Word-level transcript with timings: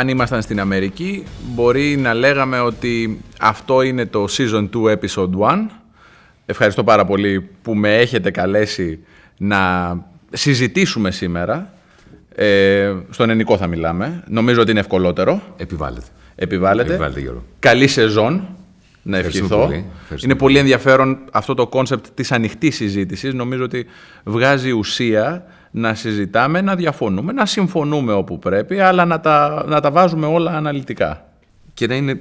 Αν 0.00 0.08
ήμασταν 0.08 0.42
στην 0.42 0.60
Αμερική, 0.60 1.24
μπορεί 1.54 1.96
να 1.96 2.14
λέγαμε 2.14 2.60
ότι 2.60 3.20
αυτό 3.40 3.82
είναι 3.82 4.06
το 4.06 4.26
Season 4.30 4.68
2 4.74 4.92
Episode 4.92 5.30
1. 5.48 5.56
Ευχαριστώ 6.46 6.84
πάρα 6.84 7.04
πολύ 7.04 7.48
που 7.62 7.74
με 7.74 7.98
έχετε 7.98 8.30
καλέσει 8.30 8.98
να 9.36 9.58
συζητήσουμε 10.32 11.10
σήμερα. 11.10 11.72
Ε, 12.34 12.94
στον 13.10 13.30
ενικό 13.30 13.56
θα 13.56 13.66
μιλάμε. 13.66 14.24
Νομίζω 14.28 14.60
ότι 14.60 14.70
είναι 14.70 14.80
ευκολότερο. 14.80 15.42
Επιβάλλεται. 15.56 16.06
Επιβάλλεται. 16.34 16.88
Επιβάλλεται, 16.90 17.20
Γιώργο. 17.20 17.44
Καλή 17.58 17.86
σεζόν. 17.86 18.48
Να 19.02 19.16
Ευχαριστούμε 19.16 19.46
ευχηθώ. 19.46 19.66
πολύ. 19.66 19.84
Ευχαριστούμε 20.02 20.32
Είναι 20.32 20.34
πολύ 20.34 20.58
ενδιαφέρον 20.58 21.18
αυτό 21.32 21.54
το 21.54 21.66
concept 21.66 22.06
της 22.14 22.32
ανοιχτής 22.32 22.74
συζήτησης. 22.76 23.34
Νομίζω 23.34 23.64
ότι 23.64 23.86
βγάζει 24.24 24.70
ουσία 24.70 25.44
να 25.70 25.94
συζητάμε, 25.94 26.60
να 26.60 26.74
διαφωνούμε, 26.76 27.32
να 27.32 27.46
συμφωνούμε 27.46 28.12
όπου 28.12 28.38
πρέπει, 28.38 28.80
αλλά 28.80 29.04
να 29.04 29.20
τα, 29.20 29.64
να 29.68 29.80
τα 29.80 29.90
βάζουμε 29.90 30.26
όλα 30.26 30.56
αναλυτικά. 30.56 31.24
Και 31.74 31.86
να 31.86 31.94
είναι 31.94 32.20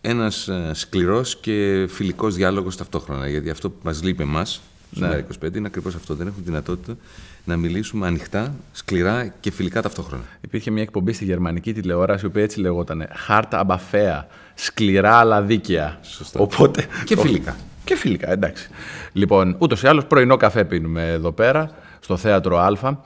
ένας 0.00 0.48
ε, 0.48 0.70
σκληρός 0.72 1.36
και 1.36 1.86
φιλικός 1.88 2.34
διάλογος 2.34 2.76
ταυτόχρονα. 2.76 3.28
Γιατί 3.28 3.50
αυτό 3.50 3.70
που 3.70 3.76
μας 3.82 4.02
λείπει 4.02 4.22
εμάς 4.22 4.60
στο 4.96 5.06
Ναι. 5.06 5.24
ΜΕΡΑ25 5.42 5.54
είναι 5.56 5.66
ακριβώς 5.66 5.94
αυτό. 5.94 6.14
Δεν 6.14 6.26
έχουμε 6.26 6.42
δυνατότητα 6.44 6.96
να 7.44 7.56
μιλήσουμε 7.56 8.06
ανοιχτά, 8.06 8.54
σκληρά 8.72 9.32
και 9.40 9.50
φιλικά 9.50 9.82
ταυτόχρονα. 9.82 10.22
Υπήρχε 10.40 10.70
μια 10.70 10.82
εκπομπή 10.82 11.12
στη 11.12 11.24
γερμανική 11.24 11.72
τηλεόραση, 11.72 12.24
η 12.24 12.28
οποία 12.28 12.42
έτσι 12.42 12.60
λεγόταν 12.60 13.08
Χάρτα 13.14 13.58
αμπαφέα. 13.58 14.26
Σκληρά 14.54 15.16
αλλά 15.16 15.42
δίκαια. 15.42 15.98
Σωστά. 16.02 16.40
Οπότε, 16.40 16.86
Και 17.04 17.16
φιλικά. 17.16 17.56
Και 17.84 17.96
φιλικά, 17.96 18.30
εντάξει. 18.30 18.68
Λοιπόν, 19.12 19.56
ούτως 19.58 19.82
ή 19.82 19.86
άλλως 19.86 20.04
πρωινό 20.06 20.36
καφέ 20.36 20.64
πίνουμε 20.64 21.08
εδώ 21.10 21.32
πέρα, 21.32 21.70
στο 22.00 22.16
θέατρο 22.16 22.58
Α. 22.58 22.96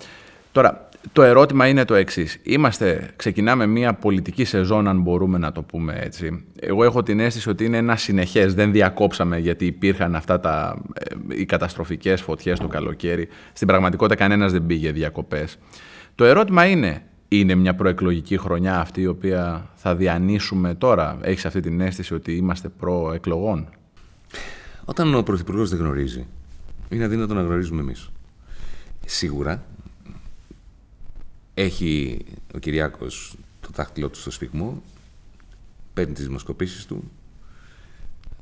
Τώρα, 0.52 0.88
το 1.12 1.22
ερώτημα 1.22 1.66
είναι 1.66 1.84
το 1.84 1.94
εξής. 1.94 2.38
Είμαστε, 2.42 3.10
ξεκινάμε 3.16 3.66
μια 3.66 3.94
πολιτική 3.94 4.44
σεζόν, 4.44 4.88
αν 4.88 5.00
μπορούμε 5.00 5.38
να 5.38 5.52
το 5.52 5.62
πούμε 5.62 5.98
έτσι. 6.02 6.44
Εγώ 6.60 6.84
έχω 6.84 7.02
την 7.02 7.20
αίσθηση 7.20 7.48
ότι 7.48 7.64
είναι 7.64 7.76
ένα 7.76 7.96
συνεχές. 7.96 8.54
Δεν 8.54 8.72
διακόψαμε 8.72 9.38
γιατί 9.38 9.66
υπήρχαν 9.66 10.14
αυτά 10.14 10.40
τα, 10.40 10.82
ε, 10.94 11.14
οι 11.40 11.44
καταστροφικές 11.44 12.20
φωτιές 12.20 12.58
το 12.58 12.68
καλοκαίρι. 12.68 13.28
Στην 13.52 13.66
πραγματικότητα, 13.66 14.14
κανένας 14.14 14.52
δεν 14.52 14.66
πήγε 14.66 14.92
διακοπές. 14.92 15.58
Το 16.14 16.24
ερώτημα 16.24 16.66
είναι, 16.66 17.02
είναι 17.28 17.54
μια 17.54 17.74
προεκλογική 17.74 18.38
χρονιά 18.38 18.80
αυτή 18.80 19.00
η 19.00 19.06
οποία 19.06 19.70
θα 19.74 19.96
διανύσουμε 19.96 20.74
τώρα; 20.74 21.18
Έχεις 21.20 21.46
αυτή 21.46 21.60
την 21.60 21.80
αίσθηση 21.80 22.14
ότι 22.14 22.36
είμαστε 22.36 22.68
προεκλογών; 22.68 23.68
Όταν 24.84 25.14
ο 25.14 25.22
Πρωθυπουργός 25.22 25.70
δεν 25.70 25.78
γνωρίζει, 25.78 26.26
είναι 26.88 27.04
αδύνατο 27.04 27.34
να 27.34 27.42
γνωρίζουμε 27.42 27.80
εμείς. 27.80 28.11
Σίγουρα 29.06 29.64
έχει 31.54 32.24
ο 32.54 32.58
Κυριάκος 32.58 33.36
το 33.60 33.68
δάχτυλό 33.74 34.08
του 34.08 34.18
στο 34.18 34.30
σφιγμό, 34.30 34.82
παίρνει 35.94 36.12
τις 36.12 36.26
δημοσκοπήσεις 36.26 36.86
του. 36.86 37.10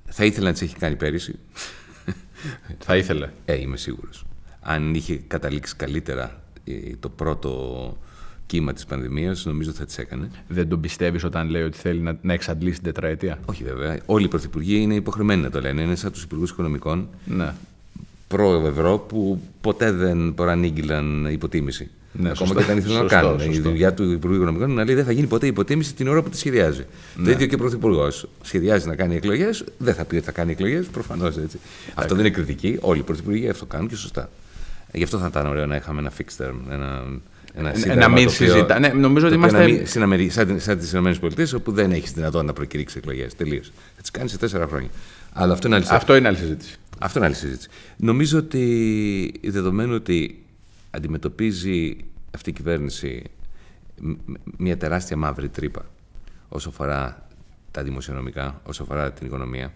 Θα 0.04 0.24
ήθελε 0.24 0.46
να 0.46 0.52
τις 0.52 0.62
έχει 0.62 0.76
κάνει 0.76 0.96
πέρυσι. 0.96 1.38
Θα 2.84 2.96
ήθελε. 2.96 3.30
Ε, 3.44 3.60
είμαι 3.60 3.76
σίγουρος. 3.76 4.24
Αν 4.60 4.94
είχε 4.94 5.16
καταλήξει 5.16 5.76
καλύτερα 5.76 6.42
ε, 6.64 6.96
το 7.00 7.08
πρώτο 7.08 7.98
κύμα 8.46 8.72
της 8.72 8.84
πανδημίας, 8.86 9.44
νομίζω 9.44 9.72
θα 9.72 9.84
τις 9.84 9.98
έκανε. 9.98 10.30
Δεν 10.48 10.68
τον 10.68 10.80
πιστεύεις 10.80 11.24
όταν 11.24 11.48
λέει 11.48 11.62
ότι 11.62 11.78
θέλει 11.78 12.00
να, 12.00 12.18
να 12.22 12.32
εξαντλήσει 12.32 12.74
την 12.74 12.84
τετραετία; 12.84 13.38
Όχι 13.44 13.64
βέβαια. 13.64 14.00
Όλοι 14.06 14.24
οι 14.24 14.28
πρωθυπουργοί 14.28 14.80
είναι 14.80 14.94
υποχρεωμένοι 14.94 15.42
να 15.42 15.50
το 15.50 15.60
λένε. 15.60 15.82
Είναι 15.82 15.94
σαν 15.94 16.12
τους 16.12 16.22
υπουργούς 16.22 16.50
οικονομικών 16.50 17.08
Ναι. 17.24 17.54
Προ-ευρώ 18.34 18.98
που 18.98 19.40
ποτέ 19.60 19.90
δεν 19.92 20.34
προανήγγυλαν 20.34 21.26
υποτίμηση. 21.30 21.90
Ναι, 22.12 22.30
Ακόμα 22.30 22.36
σωστό. 22.46 22.54
και 22.54 22.62
όταν 22.64 22.76
ήθελαν 22.76 22.96
να 22.96 23.08
Σωστό, 23.08 23.16
κάνουν. 23.22 23.40
Η 23.50 23.54
σωστό. 23.54 23.68
δουλειά 23.68 23.94
του 23.94 24.10
Υπουργού 24.12 24.34
Οικονομικών 24.36 24.66
είναι 24.68 24.76
να 24.78 24.84
λέει 24.84 24.94
δεν 24.94 25.04
θα 25.04 25.12
γίνει 25.12 25.26
ποτέ 25.26 25.46
υποτίμηση 25.46 25.94
την 25.94 26.08
ώρα 26.08 26.22
που 26.22 26.28
τη 26.28 26.36
σχεδιάζει. 26.38 26.86
Ναι. 27.16 27.24
Το 27.24 27.30
ίδιο 27.30 27.46
και 27.46 27.54
ο 27.54 27.58
Πρωθυπουργός. 27.58 28.28
Σχεδιάζει 28.42 28.86
να 28.86 28.94
κάνει 28.94 29.14
εκλογές, 29.16 29.64
δεν 29.78 29.94
θα 29.94 30.04
πει 30.04 30.16
ότι 30.16 30.24
θα 30.24 30.32
κάνει 30.32 30.50
εκλογές, 30.52 30.86
προφανώς 30.86 31.36
έτσι. 31.38 31.58
Αυτό 31.94 32.14
δεν 32.14 32.24
είναι 32.24 32.34
κριτική. 32.34 32.76
Όλοι 32.80 33.00
οι 33.00 33.02
πρωθυπουργοί 33.02 33.48
αυτό 33.48 33.66
κάνουν 33.66 33.88
και 33.88 33.96
σωστά. 33.96 34.30
Γι' 34.92 35.02
αυτό 35.02 35.18
θα 35.18 35.26
ήταν 35.26 35.46
ωραίο 35.46 35.66
να 35.66 35.76
είχαμε 35.76 36.00
ένα 36.00 36.12
fixed 36.18 36.44
term. 36.44 36.54
Ένα, 36.70 37.02
ένα 37.54 37.70
Ε, 37.70 37.74
σύνταγμα 37.76 38.00
να 38.02 38.08
μην 38.08 38.26
το 38.26 38.32
οποίο- 38.34 38.46
συζητά- 38.52 38.78
ναι, 38.80 38.88
νομίζω 38.88 39.26
ότι 39.26 39.36
το 39.36 39.40
οποίο 39.44 39.48
είμαστε- 39.56 39.58
να 39.58 39.64
μην- 39.78 39.86
στην 39.86 40.02
Αμερική, 40.02 40.30
σαν, 40.30 40.60
σαν 40.60 40.78
τις 40.78 40.92
ΗΠΑ, 40.92 41.56
όπου 41.56 41.72
δεν 41.72 41.92
έχεις 41.92 42.12
δυνατότητα 42.12 42.46
να 42.46 42.52
προκηρύξεις 42.52 42.96
εκλογές. 42.98 43.34
Τελείως. 43.34 43.72
Θα 43.96 44.00
τις 44.00 44.10
κάνεις 44.10 44.30
σε 44.30 44.38
τέσσερα 44.38 44.66
χρόνια. 44.66 44.88
Αλλά 45.32 45.52
αυτό 45.52 45.66
είναι 45.66 45.76
άλλη 45.76 45.86
Αυτό 45.88 46.16
είναι 46.16 46.28
άλλη 46.28 46.36
συζήτηση. 46.36 46.76
αυτό 46.98 47.18
είναι 47.18 47.26
άλλη 47.26 47.36
συζήτηση. 47.36 47.68
Νομίζω 47.96 48.38
ότι 48.38 49.40
δεδομένου 49.44 49.94
ότι 49.94 50.44
αντιμετωπίζει 50.90 51.96
αυτή 52.34 52.50
η 52.50 52.52
κυβέρνηση 52.52 53.22
μ- 54.00 54.08
μ- 54.26 54.34
μια 54.58 54.76
τεράστια 54.76 55.16
μαύρη 55.16 55.48
τρύπα 55.48 55.84
όσο 56.48 56.68
αφορά 56.68 57.28
τα 57.70 57.82
δημοσιονομικά, 57.82 58.60
όσο 58.64 58.82
αφορά 58.82 59.12
την 59.12 59.26
οικονομία, 59.26 59.72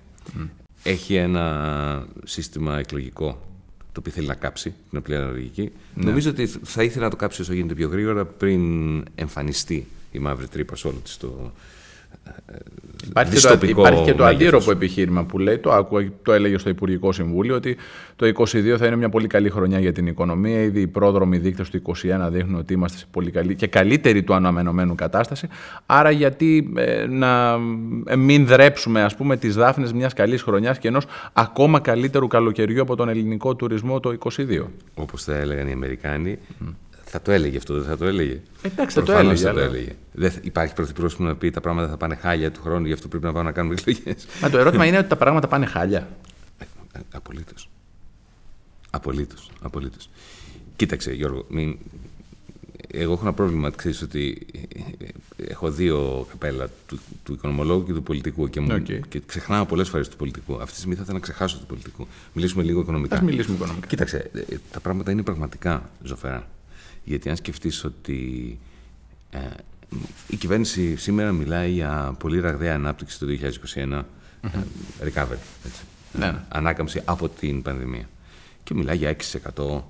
έχει 0.83 1.15
ένα 1.15 2.07
σύστημα 2.25 2.79
εκλογικό 2.79 3.49
το 3.93 4.01
οποίο 4.01 4.13
θέλει 4.13 4.27
να 4.27 4.35
κάψει 4.35 4.75
την 4.89 4.99
απλή 4.99 5.17
αναλογική. 5.17 5.73
Νομίζω 5.95 6.31
ότι 6.31 6.47
θα 6.47 6.83
ήθελε 6.83 7.05
να 7.05 7.11
το 7.11 7.17
κάψει 7.17 7.41
όσο 7.41 7.53
γίνεται 7.53 7.75
πιο 7.75 7.89
γρήγορα 7.89 8.25
πριν 8.25 8.63
εμφανιστεί 9.15 9.87
η 10.13 10.19
μαύρη 10.19 10.49
τρύπα 10.49 10.77
σε 10.77 10.87
όλο 10.89 10.99
της 10.99 11.17
το, 11.17 11.53
Υπάρχει 13.09 13.33
και, 13.33 13.41
το, 13.41 13.49
δυστοπικό 13.49 13.81
υπάρχει 13.81 14.05
και 14.05 14.15
το 14.15 14.25
μέγεθος. 14.25 14.43
αντίρροπο 14.43 14.71
επιχείρημα 14.71 15.25
που 15.25 15.39
λέει, 15.39 15.59
το, 15.59 15.73
άκουα, 15.73 16.09
το 16.23 16.33
έλεγε 16.33 16.59
στο 16.59 16.69
Υπουργικό 16.69 17.13
Συμβούλιο, 17.13 17.55
ότι 17.55 17.77
το 18.17 18.27
2022 18.27 18.75
θα 18.79 18.87
είναι 18.87 18.97
μια 18.97 19.09
πολύ 19.09 19.27
καλή 19.27 19.51
χρονιά 19.51 19.79
για 19.79 19.93
την 19.93 20.07
οικονομία. 20.07 20.63
Ήδη 20.63 20.81
οι 20.81 20.87
πρόδρομοι 20.87 21.39
δείκτες 21.39 21.71
του 21.71 21.83
2021 21.87 21.93
δείχνουν 22.31 22.59
ότι 22.59 22.73
είμαστε 22.73 22.99
σε 22.99 23.07
πολύ 23.11 23.31
καλή 23.31 23.55
και 23.55 23.67
καλύτερη 23.67 24.23
του 24.23 24.35
αναμενωμένου 24.35 24.95
κατάσταση. 24.95 25.49
Άρα 25.87 26.11
γιατί 26.11 26.73
ε, 26.77 27.07
να 27.07 27.59
ε, 28.07 28.17
μην 28.17 28.47
δρέψουμε 28.47 29.03
ας 29.03 29.17
πούμε 29.17 29.37
τις 29.37 29.55
δάφνες 29.55 29.93
μιας 29.93 30.13
καλής 30.13 30.43
χρονιάς 30.43 30.79
και 30.79 30.89
ενός 30.89 31.07
ακόμα 31.33 31.81
καλύτερου 31.81 32.27
καλοκαιριού 32.27 32.83
από 32.83 32.97
τον 32.97 33.09
ελληνικό 33.09 33.55
τουρισμό 33.55 34.01
το 34.01 34.17
2022. 34.37 34.63
όπως 34.95 35.25
θα 35.25 35.35
έλεγαν 35.35 35.69
οι 35.69 35.73
Αμερικάνοι, 35.73 36.39
θα 37.15 37.23
το 37.23 37.33
έλεγε 37.33 37.57
αυτό, 37.57 37.75
δεν 37.75 37.85
θα 37.85 37.97
το 37.97 38.05
έλεγε. 38.05 38.41
Εντάξει, 38.63 38.95
θα 38.95 39.01
το 39.01 39.07
Προφανώς 39.07 39.41
έλεγε, 39.41 39.47
Θα 39.47 39.53
το 39.53 39.61
αλλά- 39.61 39.69
έλεγε. 39.75 39.93
Δεν 40.13 40.31
θα- 40.31 40.41
υπάρχει 40.43 40.75
πρωθυπουργός 40.75 41.17
που 41.17 41.23
να 41.23 41.37
πει 41.37 41.51
τα 41.51 41.61
πράγματα 41.61 41.89
θα 41.89 41.97
πάνε 41.97 42.15
χάλια 42.15 42.51
του 42.51 42.61
χρόνου, 42.63 42.87
γι' 42.87 42.93
αυτό 42.93 43.09
πρέπει 43.09 43.25
να 43.25 43.33
πάμε 43.33 43.45
να 43.45 43.53
κάνουμε 43.53 43.75
εκλογές. 43.79 44.27
Μα 44.43 44.51
το 44.51 44.59
ερώτημα 44.59 44.87
είναι 44.87 44.99
ότι 44.99 45.09
τα 45.09 45.17
πράγματα 45.17 45.49
πάνε 45.49 45.67
χάλια. 45.67 46.09
Απολύτως. 47.13 47.69
Απολύτως. 48.91 49.51
Απολύτως. 49.63 50.09
Κοίταξε, 50.77 51.13
Γιώργο, 51.13 51.47
μην... 51.49 51.79
εγώ 52.93 53.13
έχω 53.13 53.23
ένα 53.23 53.33
πρόβλημα. 53.33 53.71
Ξέρεις 53.71 54.03
ότι 54.03 54.47
έχω 55.37 55.71
δύο 55.71 56.27
καπέλα 56.31 56.69
του, 56.87 56.99
του 57.23 57.33
οικονομολόγου 57.33 57.85
και 57.85 57.93
του 57.93 58.03
πολιτικού 58.03 58.49
και, 58.49 58.61
μου, 58.61 58.69
Οκ. 58.75 58.85
και 59.09 59.21
ξεχνάω 59.27 59.65
πολλές 59.67 59.89
φορές 59.89 60.09
του 60.09 60.17
πολιτικού. 60.17 60.55
Αυτή 60.55 60.71
τη 60.71 60.77
στιγμή 60.77 60.95
θα 60.95 61.03
ήθελα 61.03 61.17
να 61.19 61.23
ξεχάσω 61.23 61.59
του 61.59 61.67
πολιτικού. 61.67 62.07
Μιλήσουμε 62.33 62.63
λίγο 62.63 62.81
οικονομικά. 62.81 63.17
Ας 63.17 63.23
μιλήσουμε 63.23 63.57
οικονομικά. 63.57 63.87
Κοίταξε, 63.87 64.31
ε, 64.35 64.57
τα 64.71 64.81
πράγματα 64.81 65.11
είναι 65.11 65.23
πραγματικά 65.23 65.91
ζοφερά. 66.03 66.49
Γιατί 67.05 67.29
αν 67.31 67.37
σκεφτείς 67.37 67.85
ότι 67.85 68.59
ε, 69.31 69.39
η 70.29 70.37
κυβέρνηση 70.37 70.97
σήμερα 70.97 71.33
μιλάει 71.33 71.71
για 71.71 72.15
πολύ 72.19 72.41
ραγδαία 72.41 72.75
ανάπτυξη 72.75 73.19
το 73.19 73.27
2021, 73.75 74.03
ε, 74.43 74.49
recovery, 75.05 75.39
έτσι, 75.67 75.83
Ναι, 76.19 76.27
ε, 76.27 76.31
ναι. 76.31 76.39
ανάκαμψη 76.49 77.03
από 77.05 77.29
την 77.29 77.63
πανδημία. 77.63 78.09
Και 78.65 78.75
μιλάει 78.75 78.97
για 78.97 79.09
6% 79.09 79.83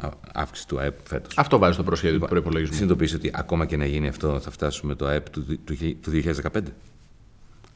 α- 0.00 0.08
αύξηση 0.32 0.68
του 0.68 0.78
ΑΕΠ 0.78 0.94
φέτος. 1.06 1.38
Αυτό 1.38 1.58
βάζει 1.58 1.72
στο 1.74 1.82
προσχέδιο 1.82 2.18
του 2.18 2.26
προπολογισμού. 2.28 2.74
Συνειδητοποιείς 2.74 3.14
ότι 3.14 3.30
ακόμα 3.34 3.66
και 3.66 3.76
να 3.76 3.86
γίνει 3.86 4.08
αυτό 4.08 4.40
θα 4.40 4.50
φτάσουμε 4.50 4.94
το 4.94 5.06
ΑΕΠ 5.06 5.30
του, 5.30 5.44
του, 5.64 5.76
του 6.00 6.10
2015. 6.10 6.60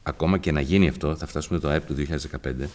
Ακόμα 0.03 0.37
και 0.37 0.51
να 0.51 0.61
γίνει 0.61 0.87
αυτό 0.87 1.15
θα 1.15 1.25
φτάσουμε 1.25 1.59
το 1.59 1.67
ΑΕΠ 1.69 1.85
του 1.85 1.95
2015, 1.95 2.69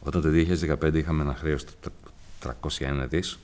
όταν 0.00 0.22
το 0.22 0.28
2015 0.28 0.94
είχαμε 0.94 1.22
ένα 1.22 1.34
χρέος 1.34 1.64
τ- 1.64 1.70
τ- 1.80 2.48
301 2.68 3.06
δις 3.08 3.38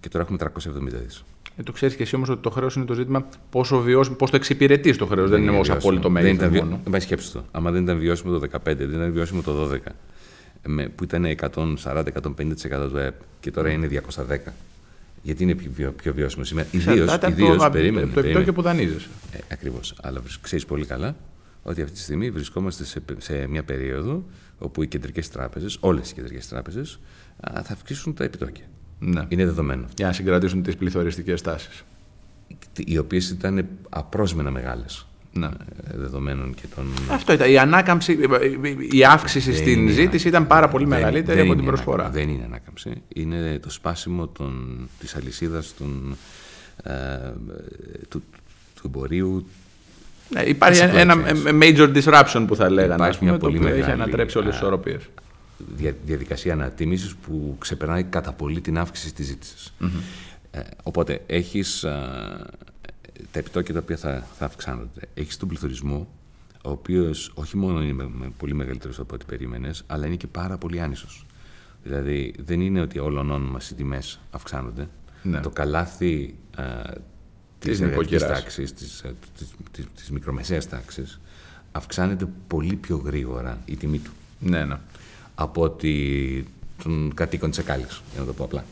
και 0.00 0.08
τώρα 0.08 0.24
έχουμε 0.24 0.38
370 0.38 0.98
δις. 1.04 1.24
Ε, 1.56 1.62
το 1.62 1.72
ξέρεις 1.72 1.96
και 1.96 2.02
εσύ 2.02 2.14
όμως 2.16 2.28
ότι 2.28 2.42
το 2.42 2.50
χρέος 2.50 2.74
είναι 2.74 2.84
το 2.84 2.94
ζήτημα 2.94 3.26
πόσο 3.50 3.80
βιώσιμο, 3.80 4.16
πώς 4.16 4.30
το 4.30 4.36
εξυπηρετείς 4.36 4.96
το 4.96 5.06
χρέος. 5.06 5.30
Δεν, 5.30 5.40
είναι 5.42 5.50
ω 5.50 5.52
βιώσιμο. 5.52 5.76
απόλυτο 5.76 6.02
Δεν 6.02 6.12
μέγεθος 6.12 6.34
ήταν 6.36 6.50
βιο- 6.50 6.62
μόνο. 6.64 6.80
Δεν 6.82 6.92
πάει 6.92 7.00
σκέψη 7.00 7.32
το. 7.32 7.44
Άμα 7.50 7.70
δεν 7.70 7.82
ήταν 7.82 7.98
βιώσιμο 7.98 8.38
το 8.38 8.38
2015, 8.38 8.60
δεν 8.64 8.90
ήταν 8.92 9.12
βιώσιμο 9.12 9.42
το 9.42 9.68
2012, 9.68 9.78
με, 10.66 10.88
που 10.88 11.04
ήταν 11.04 11.24
140-150% 11.24 12.88
του 12.90 12.98
ΑΕΠ 12.98 13.14
και 13.40 13.50
τώρα 13.50 13.70
είναι 13.70 13.86
210. 13.86 14.52
Γιατί 15.22 15.42
είναι 15.42 15.54
πιο, 15.54 15.70
βιο- 15.74 15.92
πιο 15.92 16.12
βιώσιμο 16.14 16.44
σήμερα. 16.44 16.66
Ιδίω, 16.70 16.92
Εξαρτάται 17.02 17.26
από 17.26 17.34
ιδίως, 17.42 17.62
το, 17.62 17.70
περίμενε, 17.70 18.06
το 18.06 18.20
επιτόκιο 18.20 18.22
περίμενε. 18.22 18.52
που 18.52 18.62
δανείζεσαι. 18.62 19.08
Ε, 19.32 19.38
Ακριβώς. 19.52 19.94
Αλλά 20.02 20.22
ξέρεις 20.40 20.64
πολύ 20.64 20.84
καλά 20.84 21.16
ότι 21.62 21.82
αυτή 21.82 21.94
τη 21.94 22.00
στιγμή 22.00 22.30
βρισκόμαστε 22.30 22.84
σε, 22.84 23.02
σε 23.18 23.46
μια 23.48 23.62
περίοδο 23.62 24.24
όπου 24.58 24.82
οι 24.82 24.86
κεντρικές 24.86 25.28
τράπεζες, 25.30 25.76
όλες 25.80 26.10
οι 26.10 26.14
κεντρικές 26.14 26.48
τράπεζες, 26.48 26.98
θα 27.62 27.72
αυξήσουν 27.72 28.14
τα 28.14 28.24
επιτόκια. 28.24 28.64
Ναι. 29.04 29.22
Είναι 29.28 29.44
δεδομένο. 29.44 29.84
Για 29.96 30.06
να 30.06 30.12
συγκρατήσουν 30.12 30.62
τις 30.62 30.76
πληθωριστικές 30.76 31.42
τάσεις. 31.42 31.84
Οι 32.86 32.98
οποίες 32.98 33.30
ήταν 33.30 33.66
απρόσμενα 33.88 34.50
μεγάλες. 34.50 35.06
Ναι. 35.32 35.48
Δεδομένων 35.94 36.54
και 36.54 36.62
των. 36.74 36.84
Αυτό 37.10 37.32
ήταν. 37.32 37.50
Η 37.50 37.58
ανάκαμψη, 37.58 38.18
η 38.90 39.04
αύξηση 39.04 39.50
Δεν 39.50 39.60
στην 39.60 39.80
είναι 39.80 39.90
ζήτηση 39.90 40.28
ήταν 40.28 40.46
πάρα 40.46 40.68
πολύ 40.68 40.84
δεν- 40.86 40.98
μεγαλύτερη 40.98 41.36
δεν 41.36 41.44
από 41.46 41.54
την 41.54 41.62
είναι 41.62 41.70
προσφορά. 41.72 42.02
ανάκαμψη. 42.04 42.24
Δεν 42.26 42.34
είναι 42.34 42.44
ανάκαμψη. 42.44 43.02
Είναι 43.14 43.58
το 43.62 43.70
σπάσιμο 43.70 44.26
των, 44.26 44.78
της 44.98 45.14
αλυσίδας 45.16 45.74
των, 45.78 46.16
ε, 46.82 46.92
του, 48.08 48.22
του 48.74 48.82
εμπορίου 48.84 49.46
Ναι, 50.28 50.40
υπάρχει 50.42 50.80
ένα 50.82 51.16
major 51.60 51.92
disruption 51.96 52.44
που 52.46 52.56
θα 52.56 52.70
λέγανε. 52.70 52.94
Υπάρχει 52.94 53.24
μια 53.24 53.36
πολύ 53.38 53.60
μεγάλη. 53.60 53.80
Έχει 53.80 53.90
ανατρέψει 53.90 54.38
όλες 54.38 54.50
τις 54.50 54.58
ισορροπίε. 54.60 54.96
Διαδικασία 56.04 56.52
ανατίμησης 56.52 57.14
που 57.14 57.56
ξεπερνάει 57.58 58.04
κατά 58.04 58.32
πολύ 58.32 58.60
την 58.60 58.78
αύξηση 58.78 59.14
της 59.14 59.26
ζήτησης. 59.26 59.74
Ε, 60.50 60.60
οπότε 60.82 61.22
έχεις 61.26 61.80
τα 63.30 63.38
επιτόκια 63.38 63.74
τα 63.74 63.80
οποία 63.80 63.96
θα, 63.96 64.26
θα 64.38 64.44
αυξάνονται. 64.44 65.00
Έχεις 65.14 65.36
τον 65.36 65.48
πληθωρισμό, 65.48 66.08
ο 66.64 66.70
οποίος 66.70 67.32
όχι 67.34 67.56
μόνο 67.56 67.82
είναι 67.82 68.04
πολύ 68.36 68.54
μεγαλύτερος 68.54 68.98
από 68.98 69.14
ό,τι 69.14 69.24
περίμενες, 69.24 69.82
αλλά 69.86 70.06
είναι 70.06 70.16
και 70.16 70.26
πάρα 70.26 70.58
πολύ 70.58 70.80
άνισος. 70.80 71.26
Δηλαδή 71.82 72.34
δεν 72.38 72.60
είναι 72.60 72.80
ότι 72.80 72.98
όλων 72.98 73.42
μας 73.42 73.70
οι 73.70 73.74
τιμές 73.74 74.20
αυξάνονται. 74.30 74.88
Ναι. 75.22 75.40
Το 75.40 75.50
καλάθι 75.50 76.34
της 77.58 77.80
εργατικής 77.80 78.22
τάξης, 78.22 78.72
της, 78.72 79.00
ε, 79.00 79.14
της, 79.36 79.48
της, 79.70 79.86
της 79.94 80.10
μικρομεσαίας 80.10 80.68
τάξης, 80.68 81.20
αυξάνεται 81.72 82.28
πολύ 82.46 82.76
πιο 82.76 82.96
γρήγορα 82.96 83.58
η 83.64 83.76
τιμή 83.76 83.98
του. 83.98 84.10
Ναι, 84.38 84.64
ναι. 84.64 84.76
Από 85.42 85.62
ότι 85.62 86.44
των 86.82 87.12
κατοίκων 87.14 87.50
της 87.50 87.58
Εκάλης, 87.58 88.02
για 88.12 88.20
να 88.20 88.26
το 88.26 88.32
πω 88.32 88.44
απλά. 88.44 88.64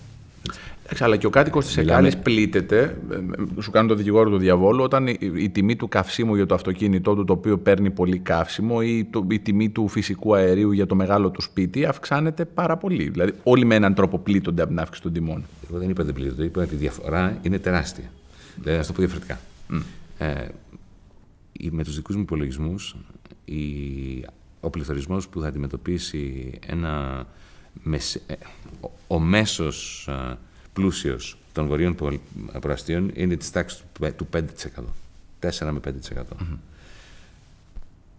Εντάξει, 0.82 1.04
αλλά 1.04 1.16
και 1.16 1.26
ο 1.26 1.30
κάτοικος 1.30 1.66
της 1.66 1.76
Εκάλη 1.76 2.12
πλήττεται, 2.22 2.98
ε, 3.10 3.60
σου 3.60 3.70
κάνω 3.70 3.88
το 3.88 3.94
δικηγόρο 3.94 4.30
του 4.30 4.38
διαβόλου, 4.38 4.82
όταν 4.82 5.06
η, 5.06 5.16
η, 5.34 5.48
τιμή 5.48 5.76
του 5.76 5.88
καυσίμου 5.88 6.34
για 6.34 6.46
το 6.46 6.54
αυτοκίνητό 6.54 7.14
του, 7.14 7.24
το 7.24 7.32
οποίο 7.32 7.58
παίρνει 7.58 7.90
πολύ 7.90 8.18
καύσιμο, 8.18 8.78
ή 8.82 9.04
το, 9.10 9.26
η 9.30 9.38
τιμή 9.38 9.70
του 9.70 9.88
φυσικού 9.88 10.34
αερίου 10.34 10.72
για 10.72 10.86
το 10.86 10.94
μεγάλο 10.94 11.30
του 11.30 11.42
σπίτι 11.42 11.84
αυξάνεται 11.84 12.44
πάρα 12.44 12.76
πολύ. 12.76 13.08
Δηλαδή, 13.08 13.32
όλοι 13.42 13.64
με 13.64 13.74
έναν 13.74 13.94
τρόπο 13.94 14.18
πλήττονται 14.18 14.62
από 14.62 14.70
την 14.70 14.80
αύξηση 14.80 15.02
των 15.02 15.12
τιμών. 15.12 15.44
Εγώ 15.68 15.78
δεν 15.78 15.90
είπα 15.90 16.04
δεν 16.04 16.14
πλήττονται, 16.14 16.44
είπα 16.44 16.62
ότι 16.62 16.74
η 16.74 16.78
διαφορά 16.78 17.38
είναι 17.42 17.58
τεράστια. 17.58 18.10
Δηλαδή, 18.62 18.78
να 18.80 18.86
το 18.86 18.92
πω 18.92 18.98
διαφορετικά. 18.98 19.40
Mm. 19.70 19.82
Ε, 20.18 20.34
με 21.70 21.84
τους 21.84 21.94
δικούς 21.94 22.16
μου 22.16 22.22
υπολογισμούς, 22.22 22.96
ο 24.60 24.70
πληθωρισμός 24.70 25.28
που 25.28 25.40
θα 25.40 25.48
αντιμετωπίσει 25.48 26.52
ένα, 26.66 27.26
ε, 28.26 28.34
ο, 28.80 28.90
ο 29.06 29.18
μέσος 29.18 30.06
ε, 30.08 30.38
πλούσιος 30.72 31.38
των 31.52 31.66
βορείων 31.66 31.96
προαστίων 32.60 33.10
είναι 33.14 33.36
της 33.36 33.50
τάξης 33.50 33.84
του 34.16 34.28
5%. 34.32 34.40
4 35.40 35.70
με 35.72 35.80
5%. 35.84 35.90
Mm-hmm. 35.90 36.56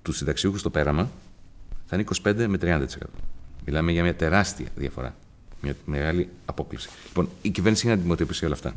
Τους 0.02 0.18
συνταξιούχους 0.18 0.60
στο 0.60 0.70
πέραμα 0.70 1.10
θα 1.86 1.96
είναι 1.96 2.06
25 2.24 2.46
με 2.48 2.58
30%. 2.62 2.86
Μιλάμε 3.66 3.92
για 3.92 4.04
μια 4.04 4.16
τεράστια 4.16 4.68
διαφορά. 4.76 5.16
Μια 5.62 5.76
μεγάλη 5.86 6.30
απόκληση. 6.46 6.90
Λοιπόν, 7.08 7.30
η 7.42 7.50
κυβέρνηση 7.50 7.86
είναι 7.86 7.96
να 7.96 8.02
αντιμετωπίσει 8.02 8.46
όλα 8.46 8.54
αυτά. 8.54 8.76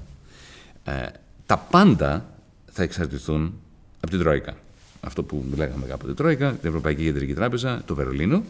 Ε, 0.85 1.07
τα 1.47 1.59
πάντα 1.59 2.27
θα 2.73 2.83
εξαρτηθούν 2.83 3.55
από 4.01 4.11
την 4.11 4.19
Τρόικα. 4.19 4.57
Αυτό 5.05 5.23
που 5.23 5.45
λέγαμε 5.57 5.87
κάποτε 5.87 6.15
Τρόικα, 6.15 6.51
την 6.51 6.69
Ευρωπαϊκή 6.69 7.05
Κεντρική 7.05 7.35
Τράπεζα, 7.35 7.83
το 7.87 7.95
βερολινο 7.95 8.43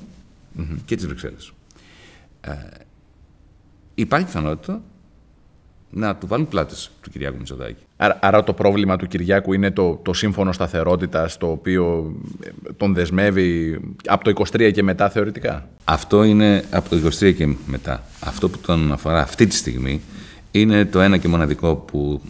mm-hmm. 0.59 0.77
και 0.85 0.97
τις 0.97 1.07
Βρυξέλλες. 1.07 1.53
Ε, 2.41 2.53
υπάρχει 3.95 4.27
πιθανότητα 4.27 4.83
να 5.91 6.17
του 6.17 6.27
βάλουν 6.27 6.49
πλάτες 6.49 6.91
του 7.01 7.11
Κυριάκου 7.11 7.37
Μητσοτάκη. 7.37 7.83
Άρα, 7.97 8.19
άρα, 8.23 8.45
το 8.45 8.53
πρόβλημα 8.53 8.97
του 8.97 9.07
Κυριάκου 9.07 9.53
είναι 9.53 9.71
το, 9.71 10.01
το 10.03 10.13
σύμφωνο 10.13 10.53
σταθερότητας 10.53 11.37
το 11.37 11.51
οποίο 11.51 12.15
ε, 12.43 12.73
τον 12.77 12.95
δεσμεύει 12.95 13.81
από 14.07 14.25
το 14.25 14.45
23 14.53 14.73
και 14.73 14.83
μετά 14.83 15.11
θεωρητικά; 15.11 15.69
Αυτό 15.85 16.23
είναι 16.23 16.65
από 16.71 16.89
το 16.89 16.97
23 16.97 17.35
και 17.35 17.57
μετά. 17.67 18.03
Αυτό 18.21 18.49
που 18.49 18.59
τον 18.59 18.93
αφορά 18.93 19.21
αυτή 19.21 19.47
τη 19.47 19.55
στιγμή 19.55 20.01
είναι 20.51 20.85
το 20.85 21.01
ένα 21.01 21.17
και 21.17 21.29
μοναδικό 21.29 21.75
που 21.75 22.21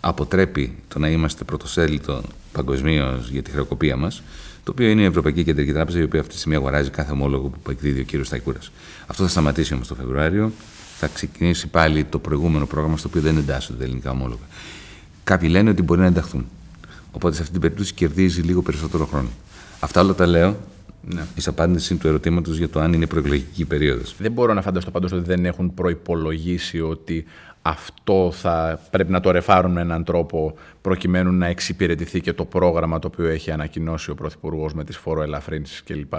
αποτρέπει 0.00 0.76
το 0.88 0.98
να 0.98 1.08
είμαστε 1.08 1.44
πρωτοσέλιδο 1.44 2.22
παγκοσμίως 2.54 3.28
για 3.30 3.42
τη 3.42 3.50
χρεοκοπία 3.50 3.96
μας, 3.96 4.22
το 4.64 4.70
οποίο 4.70 4.88
είναι 4.88 5.02
η 5.02 5.04
Ευρωπαϊκή 5.04 5.44
Κεντρική 5.44 5.72
Τράπεζα, 5.72 5.98
η 5.98 6.02
οποία 6.02 6.20
αυτή 6.20 6.32
τη 6.32 6.38
στιγμή 6.38 6.56
αγοράζει 6.56 6.90
κάθε 6.90 7.12
ομόλογο 7.12 7.52
που 7.62 7.70
εκδίδει 7.70 8.00
ο 8.00 8.04
κύριος 8.04 8.26
Σταϊκούρας. 8.26 8.70
Αυτό 9.06 9.22
θα 9.22 9.28
σταματήσει 9.28 9.74
όμως 9.74 9.88
το 9.88 9.94
Φεβρουάριο. 9.94 10.52
Θα 10.98 11.06
ξεκινήσει 11.06 11.68
πάλι 11.68 12.04
το 12.04 12.18
προηγούμενο 12.18 12.66
πρόγραμμα, 12.66 12.96
στο 12.96 13.08
οποίο 13.08 13.20
δεν 13.20 13.36
εντάσσονται 13.36 13.78
τα 13.78 13.84
ελληνικά 13.84 14.10
ομόλογα. 14.10 14.44
Κάποιοι 15.24 15.48
λένε 15.52 15.70
ότι 15.70 15.82
μπορεί 15.82 16.00
να 16.00 16.06
ενταχθούν. 16.06 16.46
Οπότε 17.12 17.34
σε 17.34 17.40
αυτή 17.40 17.52
την 17.52 17.60
περίπτωση 17.60 17.94
κερδίζει 17.94 18.40
λίγο 18.40 18.62
περισσότερο 18.62 19.06
χρόνο. 19.06 19.28
Αυτά 19.80 20.00
όλα 20.00 20.14
τα 20.14 20.26
λέω 20.26 20.56
ναι. 21.08 21.26
εις 21.34 21.48
απάντηση 21.48 21.94
του 21.94 22.08
ερωτήματος 22.08 22.56
για 22.56 22.68
το 22.68 22.80
αν 22.80 22.92
είναι 22.92 23.06
προεκλογική 23.06 23.64
περίοδος. 23.64 24.14
Δεν 24.18 24.32
μπορώ 24.32 24.54
να 24.54 24.62
φανταστώ 24.62 24.90
πάντως 24.90 25.12
ότι 25.12 25.24
δεν 25.24 25.44
έχουν 25.44 25.74
προπολογίσει 25.74 26.80
ότι 26.80 27.24
αυτό 27.66 28.32
θα 28.32 28.80
πρέπει 28.90 29.12
να 29.12 29.20
το 29.20 29.30
ρεφάρουν 29.30 29.72
με 29.72 29.80
έναν 29.80 30.04
τρόπο 30.04 30.54
προκειμένου 30.80 31.32
να 31.32 31.46
εξυπηρετηθεί 31.46 32.20
και 32.20 32.32
το 32.32 32.44
πρόγραμμα 32.44 32.98
το 32.98 33.06
οποίο 33.12 33.26
έχει 33.26 33.50
ανακοινώσει 33.50 34.10
ο 34.10 34.14
Πρωθυπουργός 34.14 34.74
με 34.74 34.84
τις 34.84 34.96
φοροελαφρύνσεις 34.96 35.82
κλπ. 35.82 36.14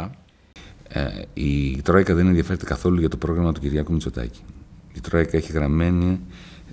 Ε, 0.87 1.01
η 1.33 1.81
Τρόικα 1.81 2.13
δεν 2.15 2.27
ενδιαφέρεται 2.27 2.65
καθόλου 2.65 2.99
για 2.99 3.09
το 3.09 3.17
πρόγραμμα 3.17 3.51
του 3.51 3.59
Κυριάκου 3.59 3.91
Μητσοτάκη. 3.93 4.39
Η 4.93 4.99
Τρόικα 4.99 5.37
έχει 5.37 5.51
γραμμένη, 5.51 6.19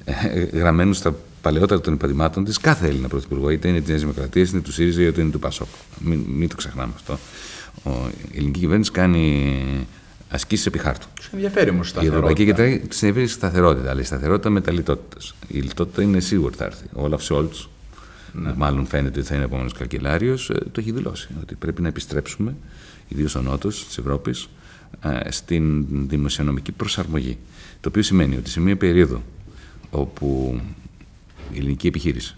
ε, 0.05 0.41
γραμμένους 0.41 0.97
στα 0.97 1.15
παλαιότερα 1.43 1.81
των 1.81 1.95
υπαντημάτων 1.95 2.45
της 2.45 2.59
κάθε 2.59 2.87
Έλληνα 2.87 3.09
Πρωθυπουργό, 3.09 3.51
είτε 3.51 3.69
είναι 3.69 3.79
της 3.79 3.89
Νέας 3.89 4.01
Δημοκρατίας, 4.01 4.49
είτε 4.49 4.61
του 4.61 4.73
ΣΥΡΙΖΑ, 4.73 5.03
είτε 5.03 5.21
είναι 5.21 5.31
του 5.31 5.39
ΠΑΣΟΚ. 5.39 5.69
Μην, 5.99 6.19
μην 6.29 6.49
το 6.49 6.57
ξεχνάμε 6.57 6.93
αυτό. 6.95 7.19
Ο, 7.83 7.91
η 8.33 8.37
ελληνική 8.37 8.61
κυβέρνηση 8.61 8.91
κάνει 8.91 9.87
ασκήσεις 10.33 10.67
επί 10.67 10.79
χάρτου. 10.79 11.07
Τους 11.15 11.31
ενδιαφέρει 11.33 11.71
όμως 11.71 11.87
η 11.87 11.91
σταθερότητα. 11.91 12.17
Η 12.17 12.25
Ευρωπαϊκή 12.29 12.53
Κεντρική 12.53 12.89
του 12.89 12.97
ενδιαφέρει 13.01 13.27
σταθερότητα, 13.27 13.91
αλλά 13.91 14.01
η 14.01 14.05
σταθερότητα 14.05 14.51
με 14.51 14.61
τα 14.61 14.73
λιτότητα. 14.73 15.35
Η 15.49 15.59
λιτότητα 15.59 16.03
είναι 16.03 16.21
σίγουρη 16.21 16.55
θα 16.55 16.65
έρθει. 16.65 16.85
Ο 16.93 17.03
Όλαφ 17.03 17.23
Σόλτς, 17.23 17.69
ναι. 18.33 18.53
μάλλον 18.57 18.87
φαίνεται 18.87 19.19
ότι 19.19 19.29
θα 19.29 19.35
είναι 19.35 19.45
επόμενος 19.45 19.73
καγκελάριος, 19.73 20.51
ε, 20.51 20.55
το 20.55 20.81
έχει 20.81 20.93
δηλώσει. 20.93 21.29
Ότι 21.41 21.55
πρέπει 21.55 21.83
να 21.83 21.89
επιστρέψουμε, 21.89 22.55
ιδίως 23.09 23.35
ο 23.35 23.41
Νότος 23.41 23.87
της 23.87 23.99
Ευρώπης, 23.99 24.49
ε, 25.03 25.31
στην 25.31 25.87
δημοσιονομική 26.09 26.73
προσαρμογή. 26.73 27.39
Το 27.81 27.89
οποίο 27.89 28.03
σημαίνει 28.03 28.37
ότι 28.37 28.51
σε 28.51 28.61
μια 28.61 28.77
περίοδο 28.77 29.23
όπου 29.91 30.61
η 31.53 31.59
ελληνική 31.59 31.87
επιχείρηση, 31.87 32.37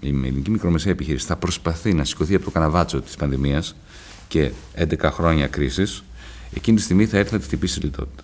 η 0.00 0.08
ελληνική 0.08 0.50
μικρομεσαία 0.50 0.92
επιχείρηση 0.92 1.26
θα 1.26 1.36
προσπαθεί 1.36 1.94
να 1.94 2.04
σηκωθεί 2.04 2.34
από 2.34 2.44
το 2.44 2.50
καναβάτσο 2.50 3.00
της 3.00 3.16
πανδημίας 3.16 3.76
και 4.28 4.50
11 4.74 5.10
χρόνια 5.10 5.46
κρίσης, 5.46 6.02
εκείνη 6.54 6.76
τη 6.76 6.82
στιγμή 6.82 7.06
θα 7.06 7.18
έρθει 7.18 7.32
να 7.32 7.38
τη 7.38 7.44
χτυπήσει 7.44 7.78
η 7.80 7.84
λιτότητα. 7.84 8.22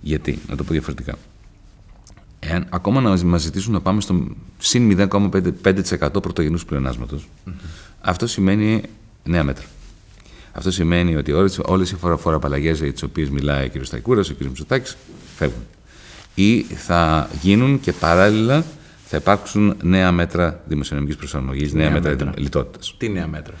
Γιατί, 0.00 0.38
να 0.48 0.56
το 0.56 0.64
πω 0.64 0.72
διαφορετικά. 0.72 1.14
Εάν 2.38 2.66
ακόμα 2.70 3.00
να 3.00 3.24
μας 3.24 3.42
ζητήσουν 3.42 3.72
να 3.72 3.80
πάμε 3.80 4.00
στο 4.00 4.26
συν 4.58 5.08
0,5% 5.10 6.22
πρωτογενούς 6.22 6.64
πλεονάσματος, 6.64 7.28
mm-hmm. 7.46 7.52
αυτό 8.00 8.26
σημαίνει 8.26 8.82
νέα 9.24 9.44
μέτρα. 9.44 9.64
Αυτό 10.52 10.70
σημαίνει 10.70 11.16
ότι 11.16 11.32
όλες 11.64 11.90
οι 11.90 11.96
φοροαπαλλαγές 11.96 12.80
για 12.80 12.92
τις 12.92 13.02
οποίες 13.02 13.30
μιλάει 13.30 13.66
ο 13.66 13.70
κ. 13.78 13.84
Σταϊκούρας, 13.84 14.30
ο 14.30 14.34
κ. 14.34 14.40
Μητσοτάκης, 14.40 14.96
φεύγουν. 15.36 15.62
Ή 16.34 16.62
θα 16.62 17.30
γίνουν 17.40 17.80
και 17.80 17.92
παράλληλα 17.92 18.64
θα 19.04 19.16
υπάρξουν 19.16 19.76
νέα 19.82 20.12
μέτρα 20.12 20.62
δημοσιονομικής 20.66 21.16
προσαρμογής, 21.16 21.72
νέα, 21.72 21.84
νέα 21.84 22.00
μέτρα, 22.00 22.10
μέτρα. 22.10 22.32
λιτότητας. 22.36 22.94
Τι 22.98 23.08
νέα 23.08 23.26
μέτρα; 23.26 23.54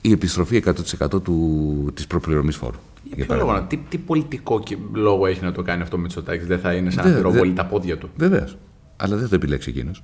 Η 0.00 0.12
επιστροφή 0.12 0.56
100% 0.56 1.22
του, 1.22 1.90
της 1.94 2.06
προπληρωμής 2.06 2.56
φόρου. 2.56 2.78
Για 3.02 3.26
ποιο 3.26 3.36
λόγο, 3.36 3.62
τι, 3.68 3.76
τι 3.76 3.98
πολιτικό 3.98 4.62
λόγο 4.92 5.26
έχει 5.26 5.44
να 5.44 5.52
το 5.52 5.62
κάνει 5.62 5.82
αυτό 5.82 5.96
με 5.96 6.02
Μητσοτάκης, 6.02 6.46
δεν 6.46 6.58
θα 6.58 6.72
είναι 6.72 6.90
σαν 6.90 7.08
να 7.08 7.14
πυροβολεί 7.16 7.52
τα 7.52 7.66
πόδια 7.66 7.98
του. 7.98 8.10
Βεβαίως. 8.16 8.58
Αλλά 8.96 9.14
δεν 9.14 9.22
θα 9.22 9.28
το 9.28 9.34
επιλέξει 9.34 9.70
εκείνος. 9.70 10.02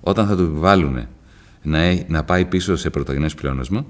Όταν 0.00 0.26
θα 0.26 0.36
του 0.36 0.42
επιβάλλουν 0.42 1.06
να, 1.62 1.78
να 2.06 2.24
πάει 2.24 2.44
πίσω 2.44 2.76
σε 2.76 2.90
πρωτογενέ 2.90 3.28
πλεόνασμα, 3.28 3.78
ε, 3.78 3.84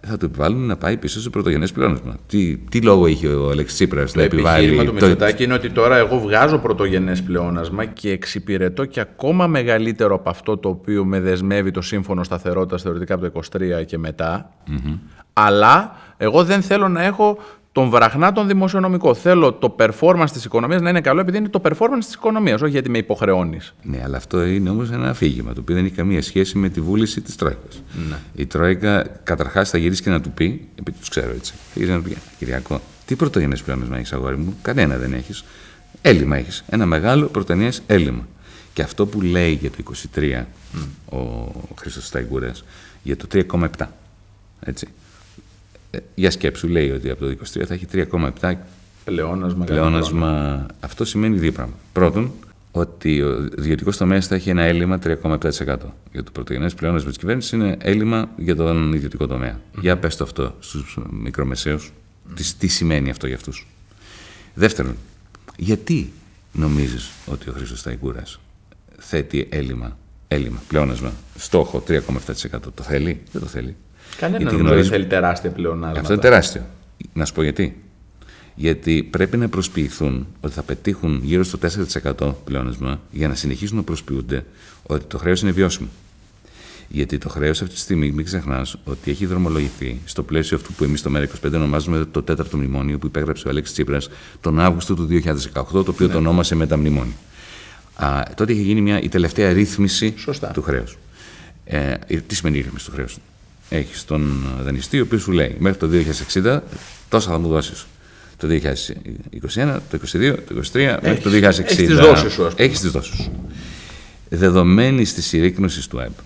θα 0.00 0.16
του 0.18 0.24
επιβάλλουν 0.24 0.66
να 0.66 0.76
πάει 0.76 0.96
πίσω 0.96 1.20
σε 1.20 1.30
πρωτογενές 1.30 1.72
πλεόνασμα. 1.72 2.16
Τι, 2.26 2.56
τι 2.56 2.80
λόγο 2.80 3.06
είχε 3.06 3.28
ο 3.28 3.50
Αλέξης 3.50 3.74
Τσίπρας 3.74 4.14
να 4.14 4.22
επιβάλλει. 4.22 4.54
Το 4.54 4.58
επιχείρημα 4.58 4.84
του 4.84 4.92
Μητσοτάκη 4.92 5.44
είναι 5.44 5.54
ότι 5.54 5.70
τώρα 5.70 5.96
εγώ 5.96 6.18
βγάζω 6.18 6.58
πρωτογενές 6.58 7.22
πλεόνασμα 7.22 7.84
και 7.84 8.10
εξυπηρετώ 8.10 8.84
και 8.84 9.00
ακόμα 9.00 9.46
μεγαλύτερο 9.46 10.14
από 10.14 10.30
αυτό 10.30 10.56
το 10.56 10.68
οποίο 10.68 11.04
με 11.04 11.20
δεσμεύει 11.20 11.70
το 11.70 11.80
σύμφωνο 11.80 12.24
σταθερότητας 12.24 12.82
θεωρητικά 12.82 13.14
από 13.14 13.30
το 13.30 13.40
23 13.80 13.84
και 13.86 13.98
μετά. 13.98 14.50
Mm-hmm. 14.68 14.98
Αλλά 15.32 15.96
εγώ 16.16 16.44
δεν 16.44 16.62
θέλω 16.62 16.88
να 16.88 17.04
έχω 17.04 17.38
τον 17.72 17.88
βραχνά 17.88 18.32
τον 18.32 18.46
δημοσιονομικό. 18.46 19.14
Θέλω 19.14 19.52
το 19.52 19.76
performance 19.78 20.30
της 20.32 20.44
οικονομίας 20.44 20.80
να 20.80 20.90
είναι 20.90 21.00
καλό 21.00 21.20
επειδή 21.20 21.38
είναι 21.38 21.48
το 21.48 21.60
performance 21.64 22.04
της 22.04 22.14
οικονομίας, 22.14 22.62
όχι 22.62 22.70
γιατί 22.70 22.90
με 22.90 22.98
υποχρεώνεις. 22.98 23.74
Ναι, 23.82 24.00
αλλά 24.04 24.16
αυτό 24.16 24.44
είναι 24.44 24.70
όμως 24.70 24.90
ένα 24.90 25.08
αφήγημα 25.08 25.52
το 25.52 25.60
οποίο 25.60 25.74
δεν 25.74 25.84
έχει 25.84 25.94
καμία 25.94 26.22
σχέση 26.22 26.58
με 26.58 26.68
τη 26.68 26.80
βούληση 26.80 27.20
της 27.20 27.36
Τρόικας. 27.36 27.82
Ναι. 28.08 28.16
Η 28.34 28.46
Τρόικα 28.46 29.02
καταρχάς 29.22 29.70
θα 29.70 29.78
γυρίσει 29.78 30.02
και 30.02 30.10
να 30.10 30.20
του 30.20 30.30
πει, 30.30 30.68
επειδή 30.74 30.98
τους 30.98 31.08
ξέρω 31.08 31.30
έτσι, 31.30 31.52
θα 31.52 31.72
γυρίσει 31.74 31.92
να 31.92 32.02
του 32.02 32.08
πει, 32.08 32.16
Κυριακό, 32.38 32.80
τι 33.06 33.16
πρωτογενέ 33.16 33.56
πλεόνασμα 33.64 33.96
έχεις, 33.96 34.12
αγόρι 34.12 34.36
μου, 34.36 34.56
κανένα 34.62 34.96
δεν 34.96 35.12
έχεις. 35.12 35.44
Έλλειμμα 36.02 36.36
έχεις. 36.36 36.64
Ένα 36.68 36.86
μεγάλο 36.86 37.26
πρωτογενέ 37.26 37.70
έλλειμμα. 37.86 38.28
Και 38.72 38.82
αυτό 38.82 39.06
που 39.06 39.20
λέει 39.20 39.52
για 39.52 39.70
το 39.70 39.76
23 40.14 40.20
mm. 40.20 41.16
ο 41.18 41.74
Χρήστος 41.78 42.06
Σταϊκούρας 42.06 42.64
για 43.02 43.16
το 43.16 43.26
3,7. 43.32 43.68
Έτσι 44.60 44.88
για 46.14 46.30
σκέψου 46.30 46.68
λέει 46.68 46.90
ότι 46.90 47.10
από 47.10 47.24
το 47.24 47.36
23 47.60 47.64
θα 47.66 47.74
έχει 47.74 47.86
3,7 47.92 48.54
πλεόνασμα. 49.04 49.64
πλεόνασμα. 49.64 50.66
Αυτό 50.80 51.04
σημαίνει 51.04 51.38
δύο 51.38 51.52
πράγματα. 51.52 51.78
Πρώτον, 51.92 52.32
ότι 52.72 53.22
ο 53.22 53.48
ιδιωτικός 53.58 53.96
τομέας 53.96 54.26
θα 54.26 54.34
έχει 54.34 54.50
ένα 54.50 54.62
έλλειμμα 54.62 54.98
3,7%. 54.98 55.76
Για 56.12 56.22
το 56.24 56.30
πρωτογενές 56.32 56.74
πλεόνασμα 56.74 57.08
της 57.08 57.18
κυβέρνησης 57.18 57.52
είναι 57.52 57.76
έλλειμμα 57.80 58.28
για 58.36 58.56
τον 58.56 58.92
ιδιωτικό 58.92 59.26
τομέα. 59.26 59.60
Για 59.80 59.96
πες 59.96 60.16
το 60.16 60.24
αυτό 60.24 60.54
στους 60.60 60.98
μικρομεσαίους. 61.10 61.92
Τι, 62.34 62.44
τι 62.58 62.66
σημαίνει 62.66 63.10
αυτό 63.10 63.26
για 63.26 63.36
αυτούς. 63.36 63.66
Δεύτερον, 64.54 64.96
γιατί 65.56 66.12
νομίζεις 66.52 67.10
ότι 67.26 67.48
ο 67.48 67.52
Χρήστος 67.52 67.82
Ταϊκούρα 67.82 68.22
θέτει 68.98 69.48
έλλειμμα, 69.50 69.98
έλλειμμα, 70.28 70.62
πλεόνασμα, 70.68 71.12
στόχο 71.36 71.82
3,7%. 71.88 72.00
Το 72.74 72.82
θέλει, 72.82 73.20
δεν 73.32 73.42
το 73.42 73.46
θέλει. 73.48 73.76
Κανένα 74.16 74.50
δεν 74.50 74.84
θέλει 74.84 75.06
τεράστια 75.06 75.50
πλεονάσματα. 75.50 76.00
Αυτό 76.00 76.12
είναι 76.12 76.22
τεράστιο. 76.22 76.66
Να 77.12 77.24
σου 77.24 77.34
πω 77.34 77.42
γιατί 77.42 77.82
γιατί 78.60 79.02
πρέπει 79.02 79.36
να 79.36 79.48
προσποιηθούν 79.48 80.26
ότι 80.40 80.54
θα 80.54 80.62
πετύχουν 80.62 81.20
γύρω 81.22 81.44
στο 81.44 81.58
4% 82.18 82.34
πλεόνασμα 82.44 83.00
για 83.10 83.28
να 83.28 83.34
συνεχίσουν 83.34 83.76
να 83.76 83.82
προσποιούνται 83.82 84.44
ότι 84.82 85.04
το 85.04 85.18
χρέος 85.18 85.42
είναι 85.42 85.50
βιώσιμο. 85.50 85.88
Γιατί 86.88 87.18
το 87.18 87.28
χρέος 87.28 87.62
αυτή 87.62 87.74
τη 87.74 87.80
στιγμή, 87.80 88.10
μην 88.10 88.24
ξεχνάς 88.24 88.76
ότι 88.84 89.10
έχει 89.10 89.26
δρομολογηθεί 89.26 90.00
στο 90.04 90.22
πλαίσιο 90.22 90.56
αυτού 90.56 90.72
που 90.72 90.84
εμείς 90.84 91.00
στο 91.00 91.10
ΜΕΡΑ25 91.14 91.52
ονομάζουμε 91.54 92.04
το 92.10 92.22
τέταρτο 92.22 92.56
μνημόνιο 92.56 92.98
που 92.98 93.06
υπέγραψε 93.06 93.46
ο 93.46 93.50
Αλέξης 93.50 93.74
Τσίπρας 93.74 94.08
τον 94.40 94.60
Αύγουστο 94.60 94.94
του 94.94 95.08
2018, 95.10 95.32
το 95.52 95.84
οποίο 95.86 96.06
ναι. 96.06 96.12
το 96.12 96.18
ονόμασε 96.18 96.54
μεταμνημόνιο. 96.54 97.14
Α, 97.94 98.22
τότε 98.34 98.52
είχε 98.52 98.62
γίνει 98.62 98.80
μια, 98.80 99.00
η 99.00 99.08
τελευταία 99.08 99.52
ρύθμιση 99.52 100.14
του 100.52 100.62
χρέους. 100.62 100.98
Ε, 101.64 101.94
τι 102.26 102.34
σημαίνει 102.34 102.58
η 102.58 102.60
ρύθμιση 102.60 102.84
του 102.84 102.92
χρέους; 102.92 103.16
Έχεις 103.72 104.04
τον 104.04 104.46
δανειστή, 104.62 105.00
ο 105.00 105.02
οποίος 105.02 105.22
σου 105.22 105.32
λέει 105.32 105.56
μέχρι 105.58 105.78
το 105.78 105.88
2060 106.42 106.60
τόσα 107.08 107.30
θα 107.30 107.38
μου 107.38 107.48
δώσεις 107.48 107.86
το 108.36 108.48
2021, 108.48 109.78
το 109.90 109.98
2022, 110.12 110.36
το 110.48 110.54
2023 110.72 110.98
μέχρι 111.02 111.20
το 111.22 111.30
2060. 111.30 111.64
Έχεις 111.64 111.76
τις 111.76 111.96
δόσεις 111.96 112.32
σου, 112.32 112.50
Έχεις 112.56 112.80
τις 112.80 112.90
δόσεις 112.90 113.14
σου. 113.16 113.30
Δεδομένη 114.28 115.02
της 115.02 115.26
συρρήκνωσης 115.26 115.86
του 115.86 116.00
ΑΕΠ, 116.00 116.18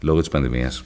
λόγω 0.00 0.20
της 0.20 0.28
πανδημίας, 0.28 0.84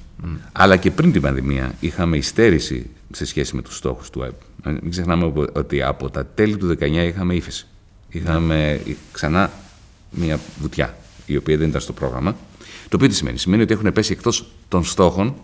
αλλά 0.53 0.77
και 0.77 0.91
πριν 0.91 1.13
την 1.13 1.23
πανδημία, 1.23 1.75
είχαμε 1.81 2.17
υστέρηση 2.17 2.87
σε 3.13 3.25
σχέση 3.25 3.57
με 3.57 3.63
τους 3.63 3.77
στόχους 3.77 4.11
του 4.11 4.23
ΑΕΠ. 4.23 4.35
Μην 4.65 4.91
ξεχνάμε 4.91 5.33
ότι 5.53 5.83
από 5.83 6.11
τα 6.11 6.27
τέλη 6.27 6.57
του 6.57 6.67
19 6.67 7.07
είχαμε 7.07 7.35
ύφεση. 7.35 7.67
Είχαμε 8.09 8.81
ξανά 9.13 9.51
μια 10.11 10.41
βουτιά, 10.61 10.97
η 11.27 11.37
οποία 11.37 11.57
δεν 11.57 11.69
ήταν 11.69 11.81
στο 11.81 11.93
πρόγραμμα. 11.93 12.37
Το 12.89 12.97
οποίο 12.97 13.09
τι 13.09 13.15
σημαίνει; 13.15 13.39
Σημαίνει 13.39 13.63
ότι 13.63 13.73
έχουν 13.73 13.93
πέσει 13.93 14.13
εκτός 14.13 14.53
των 14.69 14.85
στόχων 14.85 15.35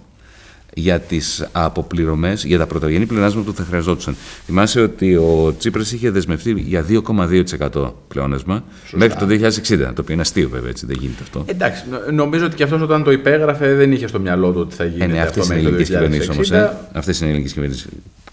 για 0.74 1.00
τις 1.00 1.48
αποπληρωμές, 1.52 2.44
για 2.44 2.58
τα 2.58 2.66
πρωτογενή 2.66 3.06
πλεονάσματα 3.06 3.50
που 3.50 3.56
θα 3.56 3.64
χρειαζόντουσαν. 3.64 4.16
Θυμάσαι 4.44 4.80
ότι 4.80 5.16
ο 5.16 5.54
Τσίπρας 5.58 5.92
είχε 5.92 6.10
δεσμευτεί 6.10 6.52
για 6.52 6.84
2,2% 6.88 7.92
πλεόνασμα 8.08 8.64
μέχρι 8.92 9.18
το 9.18 9.26
2060. 9.26 9.78
Το 9.78 10.00
οποίο 10.00 10.12
είναι 10.12 10.20
αστείο, 10.20 10.48
βέβαια, 10.48 10.70
έτσι 10.70 10.86
δεν 10.86 10.96
γίνεται 11.00 11.22
αυτό. 11.22 11.44
Εντάξει, 11.46 11.84
νομίζω 12.12 12.44
ότι 12.44 12.56
και 12.56 12.62
αυτός 12.62 12.80
όταν 12.80 13.02
το 13.02 13.10
υπέγραφε 13.10 13.74
δεν 13.74 13.92
είχε 13.92 14.06
στο 14.06 14.20
μυαλό 14.20 14.52
του 14.52 14.60
ότι 14.60 14.74
θα 14.74 14.84
γίνει. 14.84 15.04
Ε, 15.04 15.06
ναι, 15.06 15.20
αυτές 15.20 15.46
είναι 15.46 15.54
οι 15.54 15.58
ελληνικές 15.58 15.88
κυβερνήσεις 15.88 16.28
όμως. 16.28 16.50
Ε. 16.50 16.76
Αυτές 16.92 17.18
είναι 17.18 17.26
οι 17.26 17.30
ελληνικές 17.30 17.52
κυβερνήσεις 17.52 17.86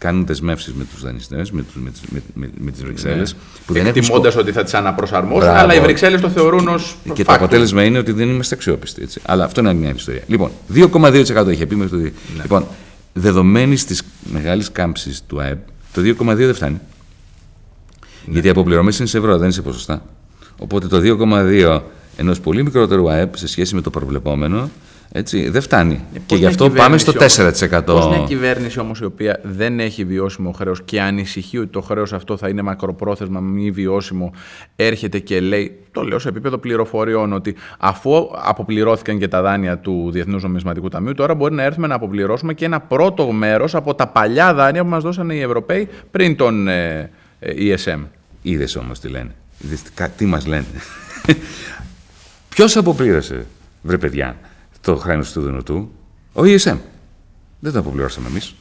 κάνουν 0.05 0.25
δεσμεύσεις 0.25 0.73
με 0.73 0.85
τους 0.93 1.01
δανειστές, 1.01 1.51
με, 1.51 1.65
με, 1.73 1.91
με, 2.09 2.21
με, 2.33 2.49
με 2.57 2.71
τις 2.71 2.83
Βρυξέλλες. 2.83 3.35
Ναι. 3.67 3.79
Εκτιμώντας 3.79 4.35
ότι 4.35 4.51
θα 4.51 4.63
τις 4.63 4.73
αναπροσαρμόσουν, 4.73 5.49
αλλά 5.49 5.75
οι 5.75 5.79
Βρυξέλλες 5.79 6.21
το 6.21 6.29
θεωρούν 6.29 6.67
ως. 6.67 6.97
Και 7.13 7.23
το 7.23 7.33
αποτέλεσμα 7.33 7.83
είναι 7.83 7.97
ότι 7.97 8.11
δεν 8.11 8.29
είμαστε 8.29 8.55
αξιόπιστοι. 8.55 9.01
Έτσι. 9.01 9.21
Αλλά 9.25 9.43
αυτό 9.43 9.59
είναι 9.61 9.73
μια 9.73 9.87
άλλη 9.87 9.97
ιστορία. 9.97 10.21
Λοιπόν, 10.27 10.51
2,2% 10.73 11.47
είχε 11.51 11.65
πει 11.65 11.75
μέχρι 11.75 11.97
το. 11.97 12.03
Ναι. 12.03 12.11
Λοιπόν, 12.41 12.67
δεδομένης 13.13 13.85
της 13.85 14.03
μεγάλης 14.33 14.71
κάμψης 14.71 15.21
του 15.27 15.41
ΑΕΠ, 15.41 15.59
το 15.93 16.01
2,2 16.01 16.35
δεν 16.35 16.53
φτάνει. 16.53 16.79
Ναι. 18.25 18.31
Γιατί 18.31 18.47
οι 18.47 18.49
αποπληρωμές 18.49 18.97
είναι 18.97 19.07
σε 19.07 19.17
ευρώ, 19.17 19.33
δεν 19.33 19.43
είναι 19.43 19.51
σε 19.51 19.61
ποσοστά. 19.61 20.05
Οπότε 20.57 20.87
το 20.87 20.99
2,2 20.99 21.81
ενός 22.17 22.39
πολύ 22.39 22.63
μικρότερου 22.63 23.09
ΑΕΠ 23.09 23.37
σε 23.37 23.47
σχέση 23.47 23.75
με 23.75 23.81
το 23.81 23.89
προβλεπόμενο 23.89 24.69
έτσι, 25.11 25.49
δεν 25.49 25.61
φτάνει. 25.61 26.01
Ε, 26.13 26.19
και 26.25 26.35
γι' 26.35 26.45
αυτό 26.45 26.69
πάμε 26.69 26.97
στο 26.97 27.11
4%. 27.11 27.83
Πώς 27.85 28.07
μια 28.07 28.23
κυβέρνηση 28.27 28.79
όμως 28.79 28.99
η 28.99 29.05
οποία 29.05 29.39
δεν 29.43 29.79
έχει 29.79 30.05
βιώσιμο 30.05 30.51
χρέος 30.51 30.83
και 30.83 31.01
ανησυχεί 31.01 31.57
ότι 31.57 31.67
το 31.67 31.81
χρέος 31.81 32.13
αυτό 32.13 32.37
θα 32.37 32.49
είναι 32.49 32.61
μακροπρόθεσμα 32.61 33.39
μη 33.39 33.71
βιώσιμο 33.71 34.33
έρχεται 34.75 35.19
και 35.19 35.39
λέει, 35.39 35.79
το 35.91 36.01
λέω 36.01 36.19
σε 36.19 36.29
επίπεδο 36.29 36.57
πληροφοριών, 36.57 37.33
ότι 37.33 37.55
αφού 37.77 38.11
αποπληρώθηκαν 38.35 39.19
και 39.19 39.27
τα 39.27 39.41
δάνεια 39.41 39.77
του 39.77 40.09
Διεθνούς 40.11 40.43
Νομισματικού 40.43 40.87
Ταμείου, 40.87 41.13
τώρα 41.13 41.35
μπορεί 41.35 41.53
να 41.53 41.63
έρθουμε 41.63 41.87
να 41.87 41.95
αποπληρώσουμε 41.95 42.53
και 42.53 42.65
ένα 42.65 42.79
πρώτο 42.79 43.31
μέρος 43.31 43.75
από 43.75 43.95
τα 43.95 44.07
παλιά 44.07 44.53
δάνεια 44.53 44.83
που 44.83 44.89
μας 44.89 45.03
δώσαν 45.03 45.29
οι 45.29 45.39
Ευρωπαίοι 45.39 45.89
πριν 46.11 46.35
τον 46.35 46.67
ε, 46.67 47.09
ε, 47.39 47.75
ESM. 47.75 47.99
Είδες 48.41 48.75
όμως 48.75 48.99
τι 48.99 49.07
λένε. 49.07 49.31
Είδες 49.59 49.81
τι 50.17 50.25
μας 50.25 50.45
λένε. 50.45 50.65
Ποιος 52.49 52.77
αποπλήρωσε, 52.77 53.45
βρε 53.81 53.97
παιδιά; 53.97 54.35
Το 54.85 54.95
χρέο 54.95 55.23
του 55.33 55.41
Δουνουτού, 55.41 55.91
ο 56.33 56.41
ESM. 56.41 56.77
Δεν 57.59 57.71
το 57.71 57.79
αποπληρώσαμε 57.79 58.27
εμείς. 58.27 58.55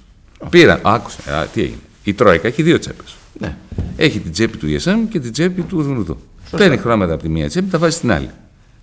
Πήραν. 0.50 0.80
Άκουσε. 0.82 1.34
Α, 1.34 1.46
τι 1.46 1.60
έγινε. 1.60 1.78
Η 2.04 2.14
Τρόικα 2.14 2.48
έχει 2.48 2.62
δύο 2.62 2.78
τσέπες. 2.78 3.16
Ναι. 3.38 3.56
Έχει 3.96 4.20
την 4.20 4.32
τσέπη 4.32 4.56
του 4.56 4.66
ESM 4.66 5.08
και 5.10 5.20
την 5.20 5.32
τσέπη 5.32 5.62
του 5.62 5.82
Δουνουτού. 5.82 6.18
Παίρνει 6.50 6.76
χρήματα 6.76 7.12
από 7.12 7.22
τη 7.22 7.28
μία 7.28 7.48
τσέπη, 7.48 7.70
τα 7.70 7.78
βάζει 7.78 7.96
στην 7.96 8.12
άλλη. 8.12 8.30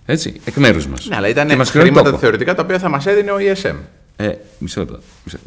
Έτσι, 0.06 0.40
εκ 0.44 0.56
μέρους 0.56 0.86
μας. 0.86 1.06
Ναι, 1.08 1.16
αλλά 1.16 1.28
ήταν 1.28 1.64
χρήματα 1.66 2.18
θεωρητικά 2.18 2.54
τα 2.54 2.62
οποία 2.62 2.78
θα 2.78 2.88
μας 2.88 3.06
έδινε 3.06 3.30
ο 3.30 3.36
ESM. 3.36 3.74
Ε, 4.16 4.32
μισό 4.58 4.80
λεπτό. 4.80 4.98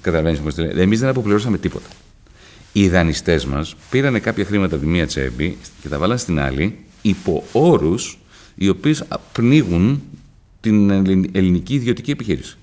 Καταλαβαίνεις 0.01 0.39
πώς 0.39 0.55
το 0.55 0.61
λέει. 0.61 0.81
Εμείς 0.81 0.99
δεν 0.99 1.09
αποπληρώσαμε 1.09 1.57
τίποτα. 1.57 1.87
Οι 2.71 2.89
δανειστές 2.89 3.45
μας 3.45 3.75
πήραν 3.89 4.21
κάποια 4.21 4.45
χρήματα 4.45 4.75
από 4.75 4.83
τη 4.83 4.89
μία 4.89 5.07
τσέπη 5.07 5.57
και 5.81 5.89
τα 5.89 5.97
βάλαν 5.97 6.17
στην 6.17 6.39
άλλη 6.39 6.77
υπό 7.01 7.43
όρους 7.51 8.19
οι 8.55 8.69
οποίες 8.69 9.03
πνίγουν 9.31 10.01
την 10.71 10.89
ελληνική 11.31 11.73
ιδιωτική 11.73 12.11
επιχείρηση. 12.11 12.57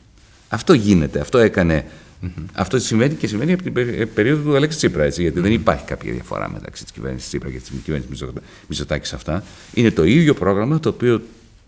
Αυτό 0.49 0.73
γίνεται, 0.73 1.21
αυτό 1.21 1.39
έκανε. 1.39 1.85
Mm-hmm. 2.23 2.45
Αυτό 2.53 2.79
συμβαίνει 2.79 3.15
και 3.15 3.27
συμβαίνει 3.27 3.53
από 3.53 3.63
την 3.63 3.73
περίοδο 4.15 4.51
του 4.51 4.57
Αλέξη 4.57 4.77
Τσίπρα. 4.77 5.03
Έτσι, 5.03 5.23
γιατί 5.23 5.39
mm-hmm. 5.39 5.43
δεν 5.43 5.53
υπάρχει 5.53 5.85
κάποια 5.85 6.13
διαφορά 6.13 6.51
μεταξύ 6.51 6.83
της 6.83 6.93
κυβέρνησης 6.93 7.29
Τσίπρα 7.29 7.51
και 7.51 7.59
της 7.59 7.73
κυβέρνησης 7.85 8.25
Μητσοτάκης 8.69 9.09
σε 9.09 9.15
αυτά. 9.15 9.45
Είναι 9.75 9.91
το 9.91 10.05
ίδιο 10.05 10.35
πρόγραμμα 10.35 10.81
το 10.81 10.89
οποίο 10.89 11.23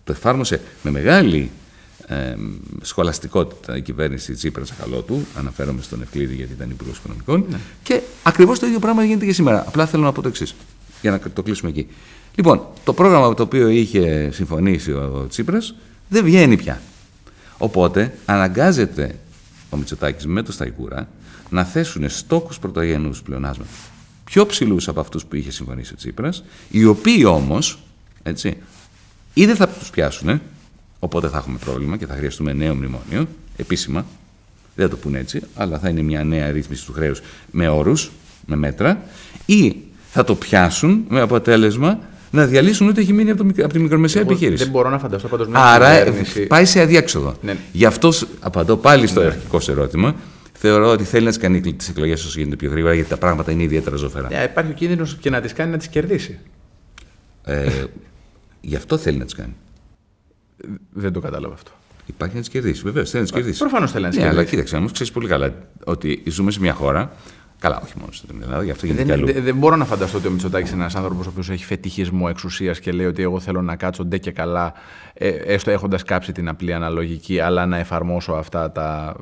το 0.05 0.13
εφάρμοσε 0.13 0.61
με 0.83 0.91
μεγάλη 0.91 1.51
ε, 2.07 2.35
σχολαστικότητα 2.83 3.77
η 3.77 3.83
κυβέρνηση 3.83 4.33
Τσίπρα 4.33 4.65
του. 5.07 5.27
Αναφέρομαι 5.35 5.83
στον 5.83 6.03
Ευκλήδη 6.03 6.35
γιατί 6.35 6.53
ήταν 6.53 6.71
υπουργός 6.71 6.97
Οικονομικών. 6.97 7.45
Mm-hmm. 7.51 7.59
Και 7.83 8.01
ακριβώς 8.23 8.59
το 8.59 8.67
ίδιο 8.67 8.79
πράγμα 8.79 9.05
γίνεται 9.05 9.27
και 9.27 9.33
σήμερα. 9.33 9.65
Απλά 9.67 9.87
θέλω 9.87 10.03
να 10.03 10.13
πω 10.13 10.23
το 10.23 10.29
εξής, 10.29 10.55
για 11.01 11.11
να 11.11 11.19
το 11.19 11.43
κλείσουμε 11.43 11.71
εκεί. 11.71 11.87
Λοιπόν, 12.35 12.67
το 12.85 12.93
πρόγραμμα 12.93 13.35
το 13.35 13.43
οποίο 13.43 13.69
είχε 13.69 14.31
συμφωνήσει 14.33 14.93
ο 14.93 15.27
Τσίπρας 15.29 15.75
δεν 16.09 16.25
βγαίνει 16.25 16.57
πια. 16.57 16.81
Οπότε 17.59 18.15
αναγκάζεται 18.25 19.19
ο 19.71 19.77
Μητσοτάκης 19.77 20.27
με 20.27 20.43
το 20.43 20.53
Σταϊκούρα 20.53 21.09
να 21.51 21.65
θέσουν 21.65 22.09
στόχους 22.09 22.59
πρωτογενούς 22.59 23.23
πλεονάσματα 23.23 23.71
πιο 24.25 24.47
ψηλούς 24.47 24.89
από 24.89 25.01
αυτούς 25.01 25.25
που 25.25 25.37
είχε 25.37 25.51
συμφωνήσει 25.51 25.93
ο 25.93 25.97
Τσίπρας, 25.97 26.45
οι 26.71 26.85
οποίοι 26.85 27.23
όμως 27.27 27.79
ή 29.35 29.47
δεν 29.47 29.57
θα 29.57 29.69
τους 29.69 29.91
πιάσουν, 29.91 30.41
οπότε 30.99 31.29
θα 31.29 31.37
έχουμε 31.37 31.59
πρόβλημα 31.59 31.97
και 31.97 32.07
θα 32.07 32.15
χρειαστούμε 32.15 32.53
νέο 32.53 32.75
μνημόνιο, 32.75 33.29
επίσημα. 33.57 34.07
Δεν 34.77 34.89
θα 34.89 34.91
το 34.91 34.97
πούνε 34.97 35.19
έτσι, 35.19 35.43
αλλά 35.55 35.79
θα 35.79 35.89
είναι 35.89 36.03
μια 36.03 36.25
νέα 36.25 36.51
ρύθμιση 36.51 36.85
του 36.87 36.93
χρέους 36.93 37.23
με 37.51 37.69
όρους, 37.69 38.11
με 38.47 38.57
μέτρα, 38.57 39.03
ή 39.47 39.77
θα 40.11 40.25
το 40.25 40.35
πιάσουν 40.35 41.05
με 41.09 41.21
αποτέλεσμα 41.21 42.01
να 42.35 42.47
διαλύσουν 42.47 42.89
ό,τι 42.89 43.01
έχει 43.01 43.13
μείνει 43.13 43.31
από, 43.31 43.45
το, 43.45 43.65
από 43.65 43.73
τη 43.73 43.79
μικρομεσαία 43.79 44.23
Εγώ 44.23 44.31
επιχείρηση. 44.31 44.63
Δεν 44.63 44.73
μπορώ 44.73 44.91
να 44.91 44.99
φανταστώ 44.99 45.29
πάντως 45.29 45.49
μια 45.49 45.59
Άρα 45.61 45.99
κυβέρνηση... 45.99 46.47
πάει 46.47 46.65
σε 46.65 46.81
αδιέξοδο. 46.81 47.35
Ναι. 47.43 47.57
Γι' 47.73 47.85
αυτό 47.85 48.13
απαντώ 48.41 48.77
πάλι 48.77 49.07
στο 49.07 49.21
ναι. 49.21 49.27
αρχικό 49.27 49.61
σε 49.61 49.71
ερώτημα. 49.71 50.15
Θεωρώ 50.53 50.91
ότι 50.91 51.05
θέλει 51.05 51.25
να 51.25 51.31
τις 51.31 51.39
κάνει 51.39 51.61
τις 51.61 51.89
εκλογές 51.89 52.25
όσο 52.25 52.39
γίνεται 52.39 52.57
πιο 52.57 52.71
γρήγορα, 52.71 52.95
γιατί 52.95 53.09
τα 53.09 53.17
πράγματα 53.17 53.53
είναι 53.53 53.63
ιδιαίτερα 53.63 53.97
ζωφερά. 53.97 54.29
Yeah, 54.31 54.51
υπάρχει 54.51 54.71
ο 54.71 54.75
κίνδυνος 54.75 55.17
και 55.21 55.31
να 55.31 55.41
τις 55.41 55.53
κάνει 55.53 55.71
να 55.71 55.79
τις 55.79 55.89
κερδίσει. 55.89 56.39
Ε, 57.45 57.69
γι' 58.61 58.77
αυτό 58.77 58.97
θέλει 58.97 59.19
να 59.19 59.25
τις 59.25 59.35
κάνει. 59.35 59.55
Δεν 60.93 61.13
το 61.13 61.21
κατάλαβα 61.21 61.55
αυτό. 61.55 61.71
Υπάρχει 62.07 62.35
να 62.35 62.41
τις 62.41 62.51
κερδίσει. 62.51 62.83
Βεβαίως 62.83 63.11
θέλει 63.11 63.23
να 63.23 63.29
τις 63.29 63.39
κερδίσει. 63.39 63.59
Προφανώς 63.59 63.91
θέλει 63.91 64.03
να 64.05 64.09
τις 64.09 64.19
ναι, 64.19 64.25
κερδίσει. 64.25 64.43
Αλλά 64.43 64.51
κοίταξε, 64.51 64.77
όμω 64.77 64.91
ξέρεις 64.91 65.13
πολύ 65.13 65.29
καλά 65.29 65.55
ότι 65.85 66.23
ζούμε 66.27 66.51
σε 66.51 66.61
μια 66.61 66.73
χώρα 66.73 67.13
Καλά, 67.65 67.81
όχι 67.85 67.93
μόνο 67.99 68.13
στην 68.13 68.43
Ελλάδα, 68.43 68.65
γι' 68.65 68.71
αυτό 68.71 68.87
γίνεται 68.87 69.05
δεν, 69.05 69.15
αλλού. 69.15 69.33
Δεν, 69.33 69.43
δεν 69.43 69.57
μπορώ 69.57 69.77
να 69.77 69.85
φανταστώ 69.85 70.19
ότι 70.19 70.27
ο 70.27 70.31
Μητσοτάκης 70.31 70.71
είναι 70.71 70.81
ένας 70.81 70.95
άνθρωπος 70.95 71.27
ο 71.27 71.29
οποίος 71.29 71.51
έχει 71.51 71.65
φετιχισμό 71.65 72.27
εξουσίας 72.31 72.81
και 72.81 72.93
λέει 72.93 73.07
ότι 73.07 73.23
εγώ 73.23 73.41
θέλω 73.41 73.63
να 73.63 73.77
κάτσω 73.77 74.05
ντε 74.05 74.19
και 74.19 74.31
καλά, 74.31 74.73
ε, 75.15 75.29
έστω 75.29 75.71
έχοντας 75.71 76.03
κάψει 76.03 76.33
την 76.33 76.49
απλή 76.49 76.73
αναλογική, 76.73 77.41
αλλά 77.41 77.67
να 77.67 77.79
εφαρμόσω 77.79 78.33
αυτά 78.33 78.73
τα, 78.73 79.17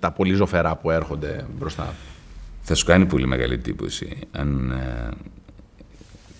τα 0.00 0.10
πολύ 0.10 0.34
ζωφερά 0.34 0.76
που 0.76 0.90
έρχονται 0.90 1.46
μπροστά. 1.58 1.94
Θα 2.62 2.74
σου 2.74 2.84
κάνει 2.84 3.06
πολύ 3.06 3.26
μεγάλη 3.26 3.54
εντύπωση 3.54 4.16
αν 4.32 4.70
ε, 4.70 5.08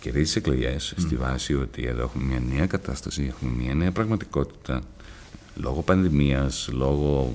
κερδίσεις 0.01 0.37
εκλογές 0.37 0.95
mm. 0.97 1.01
στη 1.01 1.17
βάση 1.17 1.55
ότι 1.55 1.85
εδώ 1.85 2.03
έχουμε 2.03 2.25
μια 2.25 2.41
νέα 2.57 2.67
κατάσταση, 2.67 3.27
έχουμε 3.29 3.51
μια 3.63 3.75
νέα 3.75 3.93
λόγω 5.61 5.83
πανδημίας, 5.83 6.69
λόγω 6.73 7.33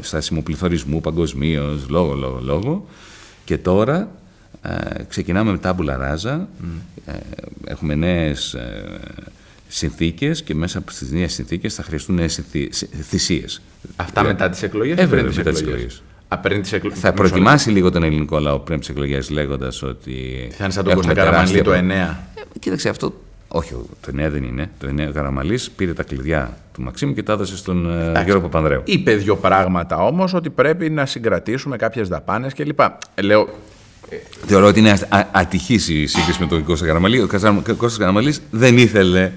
στασιμοπληθωρισμού 0.00 1.00
παγκοσμίως, 1.00 1.88
λόγω, 1.88 2.14
λόγω, 2.14 2.40
λόγω. 2.42 2.86
Και 3.44 3.58
τώρα 3.58 4.10
Ε, 4.66 5.02
ξεκινάμε 5.08 5.50
με 5.50 5.58
τάμπουλα 5.58 5.96
ράζα, 5.96 6.48
ε, 7.06 7.12
έχουμε 7.64 7.94
νέες 7.94 8.54
ε, 8.54 9.00
συνθήκες 9.68 10.42
και 10.42 10.54
μέσα 10.54 10.78
από 10.78 10.90
τις 10.90 11.10
νέες 11.10 11.32
συνθήκες 11.32 11.74
θα 11.74 11.82
χρειαστούν 11.82 12.14
νέες 12.14 12.40
θυσίες. 13.02 13.62
Αυτά 13.96 14.22
μετά 14.22 14.50
τις 14.50 14.62
εκλογές 14.62 14.98
ε, 14.98 15.06
μετά 15.06 15.22
τις 15.28 15.38
εκλογές; 15.38 16.02
Θα 16.92 17.12
προετοιμάσει 17.12 17.70
λίγο 17.70 17.90
τον 17.90 18.02
ελληνικό 18.02 18.38
λαό 18.38 18.58
πριν 18.58 18.78
τις 18.78 18.88
εκλογές, 18.88 19.30
λέγοντας 19.30 19.82
ότι. 19.82 20.48
Θα 20.50 20.64
είναι 20.64 20.72
σαν 20.72 20.84
τον 20.84 20.94
Κώστα 20.94 21.14
Καραμαλή 21.14 21.62
το 21.62 21.72
9. 21.72 21.74
Ε, 21.74 22.14
κοίταξε, 22.58 22.88
αυτό 22.88 23.14
όχι, 23.56 23.74
το 24.00 24.08
9 24.08 24.12
δεν 24.30 24.42
είναι. 24.42 24.70
Το 24.78 24.88
9 24.98 25.06
ο 25.08 25.12
Καραμαλή 25.12 25.58
πήρε 25.76 25.92
τα 25.92 26.02
κλειδιά 26.02 26.56
του 26.74 26.82
Μαξίμου 26.82 27.14
και 27.14 27.22
τα 27.22 27.32
έδωσε 27.32 27.56
στον 27.56 27.90
ε, 27.90 28.02
Εντάξει, 28.02 28.24
Γιώργο 28.24 28.42
Παπανδρέου. 28.42 28.82
Είπε 28.84 29.14
δύο 29.14 29.36
πράγματα 29.36 29.96
όμως, 29.96 30.34
ότι 30.34 30.50
πρέπει 30.50 30.90
να 30.90 31.06
συγκρατήσουμε 31.06 31.76
κάποιες 31.76 32.08
δαπάνες 32.08 32.54
κλπ. 32.54 32.80
Ε, 33.14 33.22
λέω, 33.22 33.48
Θεωρώ 34.46 34.66
ότι 34.66 34.78
είναι 34.78 34.98
ατυχής 35.30 35.88
η 35.88 36.06
σύγκριση 36.06 36.40
με 36.40 36.46
τον 36.46 36.64
Κώστας 36.64 36.88
Καραμαλή. 36.88 37.20
Ο 37.20 37.28
Κώστα 37.76 37.98
Καραμαλή 37.98 38.34
δεν 38.50 38.78
ήθελε 38.78 39.32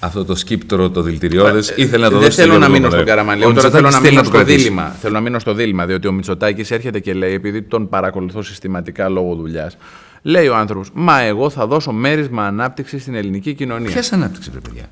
αυτό 0.00 0.24
το 0.24 0.34
σκύπτρο, 0.34 0.90
το 0.90 1.02
δηλητηριώδες, 1.02 1.70
ε, 1.70 1.74
ήθελε 1.76 2.04
να 2.04 2.10
το 2.10 2.18
δώσει. 2.18 2.28
Δεν 2.28 2.46
θέλω 2.46 2.58
να 2.58 2.68
μείνω 2.68 2.90
στον 2.90 3.04
Καραμαλή. 3.04 3.42
Τώρα 3.42 3.70
θέλω 3.70 3.90
να 3.90 4.00
μείνω 4.00 4.22
στο 4.22 4.44
δίλημα. 4.44 4.96
Θέλω 5.00 5.14
να 5.14 5.20
μείνω 5.20 5.38
στο 5.38 5.54
δίλημα, 5.54 5.86
διότι 5.86 6.06
ο 6.06 6.12
Μητσοτάκης 6.12 6.70
έρχεται 6.70 7.00
και 7.00 7.14
λέει, 7.14 7.32
επειδή 7.32 7.62
τον 7.62 7.88
παρακολουθώ 7.88 8.42
συστηματικά 8.42 9.08
λόγω 9.08 9.34
δουλειάς, 9.34 9.76
λέει 10.22 10.48
ο 10.48 10.56
άνθρωπος, 10.56 10.90
Μα 10.94 11.20
εγώ 11.20 11.50
θα 11.50 11.66
δώσω 11.66 11.92
μέρισμα 11.92 12.46
ανάπτυξη 12.46 12.98
στην 12.98 13.14
ελληνική 13.14 13.54
κοινωνία. 13.54 13.90
Ποια 13.90 14.02
ανάπτυξη, 14.10 14.50
βρε 14.50 14.60
παιδιά; 14.60 14.84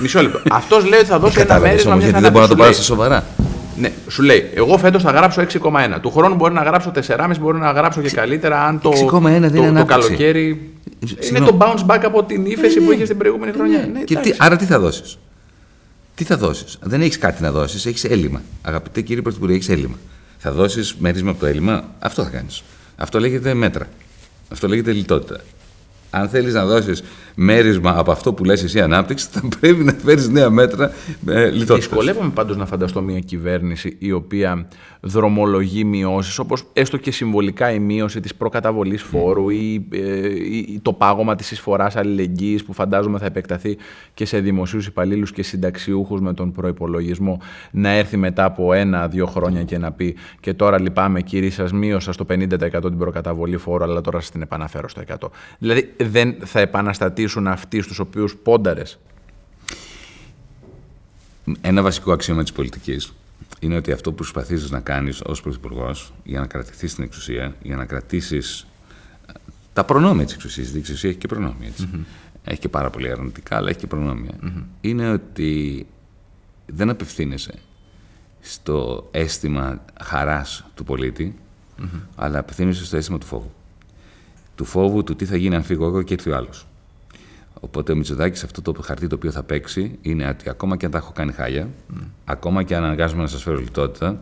Μισό 0.00 0.22
λεπτό. 0.22 0.40
Αυτός 0.50 0.84
λέει 0.84 0.98
ότι 0.98 1.08
θα 1.08 1.18
δώσει 1.18 1.40
ένα 1.40 1.58
μέρισμα. 1.58 1.96
Γιατί 1.96 2.20
δεν 2.20 2.32
μπορεί 2.32 2.44
να 2.44 2.48
το 2.48 2.56
πάρει 2.56 2.74
σοβαρά. 2.74 3.24
Ναι, 3.76 3.92
σου 4.08 4.22
λέει, 4.22 4.50
εγώ 4.54 4.78
φέτος 4.78 5.02
θα 5.02 5.10
γράψω 5.10 5.42
6,1. 5.42 5.98
Του 6.00 6.10
χρόνου 6.10 6.34
μπορεί 6.34 6.54
να 6.54 6.62
γράψω 6.62 6.92
4,5, 7.06 7.30
μπορεί 7.40 7.58
να 7.58 7.70
γράψω 7.70 8.00
και 8.00 8.10
καλύτερα 8.10 8.64
αν 8.64 8.80
το, 8.80 8.90
το, 8.90 9.20
το 9.74 9.84
καλοκαίρι. 9.84 10.70
Είναι 11.28 11.38
το 11.38 11.56
bounce 11.60 11.86
back 11.86 12.00
από 12.04 12.22
την 12.24 12.46
ύφεση 12.46 12.80
που 12.80 12.92
είχε 12.92 13.04
την 13.04 13.16
προηγούμενη 13.16 13.52
χρονιά. 13.52 13.78
Ναι, 13.78 13.86
ναι, 13.86 14.00
και 14.00 14.16
τι, 14.16 14.32
άρα 14.38 14.56
τι 14.56 14.64
θα 14.64 14.80
δώσεις; 14.80 15.18
Τι 16.14 16.24
θα 16.24 16.36
δώσεις; 16.36 16.78
Δεν 16.82 17.00
έχεις 17.00 17.18
κάτι 17.18 17.42
να 17.42 17.50
δώσεις, 17.50 17.86
έχεις 17.86 18.04
έλλειμμα. 18.04 18.42
Αγαπητέ 18.62 19.00
κύριε 19.00 19.22
Πρωθυπουργέ, 19.22 19.54
έχεις 19.54 19.68
έλλειμμα. 19.68 19.96
Θα 20.38 20.52
δώσεις 20.52 20.94
μέρισμα 20.98 21.30
από 21.30 21.40
το 21.40 21.46
έλλειμμα, 21.46 21.84
αυτό 21.98 22.22
θα 22.22 22.30
κάνεις. 22.30 22.62
Αυτό 22.96 23.20
λέγεται 23.20 23.54
μέτρα. 23.54 23.86
Αυτό 24.52 24.68
λέγεται 24.68 24.92
λιτότητα 24.92 25.40
αν 26.14 26.28
θέλεις 26.28 26.54
να 26.54 26.66
δώσεις 26.66 27.02
μέρισμα 27.34 27.98
από 27.98 28.10
αυτό 28.10 28.32
που 28.32 28.44
λες 28.44 28.62
εσύ 28.62 28.80
ανάπτυξη, 28.80 29.26
θα 29.30 29.42
πρέπει 29.60 29.84
να 29.84 29.92
φέρεις 30.04 30.28
νέα 30.28 30.50
μέτρα 30.50 30.92
ε, 31.26 31.44
λιτότητας. 31.44 31.76
Δυσκολεύομαι 31.76 32.30
πάντως 32.30 32.56
να 32.56 32.66
φανταστώ 32.66 33.02
μια 33.02 33.18
κυβέρνηση 33.18 33.96
η 33.98 34.12
οποία 34.12 34.68
δρομολογεί 35.04 35.84
μειώσεις, 35.84 36.38
όπως 36.38 36.64
έστω 36.72 36.96
και 36.96 37.10
συμβολικά 37.10 37.72
η 37.72 37.78
μείωση 37.78 38.20
της 38.20 38.34
προκαταβολής 38.34 39.02
φόρου 39.02 39.48
ή, 39.48 39.86
ε, 39.92 40.26
ή, 40.28 40.80
το 40.82 40.92
πάγωμα 40.92 41.34
της 41.34 41.50
εισφοράς 41.50 41.96
αλληλεγγύης 41.96 42.64
που 42.64 42.72
φαντάζομαι 42.72 43.18
θα 43.18 43.26
επεκταθεί 43.26 43.76
και 44.14 44.24
σε 44.24 44.40
δημοσίους 44.40 44.86
υπαλλήλους 44.86 45.32
και 45.32 45.42
συνταξιούχους 45.42 46.20
με 46.20 46.34
τον 46.34 46.52
προπολογισμό, 46.52 47.40
να 47.70 47.88
έρθει 47.88 48.16
μετά 48.16 48.44
από 48.44 48.72
ένα-δύο 48.72 49.26
χρόνια 49.26 49.62
και 49.62 49.78
να 49.78 49.92
πει 49.92 50.16
και 50.40 50.54
τώρα 50.54 50.80
λυπάμαι 50.80 51.22
κύριοι, 51.22 51.50
σας 51.50 51.72
μείωσα 51.72 52.12
στο 52.12 52.24
50% 52.28 52.80
την 52.80 52.98
προκαταβολή 52.98 53.56
φόρου, 53.56 53.84
αλλά 53.84 54.00
τώρα 54.00 54.20
σας 54.20 54.30
την 54.30 54.42
επαναφέρω 54.42 54.88
στο 54.88 55.00
100%. 55.00 55.30
Δηλαδή 55.58 55.92
δεν 55.96 56.36
θα 56.44 56.60
επαναστατήσουν 56.60 57.46
αυτοί 57.46 57.80
στους 57.80 57.98
οποίους 57.98 58.36
πόνταρες. 58.36 58.98
Ένα 61.60 61.82
βασικό 61.82 62.12
αξίωμα 62.12 62.42
της 62.42 62.52
πολιτικής 62.52 63.12
είναι 63.60 63.76
ότι 63.76 63.92
αυτό 63.92 64.10
που 64.10 64.16
προσπαθείς 64.16 64.70
να 64.70 64.80
κάνεις 64.80 65.20
ως 65.20 65.40
Πρωθυπουργός 65.40 66.12
για 66.24 66.40
να 66.40 66.46
κρατηθείς 66.46 66.92
στην 66.92 67.04
εξουσία, 67.04 67.56
για 67.62 67.76
να 67.76 67.84
κρατήσεις 67.84 68.66
ε, 69.26 69.32
τα 69.72 69.84
προνόμια 69.84 70.24
της 70.24 70.34
εξουσίας, 70.34 70.74
η 70.74 70.78
εξουσία 70.78 71.10
έχει 71.10 71.18
και 71.18 71.26
προνόμια, 71.26 71.72
Έχει 72.44 72.60
και 72.60 72.68
πάρα 72.68 72.90
πολύ 72.90 73.10
αρνητικά, 73.10 73.56
αλλά 73.56 73.70
έχει 73.70 73.78
και 73.78 73.86
προνομια 73.86 74.34
Είναι 74.80 75.10
ότι 75.10 75.86
δεν 76.66 76.90
απευθύνεσαι 76.90 77.54
στο 78.40 79.08
αίσθημα 79.10 79.84
χαράς 80.02 80.64
του 80.74 80.84
πολιτη 80.84 81.36
αλλά 82.14 82.38
απευθύνεσαι 82.38 82.84
στο 82.84 82.96
αίσθημα 82.96 83.18
του 83.18 83.26
φόβου. 83.26 83.52
Του 84.54 84.64
φόβου 84.64 85.02
του 85.02 85.16
τι 85.16 85.24
θα 85.24 85.36
γίνει 85.36 85.54
αν 85.54 85.62
φύγω 85.62 85.86
εγώ 85.86 86.02
και 86.02 86.14
έρθει 86.14 86.30
ο 86.30 86.36
άλλος. 86.36 86.66
Οπότε 87.64 87.92
ο 87.92 87.96
Μητσοτάκης 87.96 88.44
αυτό 88.44 88.62
το 88.62 88.82
χαρτί 88.82 89.06
το 89.06 89.14
οποίο 89.14 89.30
θα 89.30 89.42
παίξει 89.42 89.98
είναι 90.02 90.28
ότι 90.28 90.48
ακόμα 90.48 90.76
και 90.76 90.84
αν 90.84 90.90
τα 90.90 90.98
έχω 90.98 91.12
κάνει 91.12 91.32
χάλια, 91.32 91.68
ακόμα 92.24 92.62
και 92.62 92.76
αν 92.76 92.84
αναγκάζομαι 92.84 93.22
να 93.22 93.28
σας 93.28 93.42
φέρω 93.42 93.58
λιτότητα, 93.58 94.20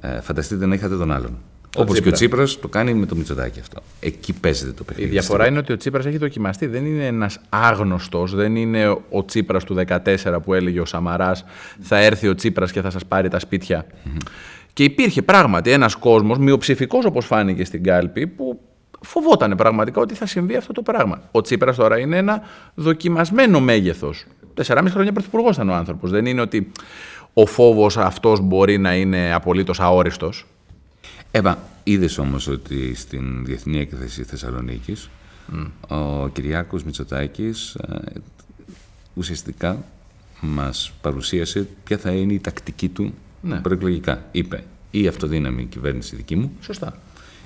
ε, 0.00 0.20
φανταστείτε 0.20 0.66
να 0.66 0.74
είχατε 0.74 0.96
τον 0.96 1.12
άλλον. 1.12 1.36
Όπως 1.76 2.00
και 2.00 2.08
ο 2.08 2.12
Τσίπρας 2.12 2.60
το 2.60 2.68
κάνει 2.68 2.94
με 2.94 3.06
το 3.06 3.14
Μητσοτάκη 3.14 3.60
αυτό. 3.60 3.82
Εκεί 4.00 4.32
παίζεται 4.32 4.72
το 4.72 4.84
παιχνίδι. 4.84 5.08
Η 5.08 5.12
διαφορά 5.12 5.46
είναι 5.46 5.58
ότι 5.58 5.72
ο 5.72 5.76
Τσίπρας 5.76 6.06
έχει 6.06 6.18
δοκιμαστεί. 6.18 6.66
Δεν 6.66 6.86
είναι 6.86 7.06
ένας 7.06 7.40
άγνωστος, 7.48 8.34
δεν 8.34 8.56
είναι 8.56 8.88
ο 9.10 9.24
Τσίπρας 9.24 9.64
του 9.64 9.74
2014 9.74 10.40
που 10.44 10.54
έλεγε 10.54 10.80
ο 10.80 10.84
Σαμαράς 10.84 11.44
θα 11.80 11.98
έρθει 11.98 12.28
ο 12.28 12.34
Τσίπρας 12.34 12.72
και 12.72 12.80
θα 12.80 12.90
σας 12.90 13.06
πάρει 13.06 13.28
τα 13.28 13.38
σπίτια. 13.38 13.86
Και 14.72 14.84
υπήρχε 14.84 15.22
πράγματι 15.22 15.70
ένας 15.70 15.94
κόσμος, 15.94 16.38
μειοψηφικός 16.38 17.04
όπως 17.04 17.26
φάνηκε 17.26 17.64
στην 17.64 17.82
κάλπη, 17.82 18.26
που 18.26 18.60
φοβόταν 19.04 19.54
πραγματικά 19.56 20.00
ότι 20.00 20.14
θα 20.14 20.26
συμβεί 20.26 20.56
αυτό 20.56 20.72
το 20.72 20.82
πράγμα. 20.82 21.20
Ο 21.30 21.40
Τσίπρας 21.40 21.76
τώρα 21.76 21.98
είναι 21.98 22.16
ένα 22.16 22.42
δοκιμασμένο 22.74 23.60
μέγεθος. 23.60 24.24
Τεσσεράμιση 24.54 24.94
χρόνια 24.94 25.12
πρωθυπουργός 25.12 25.54
ήταν 25.54 25.68
ο 25.68 25.74
άνθρωπος. 25.74 26.10
Δεν 26.10 26.26
είναι 26.26 26.40
ότι 26.40 26.72
ο 27.32 27.46
φόβος 27.46 27.96
αυτός 27.96 28.40
μπορεί 28.40 28.78
να 28.78 28.94
είναι 28.94 29.32
απολύτως 29.34 29.80
αόριστος. 29.80 30.46
Εύα, 31.30 31.58
είδες 31.84 32.18
όμως 32.18 32.48
ότι 32.48 32.94
στην 32.94 33.44
Διεθνή 33.44 33.78
Έκθεση 33.78 34.24
Θεσσαλονίκης 34.24 35.10
ο 35.88 36.28
Κυριάκος 36.28 36.84
Μητσοτάκης 36.84 37.74
ε, 37.74 37.96
ουσιαστικά 39.14 39.84
μας 40.40 40.92
παρουσίασε 41.00 41.68
ποια 41.84 41.98
θα 41.98 42.10
είναι 42.10 42.32
η 42.32 42.40
τακτική 42.40 42.88
του 42.88 43.14
ναι. 43.40 43.60
προεκλογικά. 43.60 44.24
Είπε 44.32 44.64
η 44.90 45.06
αυτοδύναμη 45.06 45.64
κυβέρνηση 45.64 46.16
δική 46.16 46.36
μου. 46.36 46.52
Σωστά 46.60 46.94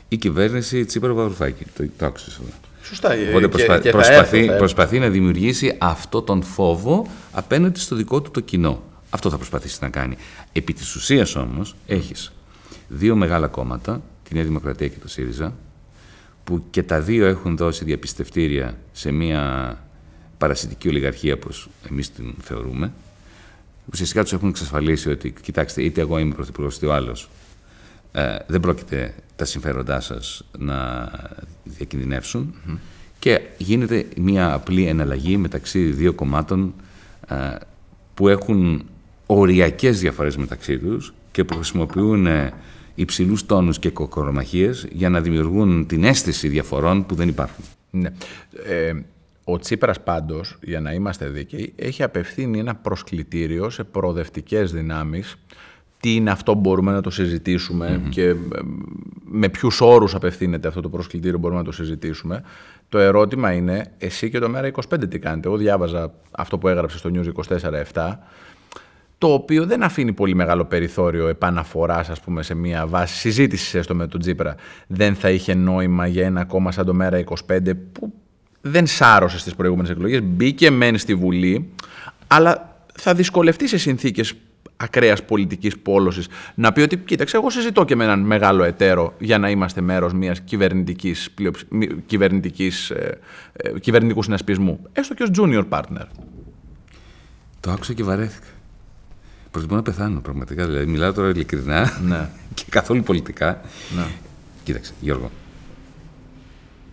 η 0.09 0.17
κυβέρνηση 0.17 0.85
Τσίπρα 0.85 1.13
Βαρουφάκη. 1.13 1.65
Το, 1.77 1.89
το 1.99 2.07
άκουσες 2.07 2.35
εδώ. 2.35 2.49
Σωστά. 2.83 3.15
Οπότε 3.29 3.49
προσπα... 3.49 3.81
και, 3.81 3.91
προσπαθεί, 3.91 4.47
προσπαθεί 4.57 4.99
να 4.99 5.09
δημιουργήσει 5.09 5.77
αυτό 5.79 6.23
τον 6.23 6.43
φόβο 6.43 7.07
απέναντι 7.33 7.79
στο 7.79 7.97
δικό 7.97 8.23
του 8.23 8.31
το 8.31 8.41
κοινό. 8.41 8.83
Αυτό 9.11 9.31
θα 9.31 9.37
προσπαθήσει 9.37 9.79
να 9.81 9.89
κάνει. 9.89 10.17
Επί 10.53 10.73
της 10.73 10.95
ουσίας 10.95 11.37
όμως 11.37 11.75
έχεις 11.87 12.33
δύο 12.89 13.17
μεγάλα 13.17 13.47
κόμματα, 13.47 14.03
τη 14.29 14.35
Νέα 14.35 14.45
Δημοκρατία 14.45 14.89
και 14.89 14.99
το 15.03 15.09
ΣΥΡΙΖΑ, 15.09 15.55
που 16.45 16.65
και 16.71 16.83
τα 16.83 17.01
δύο 17.01 17.27
έχουν 17.27 17.57
δώσει 17.57 17.85
διαπιστευτήρια 17.85 18.79
σε 18.93 19.11
μια 19.11 19.75
παρασιτική 20.39 20.89
ολιγαρχία 20.89 21.35
όπως 21.35 21.69
εμείς 21.91 22.13
την 22.13 22.35
θεωρούμε. 22.43 22.93
Ουσιαστικά 23.93 24.23
τους 24.23 24.33
έχουν 24.33 24.49
εξασφαλίσει 24.49 25.11
ότι, 25.11 25.35
κοιτάξτε, 25.43 25.83
είτε 25.83 26.01
εγώ 26.01 26.19
είμαι 26.19 26.35
πρωθυπουργός 26.35 26.77
είτε 26.77 26.87
ο 26.87 26.95
άλλος, 26.95 27.29
ε, 28.13 28.37
δεν 28.47 28.61
πρόκειται 28.61 29.15
τα 29.37 29.45
συμφέροντά 29.45 30.01
σας 30.01 30.45
να 30.59 31.11
διακινδυνεύσουν 31.65 32.55
και 33.19 33.41
γίνεται 33.57 34.07
μια 34.17 34.53
απλή 34.53 34.87
εναλλαγή 34.87 35.37
μεταξύ 35.37 35.85
δύο 35.85 36.13
κομμάτων 36.13 36.75
ε, 37.29 37.35
που 38.15 38.29
έχουν 38.29 38.85
οριακές 39.27 40.01
διαφορές 40.01 40.37
μεταξύ 40.37 40.79
τους 40.79 41.15
και 41.31 41.45
που 41.45 41.55
χρησιμοποιούν 41.55 42.27
ε, 42.27 42.53
υψηλούς 42.95 43.47
τόνους 43.47 43.79
και 43.79 43.91
κοκορομαχίες 43.91 44.87
για 44.93 45.09
να 45.09 45.21
δημιουργούν 45.21 45.87
την 45.87 46.05
αίσθηση 46.05 46.49
διαφορών 46.49 47.07
που 47.07 47.15
δεν 47.15 47.29
υπάρχουν. 47.29 47.65
Ναι. 47.91 48.11
Ε, 48.67 48.93
ο 49.45 49.59
Τσίπρας 49.59 50.01
πάντως, 50.01 50.59
για 50.63 50.81
να 50.81 50.93
είμαστε 50.93 51.29
δίκαιοι, 51.29 51.73
έχει 51.77 52.03
απευθύνει 52.03 52.59
ένα 52.59 52.75
προσκλητήριο 52.75 53.71
σε 53.71 53.85
προοδευτικές 53.85 54.73
δυνάμεις 54.73 55.37
τι 56.01 56.15
είναι 56.15 56.31
αυτό 56.31 56.53
που 56.53 56.61
μπορούμε 56.61 56.93
να 56.93 57.01
το 57.01 57.11
συζητησουμε 57.11 58.03
και 58.09 58.29
ε, 58.29 58.35
με 59.25 59.49
ποιους 59.49 59.81
όρους 59.81 60.15
απευθύνεται 60.15 60.69
αυτό 60.69 60.81
το 60.81 60.89
προσκλητήριο 60.89 61.39
μπορούμε 61.39 61.61
να 61.61 61.67
το 61.67 61.73
συζητήσουμε. 61.73 62.43
Το 62.89 62.99
ερώτημα 62.99 63.53
είναι, 63.53 63.93
εσύ 63.99 64.31
και 64.31 64.39
το 64.39 64.51
ΜΕΡΑ25 64.55 65.09
τι 65.09 65.19
κάνετε. 65.19 65.49
Εγώ 65.49 65.57
διάβαζα 65.57 66.13
αυτό 66.31 66.59
που 66.59 66.69
έγραψε 66.69 66.99
στο 66.99 67.11
News 67.15 67.57
24-7, 67.95 68.17
το 69.19 69.33
οποίο 69.33 69.67
δεν 69.67 69.83
αφήνει 69.83 70.13
πολύ 70.13 70.35
μεγάλο 70.35 70.65
περιθώριο 70.65 71.29
επαναφοράς, 71.29 72.09
ας 72.09 72.21
πούμε, 72.21 72.43
σε 72.43 72.55
μια 72.55 72.87
βάση 72.87 73.15
συζήτησης 73.15 73.75
έστω 73.75 73.95
με 73.95 74.07
τον 74.07 74.21
Τζίπρα. 74.21 74.55
Δεν 74.87 75.15
θα 75.15 75.31
είχε 75.31 75.55
νόημα 75.55 76.07
για 76.07 76.27
ένα 76.27 76.45
κόμμα 76.45 76.73
σαν 76.73 76.87
το 76.87 76.97
ΜΕΡΑ25 77.01 77.73
που 77.93 78.13
δεν 78.61 78.87
σάρωσε 78.87 79.39
στις 79.39 79.55
προηγούμενες 79.55 79.91
εκλογές. 79.91 80.23
Μπήκε 80.23 80.71
μεν 80.71 80.99
στη 80.99 81.15
Βουλή, 81.15 81.69
αλλά 82.27 82.77
θα 82.95 83.15
δυσκολευτεί 83.15 83.69
σε 83.69 83.79
συνθήκες 83.79 84.35
ακραίας 84.81 85.25
πολιτικής 85.25 85.79
πόλωσης 85.79 86.27
να 86.55 86.73
πει 86.73 86.81
ότι 86.81 86.97
κοίταξε, 86.97 87.37
εγώ 87.37 87.51
συζητώ 87.51 87.85
και 87.85 87.97
με 87.97 88.05
έναν 88.05 88.21
μεγάλο 88.21 88.65
εταίρο 88.65 89.15
για 89.19 89.39
να 89.39 89.51
είμαστε 89.51 89.81
μέρος 89.81 90.13
μιας 90.13 90.41
κυβερνητικής, 90.41 91.35
κυβερνητικής, 92.07 92.91
ε, 92.91 93.19
ε, 93.53 93.79
κυβερνητικού 93.79 94.23
συνασπισμού. 94.23 94.81
Έστω 94.93 95.15
και 95.15 95.23
ως 95.23 95.31
junior 95.37 95.65
partner. 95.69 96.05
Το 97.61 97.71
άκουσα 97.71 97.93
και 97.93 98.03
βαρέθηκα. 98.03 98.47
Προτιμώ 99.51 99.75
να 99.75 99.83
πεθάνω 99.83 100.21
πραγματικά. 100.21 100.67
Δηλαδή, 100.67 100.87
μιλάω 100.87 101.13
τώρα 101.13 101.29
ειλικρινά 101.29 101.99
ναι. 102.03 102.29
και 102.55 102.65
καθόλου 102.69 103.03
πολιτικά. 103.03 103.61
Ναι. 103.97 104.05
Κοίταξε, 104.65 104.93
Γιώργο. 105.01 105.31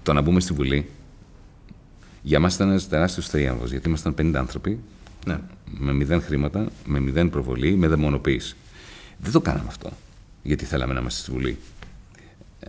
το 0.03 0.13
να 0.13 0.21
μπούμε 0.21 0.39
στη 0.39 0.53
Βουλή 0.53 0.89
για 2.21 2.39
μας 2.39 2.55
ήταν 2.55 2.69
ένας 2.69 2.87
τεράστιος 2.87 3.27
θρίαμβος, 3.27 3.71
γιατί 3.71 3.87
ήμασταν 3.87 4.15
50 4.17 4.33
άνθρωποι, 4.35 4.79
Ναι. 5.25 5.39
Με 5.79 5.93
μηδέν 5.93 6.21
χρήματα, 6.21 6.67
με 6.85 6.99
μηδέν 6.99 7.29
προβολή, 7.29 7.75
με 7.75 7.87
δαιμονοποίηση. 7.87 8.55
Δεν 9.17 9.31
το 9.31 9.41
κάναμε 9.41 9.67
αυτό, 9.67 9.89
γιατί 10.43 10.65
θέλαμε 10.65 10.93
να 10.93 10.99
είμαστε 10.99 11.21
στη 11.21 11.31
Βουλή. 11.31 11.57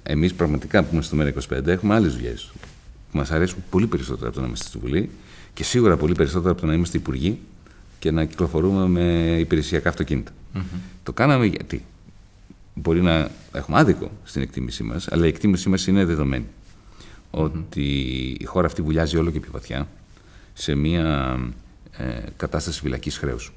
Εμείς 0.02 0.34
πραγματικά 0.34 0.82
που 0.82 0.88
είμαστε 0.92 1.16
στο 1.16 1.56
ΜΕΡΑ25 1.58 1.66
έχουμε 1.66 1.94
άλλες 1.94 2.14
δουλειές 2.14 2.52
που 3.10 3.16
μας 3.16 3.30
αρέσουν 3.30 3.64
πολύ 3.70 3.86
περισσότερο 3.86 4.26
από 4.26 4.34
το 4.34 4.40
να 4.40 4.46
είμαστε 4.46 4.68
στη 4.68 4.78
Βουλή 4.78 5.10
και 5.54 5.64
σίγουρα 5.64 5.96
πολύ 5.96 6.14
περισσότερο 6.14 6.50
από 6.50 6.60
το 6.60 6.66
να 6.66 6.74
είμαστε 6.74 6.96
υπουργοί 6.98 7.38
και 7.98 8.10
να 8.10 8.24
κυκλοφορούμε 8.24 8.86
με 8.86 9.36
υπηρεσιακά 9.38 9.88
αυτοκίνητα. 9.88 10.32
Το 11.02 11.12
κάναμε 11.12 11.46
γιατί. 11.46 11.84
Μπορεί 12.74 13.02
να 13.02 13.30
έχουμε 13.52 13.78
άδικο 13.78 14.10
στην 14.24 14.42
εκτίμησή 14.42 14.82
μας, 14.82 15.08
αλλά 15.08 15.24
η 15.24 15.28
εκτίμησή 15.28 15.68
μας 15.68 15.86
είναι 15.86 16.04
δεδομένη. 16.04 16.46
Ότι 17.30 17.82
η 18.40 18.44
χώρα 18.44 18.66
αυτή 18.66 18.82
βουλιάζει 18.82 19.16
όλο 19.16 19.30
και 19.30 19.40
πιο 19.40 19.50
βαθιά 19.52 19.88
σε 20.54 20.74
μια 20.74 21.38
ε, 21.98 22.18
κατάσταση 22.36 22.80
φυλακής 22.80 23.18
χρέους. 23.18 23.52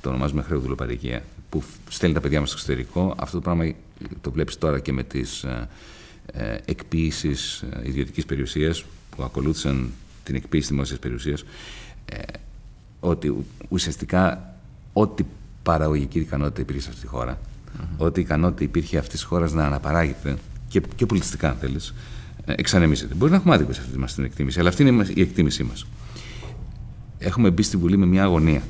Το 0.00 0.08
ονομάζουμε 0.08 0.42
χρέο 0.42 0.60
δουλοπαρικία, 0.60 1.22
που 1.50 1.62
στέλνει 1.88 2.14
τα 2.14 2.20
παιδιά 2.20 2.40
μας 2.40 2.48
στο 2.48 2.58
εξωτερικό. 2.58 3.14
Αυτό 3.18 3.36
το 3.36 3.42
πράγμα 3.42 3.72
το 4.20 4.30
βλέπεις 4.30 4.58
τώρα 4.58 4.78
και 4.80 4.92
με 4.92 5.02
τις 5.02 5.42
ε, 5.42 5.68
ε, 6.32 6.56
εκποίησεις 6.64 7.62
ε, 7.82 7.88
ιδιωτικής 7.88 8.26
περιουσίας 8.26 8.84
που 9.16 9.22
ακολούθησαν 9.22 9.90
την 10.24 10.34
εκποίηση 10.34 10.68
δημόσιας 10.68 10.98
περιουσίας. 10.98 11.44
Ε, 12.04 12.18
ότι 13.00 13.28
ου- 13.28 13.46
ουσιαστικά 13.68 14.54
ό,τι 14.92 15.24
παραγωγική 15.62 16.18
ικανότητα 16.18 16.60
υπήρχε 16.60 16.80
σε 16.82 16.88
αυτή 16.88 17.00
τη 17.00 17.06
χώρα, 17.06 17.38
ό,τι 17.96 18.20
ικανότητα 18.20 18.64
υπήρχε 18.64 18.98
αυτής 18.98 19.12
της 19.14 19.22
χώρας 19.22 19.52
να 19.52 19.64
αναπαράγεται 19.66 20.36
και, 20.68 20.82
και 20.96 21.06
πολιτιστικά, 21.06 21.48
αν 21.50 21.56
θέλεις, 21.56 21.94
εξανεμίζεται. 22.44 23.14
Μπορεί 23.14 23.30
να 23.30 23.36
έχουμε 23.36 23.54
άδικο 23.54 23.72
σε 23.72 23.80
αυτή 23.80 23.98
μας 23.98 24.14
την 24.14 24.24
εκτίμηση, 24.24 24.60
αλλά 24.60 24.68
αυτή 24.68 24.82
είναι 24.82 24.90
η 24.90 24.94
μας- 24.94 25.08
η 25.08 25.20
εκτίμησή 25.20 25.62
μας. 25.62 25.86
Έχουμε 27.24 27.50
μπει 27.50 27.62
στη 27.62 27.76
Βουλή 27.76 27.96
με 27.96 28.06
μια 28.06 28.22
αγωνία 28.22 28.62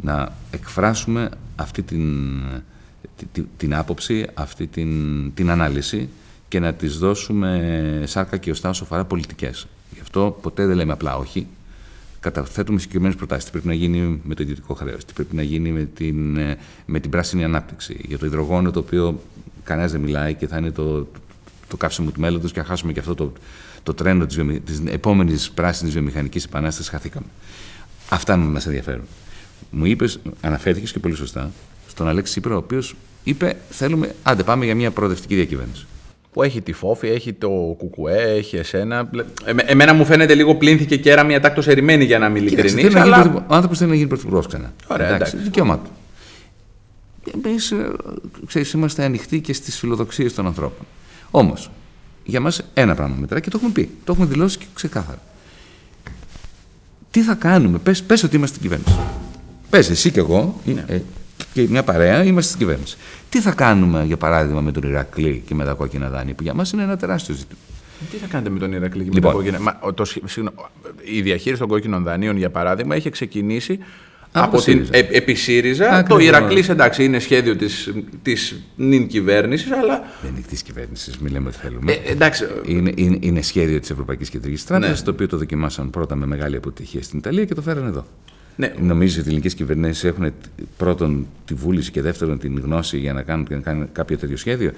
να 0.00 0.32
εκφράσουμε 0.50 1.28
αυτή 1.56 1.82
την, 1.82 2.40
τη- 3.16 3.24
τη- 3.32 3.46
την 3.56 3.74
άποψη, 3.74 4.26
αυτή 4.34 4.66
την, 4.66 4.90
την 5.34 5.50
ανάλυση 5.50 6.08
και 6.48 6.60
να 6.60 6.74
τις 6.74 6.98
δώσουμε 6.98 8.02
σάρκα 8.06 8.36
και 8.36 8.50
οστά 8.50 8.68
όσο 8.68 8.84
αφορά 8.84 9.04
πολιτικές. 9.04 9.66
Γι' 9.94 10.00
αυτό 10.00 10.38
ποτέ 10.42 10.66
δεν 10.66 10.76
λέμε 10.76 10.92
απλά 10.92 11.16
όχι. 11.16 11.46
Καταθέτουμε 12.20 12.78
συγκεκριμένες 12.78 13.16
προτάσεις. 13.16 13.44
Τι 13.44 13.50
πρέπει 13.50 13.66
να 13.66 13.74
γίνει 13.74 14.20
με 14.24 14.34
το 14.34 14.42
ιδιωτικό 14.42 14.74
χρέος, 14.74 15.04
τι 15.04 15.12
πρέπει 15.12 15.36
να 15.36 15.42
γίνει 15.42 15.70
με 15.72 15.84
την, 15.84 16.36
ε, 16.36 16.56
με 16.86 17.00
την 17.00 17.10
πράσινη 17.10 17.44
ανάπτυξη. 17.44 18.00
Για 18.08 18.18
το 18.18 18.26
υδρογόνο, 18.26 18.70
το 18.70 18.78
οποίο 18.78 19.20
κανένας 19.64 19.92
δεν 19.92 20.00
μιλάει 20.00 20.34
και 20.34 20.46
θα 20.46 20.56
είναι 20.56 20.70
το, 20.70 21.06
το 21.70 21.76
καύσιμο 21.76 22.10
του 22.10 22.20
μέλλοντος 22.20 22.52
και 22.52 22.58
να 22.60 22.64
χάσουμε 22.66 22.92
και 22.92 23.00
αυτό 23.00 23.14
το, 23.14 23.32
το 23.82 23.94
τρένο 23.94 24.26
της 24.26 24.38
της 24.64 24.82
επόμενης 24.86 25.50
πράσινης 25.50 25.92
βιομηχανικής 25.92 26.44
επανάστασης. 26.44 26.90
Χαθήκαμε. 26.90 27.26
Αυτά 28.08 28.36
μας 28.36 28.66
ενδιαφέρουν. 28.66 29.04
Μου 29.70 29.84
είπες, 29.84 30.18
αναφέρθηκες 30.40 30.92
και 30.92 30.98
πολύ 30.98 31.14
σωστά, 31.14 31.50
στον 31.88 32.08
Αλέξη 32.08 32.32
Σύπρα, 32.32 32.54
ο 32.54 32.56
οποίος 32.58 32.94
είπε: 33.24 33.56
Θέλουμε, 33.70 34.14
άντε 34.22 34.42
πάμε 34.42 34.64
για 34.64 34.74
μια 34.74 34.90
προοδευτική 34.90 35.34
διακυβέρνηση. 35.34 35.86
Που 36.32 36.42
έχει 36.42 36.60
τη 36.60 36.72
Φόφη, 36.72 37.08
έχει 37.08 37.32
το 37.32 37.48
Κουκουέ, 37.78 38.22
έχει 38.22 38.56
εσένα. 38.56 39.10
Εμέ- 39.44 39.70
εμένα 39.70 39.94
μου 39.94 40.04
φαίνεται 40.04 40.34
λίγο 40.34 40.54
πλήνθηκε 40.56 40.96
και 40.96 41.10
ένα 41.10 41.24
μια 41.24 41.40
τάκτο 41.40 41.62
ερημένη 41.66 42.04
για 42.04 42.18
να 42.18 42.26
είμαι 42.26 42.38
Κοίταξε, 42.38 42.60
ειλικρινής. 42.74 42.82
θέλει 42.82 42.94
να 42.94 43.00
γίνει 43.04 43.14
Αλλά... 43.14 43.22
πρωθυπου- 43.30 43.50
Ο 43.50 43.54
άνθρωπος 43.54 43.78
θέλει 43.78 43.90
να 43.90 43.96
γίνει 43.96 44.08
πρωθυπουργός 44.08 44.46
ξανά. 44.46 44.72
Ωραία, 44.86 45.14
εντάξει. 45.14 45.36
Δικαίωμά 45.36 45.78
του. 45.78 45.90
Εμείς, 47.44 47.74
ξέρεις, 48.46 48.72
είμαστε 48.72 49.04
ανοιχτοί 49.04 49.40
και 49.40 49.52
στις 49.52 49.78
φιλοδοξίες 49.78 50.34
των 50.34 50.46
ανθρώπων. 50.46 50.86
Όμως, 51.30 51.70
για 52.24 52.40
μας 52.40 52.62
ένα 52.74 52.94
πράγμα 52.94 53.16
μετράει 53.20 53.40
και 53.40 53.50
το 53.50 53.56
έχουμε 53.56 53.72
πει. 53.72 53.90
Το 54.04 54.12
έχουμε 54.12 54.26
δηλώσει 54.26 54.58
και 54.58 54.64
ξεκάθαρα. 54.74 55.18
Τι 57.10 57.22
θα 57.22 57.34
κάνουμε, 57.34 57.78
πες, 57.78 58.02
πες 58.02 58.22
ότι 58.22 58.36
είμαστε 58.36 58.56
στην 58.58 58.70
κυβέρνηση. 58.70 59.00
Πες 59.70 59.90
εσύ 59.90 60.10
και 60.10 60.18
εγώ 60.18 60.60
ε, 60.86 60.98
και 61.52 61.66
μια 61.68 61.82
παρέα 61.82 62.24
είμαστε 62.24 62.48
στην 62.54 62.58
κυβέρνηση. 62.58 62.96
Τι 63.28 63.40
θα 63.40 63.50
κάνουμε, 63.50 64.04
για 64.04 64.16
παράδειγμα, 64.16 64.60
με 64.60 64.72
τον 64.72 64.82
Ηρακλή 64.82 65.42
και 65.46 65.54
με 65.54 65.64
τα 65.64 65.72
κόκκινα 65.72 66.08
δάνεια, 66.08 66.34
που 66.34 66.42
για 66.42 66.54
μας 66.54 66.72
είναι 66.72 66.82
ένα 66.82 66.96
τεράστιο 66.96 67.34
ζήτημα. 67.34 67.58
Τι 68.10 68.16
θα 68.16 68.26
κάνετε 68.26 68.50
με 68.50 68.58
τον 68.58 68.72
Ηρακλή 68.72 69.04
και 69.04 69.10
Λοιπόν. 69.12 69.22
με 69.36 69.38
τα 69.42 69.44
κόκκινα. 69.50 69.60
Μα, 69.60 69.78
ο- 69.88 69.92
το, 69.92 70.04
συγ- 70.04 70.28
συγγνώ- 70.28 70.54
η 71.04 71.22
διαχείριση 71.22 71.60
των 71.60 71.68
κόκκινων 71.68 72.02
δανείων, 72.02 72.36
για 72.36 72.50
παράδειγμα, 72.50 72.96
είχε 72.96 73.10
ξεκινήσει 73.10 73.78
Από 74.32 74.44
από, 74.46 74.56
το 74.56 74.62
την, 74.62 74.72
ΣΥΡΙΖΑ. 74.74 74.96
ε, 74.96 75.08
επί 75.16 75.34
ΣΥΡΙΖΑ. 75.34 75.88
Το 75.88 75.94
Ακριβώς. 75.96 76.24
Ηρακλής, 76.24 76.68
εντάξει, 76.68 77.04
είναι 77.04 77.18
σχέδιο 77.18 77.56
της, 77.56 77.92
της 78.22 78.60
νυν 78.76 79.06
κυβέρνησης, 79.06 79.70
αλλά 79.72 80.02
Δεν 80.22 80.30
είναι 80.36 80.44
τη 80.50 80.62
κυβέρνησης, 80.62 81.18
μην 81.18 81.32
λέμε 81.32 81.48
ότι 81.48 81.56
θέλουμε. 81.58 81.92
ε, 81.92 82.10
εντάξει, 82.12 82.44
Είναι, 82.66 82.92
είναι, 82.94 83.16
είναι 83.20 83.42
σχέδιο 83.42 83.80
της 83.80 83.90
Ευρωπαϊκής 83.90 84.28
Κεντρικής 84.30 84.64
Τράπεζας, 84.64 84.98
Ναι. 84.98 85.04
το 85.04 85.10
οποίο 85.10 85.26
το 85.28 85.36
δοκιμάσαν 85.36 85.90
πρώτα 85.90 86.14
με 86.14 86.26
μεγάλη 86.26 86.56
αποτυχία 86.56 87.02
στην 87.02 87.18
Ιταλία 87.18 87.44
και 87.44 87.54
το 87.54 87.62
φέραν 87.62 87.86
εδώ. 87.86 88.06
ναι, 88.56 88.72
Νομίζω 88.80 89.12
ότι 89.14 89.20
οι 89.20 89.28
ελληνικές 89.28 89.54
κυβερνήσεις 89.54 90.04
έχουν 90.04 90.24
τ- 90.24 90.32
πρώτον 90.76 91.26
τη 91.46 91.54
βούληση 91.54 91.90
και 91.90 92.00
δεύτερον 92.02 92.38
την 92.38 92.60
γνώση 92.64 92.98
για 92.98 93.12
να 93.12 93.22
κάνουν, 93.22 93.46
να 93.50 93.56
κάνουν 93.58 93.88
κάποιο 93.92 94.16
τέτοιο 94.18 94.36
σχέδιο. 94.36 94.70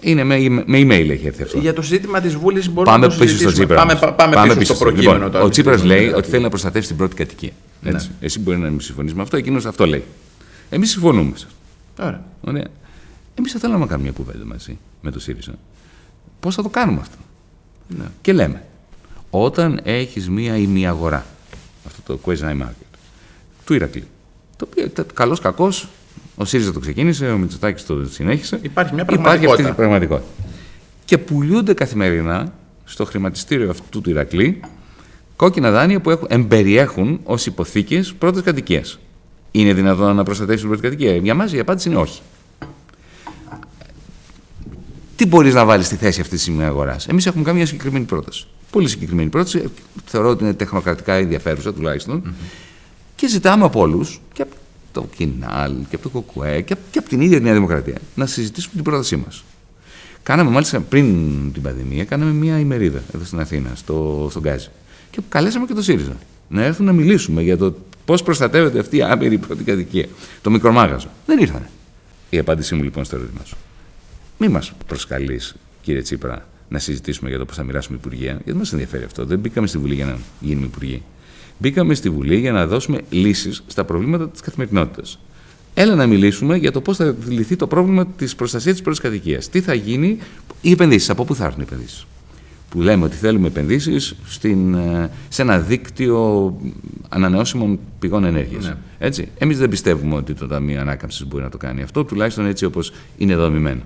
Είναι 0.00 0.24
με, 0.24 0.38
με 0.66 0.78
email 0.80 1.08
έχει 1.10 1.26
έρθει 1.26 1.42
αυτό. 1.42 1.58
για 1.58 1.72
το 1.72 1.82
ζήτημα 1.82 2.20
της 2.20 2.34
Βούλης 2.36 2.68
μπορούμε 2.70 2.92
Πάμε 2.92 3.06
να 3.06 3.12
το 3.12 3.18
πίσω 3.18 3.36
στο 3.36 3.48
συζητήσουμε. 3.50 3.52
Τσίπρας. 3.66 3.78
Πάμε, 3.78 3.92
όμως. 3.92 4.16
πα- 4.16 4.40
πάμε, 4.46 4.54
πίσω, 4.54 4.74
στο 4.74 4.84
προκείμενο 4.84 5.12
Λοιπόν, 5.16 5.30
τώρα. 5.32 5.44
ο 5.44 5.48
Τσίπρας 5.48 5.76
της 5.80 5.84
λέει 5.84 5.98
Βουλής. 5.98 6.14
ότι 6.14 6.28
θέλει 6.28 6.42
να 6.42 6.48
προστατεύσει 6.48 6.88
την 6.88 6.96
πρώτη 6.96 7.14
κατοικία. 7.14 7.50
Ναι. 7.82 7.90
Έτσι. 7.90 8.10
Εσύ 8.20 8.40
μπορεί 8.40 8.58
να 8.58 8.70
μην 8.70 8.80
συμφωνείς 8.80 9.14
με 9.14 9.22
αυτό, 9.22 9.36
εκείνος 9.36 9.66
αυτό 9.66 9.86
λέει. 9.86 10.04
Εμείς 10.70 10.90
συμφωνούμε 10.90 11.32
σε 11.36 11.46
αυτό. 11.46 12.06
Ωραία. 12.06 12.24
Ωραία. 12.40 12.66
Εμείς 13.34 13.52
θα 13.52 13.58
θέλαμε 13.58 13.78
να 13.80 13.86
κάνουμε 13.86 14.08
μια 14.08 14.16
κουβέντα 14.24 14.44
μαζί 14.44 14.78
με 15.00 15.10
το 15.10 15.20
ΣΥΡΙΖΑ. 15.20 15.52
Πώς 16.40 16.54
θα 16.54 16.62
το 16.62 16.68
κάνουμε 16.68 17.00
αυτό; 17.00 17.16
Ναι. 17.88 18.04
Και 18.20 18.32
λέμε, 18.32 18.64
όταν 19.30 19.80
έχεις 19.82 20.28
μία 20.28 20.56
ημιαγορά, 20.56 21.26
αυτό 21.86 22.16
το 22.16 22.20
quasi 22.26 22.62
market, 22.62 22.98
του 23.64 23.74
Ηρακλή, 23.74 24.04
το 24.56 24.68
οποίο 24.70 25.04
καλός 25.14 25.40
κακός, 25.40 25.88
ο 26.36 26.44
ΣΥΡΙΖΑ 26.44 26.72
το 26.72 26.80
ξεκίνησε, 26.80 27.30
ο 27.30 27.38
Μητσοτάκης 27.38 27.86
το 27.86 28.04
συνέχισε. 28.10 28.58
Υπάρχει 28.62 28.94
μια 28.94 29.02
Υπάρχει 29.02 29.22
πραγματικότητα. 29.22 29.68
αυτή 29.68 29.72
η 29.72 29.84
πραγματικότητα. 29.84 30.28
Και 31.04 31.18
πουλούνται 31.18 31.74
καθημερινά 31.74 32.52
στο 32.84 33.04
χρηματιστήριο 33.04 33.70
αυτού 33.70 34.00
του 34.00 34.10
Ηρακλή 34.10 34.60
κόκκινα 35.40 35.70
δάνεια 35.70 36.00
που 36.00 36.10
έχουν, 36.10 36.26
εμπεριέχουν 36.30 37.20
ως 37.24 37.46
υποθήκες 37.46 38.14
πρώτη 38.18 38.42
κατοικία. 38.42 38.84
Είναι 39.50 39.72
δυνατόν 39.72 40.16
να 40.16 40.22
προστατεύσει 40.22 40.60
την 40.60 40.68
πρώτη 40.68 40.82
κατοικία. 40.82 41.16
Για 41.16 41.34
μας 41.34 41.52
η 41.52 41.58
απάντηση 41.58 41.88
είναι 41.88 41.98
όχι. 41.98 42.20
Τι 45.16 45.26
μπορείς 45.26 45.54
να 45.54 45.64
βάλεις 45.64 45.86
στη 45.86 45.96
θέση 45.96 46.20
αυτή 46.20 46.36
της 46.36 46.48
αγοράς; 46.60 47.06
Εμείς 47.08 47.26
έχουμε 47.26 47.44
κάνει 47.44 47.56
μια 47.56 47.66
συγκεκριμένη 47.66 48.04
πρόταση. 48.04 48.46
Πολύ 48.70 48.88
συγκεκριμένη 48.88 49.28
πρόταση. 49.28 49.70
Θεωρώ 50.04 50.28
ότι 50.28 50.44
είναι 50.44 50.54
τεχνοκρατικά 50.54 51.14
ενδιαφέρουσα 51.14 51.72
τουλάχιστον. 51.72 52.34
Και 53.16 53.28
ζητάμε 53.28 53.64
από 53.64 53.80
όλους, 53.80 54.20
και 54.32 54.42
από 54.42 54.54
το 54.92 55.08
Κινάλ, 55.16 55.72
και 55.88 55.94
από 55.94 56.02
το 56.02 56.08
Κοκουέ, 56.08 56.60
και, 56.60 56.72
από- 56.72 56.82
και 56.90 56.98
από 56.98 57.08
την 57.08 57.20
ίδια 57.20 57.36
τη 57.38 57.42
Νέα 57.42 57.54
Δημοκρατία, 57.54 57.98
να 58.14 58.26
συζητήσουμε 58.26 58.74
την 58.74 58.84
πρότασή 58.84 59.16
μας. 59.16 59.44
Κάναμε 60.22 60.50
μάλιστα 60.50 60.80
πριν 60.80 61.06
την 61.52 61.62
πανδημία, 61.62 62.04
κάναμε 62.04 62.32
μια 62.32 62.58
ημερίδα 62.58 63.02
εδώ 63.14 63.24
στην 63.24 63.40
Αθήνα, 63.40 63.70
στο, 63.74 64.26
στον 64.30 64.42
Γκάζι. 64.42 64.68
Και 65.10 65.20
καλέσαμε 65.28 65.66
και 65.66 65.74
το 65.74 65.82
ΣΥΡΙΖΑ 65.82 66.16
να 66.48 66.62
έρθουν 66.62 66.86
να 66.86 66.92
μιλήσουμε 66.92 67.42
για 67.42 67.56
το 67.56 67.74
πώς 68.04 68.22
προστατεύεται 68.22 68.78
αυτή 68.78 68.96
η 68.96 69.02
άμερη 69.02 69.38
πρώτη 69.38 69.64
κατοικία. 69.64 70.06
Το 70.42 70.50
μικρομάγαζο. 70.50 71.08
Δεν 71.26 71.38
ήρθανε. 71.38 71.70
Η 72.30 72.38
απάντησή 72.38 72.74
μου 72.74 72.82
λοιπόν 72.82 73.04
στο 73.04 73.16
ερώτημά 73.16 73.40
σου. 73.44 73.56
Μη 74.38 74.48
μας 74.48 74.72
προσκαλείς, 74.86 75.54
κύριε 75.82 76.02
Τσίπρα, 76.02 76.46
να 76.68 76.78
συζητήσουμε 76.78 77.28
για 77.28 77.38
το 77.38 77.44
πώς 77.44 77.56
θα 77.56 77.62
μοιράσουμε 77.62 77.96
υπουργεία, 77.96 78.40
γιατί 78.44 78.58
μας 78.58 78.72
ενδιαφέρει 78.72 79.04
αυτό. 79.04 79.24
Δεν 79.24 79.38
μπήκαμε 79.38 79.66
στη 79.66 79.78
Βουλή 79.78 79.94
για 79.94 80.04
να 80.04 80.18
γίνουμε 80.40 80.66
υπουργοί. 80.66 81.02
Μπήκαμε 81.58 81.94
στη 81.94 82.10
Βουλή 82.10 82.38
για 82.38 82.52
να 82.52 82.66
δώσουμε 82.66 83.00
λύσεις 83.10 83.62
στα 83.66 83.84
προβλήματα 83.84 84.28
της 84.28 84.40
καθημερινότητας. 84.40 85.18
Έλα 85.74 85.94
να 85.94 86.06
μιλήσουμε 86.06 86.56
για 86.56 86.72
το 86.72 86.80
πώς 86.80 86.96
θα 86.96 87.14
λυθεί 87.28 87.56
το 87.56 87.66
πρόβλημα 87.66 88.06
της 88.06 88.34
προστασίας 88.34 88.74
της 88.74 88.82
πρώτης 88.82 89.00
κατοικίας. 89.00 89.48
Τι 89.48 89.60
θα 89.60 89.74
γίνει, 89.74 90.18
οι 90.60 90.70
επενδύσεις, 90.70 91.10
από 91.10 91.24
πού 91.24 91.34
θα 91.34 91.44
έρθουν 91.44 91.60
οι 91.60 91.64
επενδύσεις. 91.66 92.06
Που 92.70 92.80
λέμε 92.80 93.04
ότι 93.04 93.16
θέλουμε 93.16 93.46
επενδύσεις 93.46 94.14
σε 95.28 95.42
ένα 95.42 95.58
δίκτυο 95.58 96.54
ανανεώσιμων 97.08 97.78
πηγών 97.98 98.24
ενέργειας. 98.24 98.64
Ναι. 98.66 98.74
Έτσι. 98.98 99.28
Εμείς 99.38 99.58
δεν 99.58 99.68
πιστεύουμε 99.68 100.14
ότι 100.14 100.34
το 100.34 100.46
Ταμείο 100.46 100.80
Ανάκαμψης 100.80 101.26
μπορεί 101.26 101.42
να 101.42 101.48
το 101.48 101.56
κάνει 101.56 101.82
αυτό, 101.82 102.04
τουλάχιστον 102.04 102.46
έτσι 102.46 102.64
όπως 102.64 102.92
είναι 103.18 103.34
δομημένο. 103.36 103.80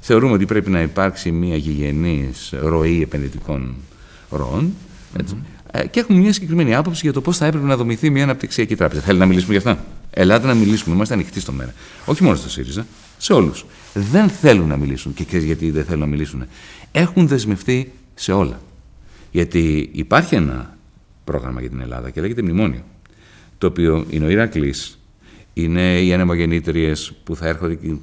Θεωρούμε 0.00 0.32
ότι 0.32 0.46
πρέπει 0.46 0.70
να 0.70 0.80
υπάρξει 0.80 1.30
μια 1.30 1.56
γηγενής 1.56 2.54
ροή 2.60 3.02
επενδυτικών 3.02 3.74
ροών. 4.30 4.72
Έτσι. 5.18 5.36
Ε, 5.70 5.86
Και 5.86 6.00
έχουμε 6.00 6.18
μια 6.18 6.32
συγκεκριμένη 6.32 6.74
άποψη 6.74 7.00
για 7.02 7.12
το 7.12 7.20
πώς 7.20 7.36
θα 7.36 7.46
έπρεπε 7.46 7.66
να 7.66 7.76
δομηθεί 7.76 8.10
μια 8.10 8.22
αναπτυξιακή 8.22 8.76
τράπεζα. 8.76 9.00
Θέλει 9.00 9.18
να 9.18 9.26
μιλήσουμε 9.26 9.52
γι' 9.52 9.58
αυτά; 9.58 9.84
Ελάτε 10.10 10.46
να 10.46 10.54
μιλήσουμε. 10.54 10.94
Είμαστε 10.94 11.14
ανοιχτοί 11.14 11.40
στο 11.40 11.52
μέρα. 11.52 11.74
Όχι 12.04 12.22
μόνο 12.22 12.36
στο 12.36 12.48
ΣΥΡΙΖΑ, 12.48 12.86
σε 13.18 13.32
όλους. 13.32 13.64
Δεν 13.94 14.28
θέλουν 14.28 14.68
να 14.68 14.76
μιλήσουν. 14.76 15.14
Και 15.14 15.24
ξέρεις 15.24 15.44
γιατί 15.44 15.70
δεν 15.70 15.84
θέλουν 15.84 16.00
να 16.00 16.06
μιλήσουν; 16.06 16.44
Έχουν 16.92 17.26
δεσμευτεί 17.26 17.92
σε 18.20 18.32
όλα. 18.32 18.60
Γιατί 19.30 19.90
υπάρχει 19.92 20.34
ένα 20.34 20.76
πρόγραμμα 21.24 21.60
για 21.60 21.68
την 21.70 21.80
Ελλάδα 21.80 22.10
και 22.10 22.20
λέγεται 22.20 22.42
Μνημόνιο. 22.42 22.84
Το 23.58 23.66
οποίο 23.66 24.06
είναι 24.10 24.24
ο 24.24 24.28
Ηρακλής, 24.28 24.98
είναι 25.54 26.00
οι 26.00 26.12
ανεμογεννήτριες 26.12 27.12
που 27.24 27.36
θα 27.36 27.46
έρχονται 27.46 27.74
και 27.74 27.94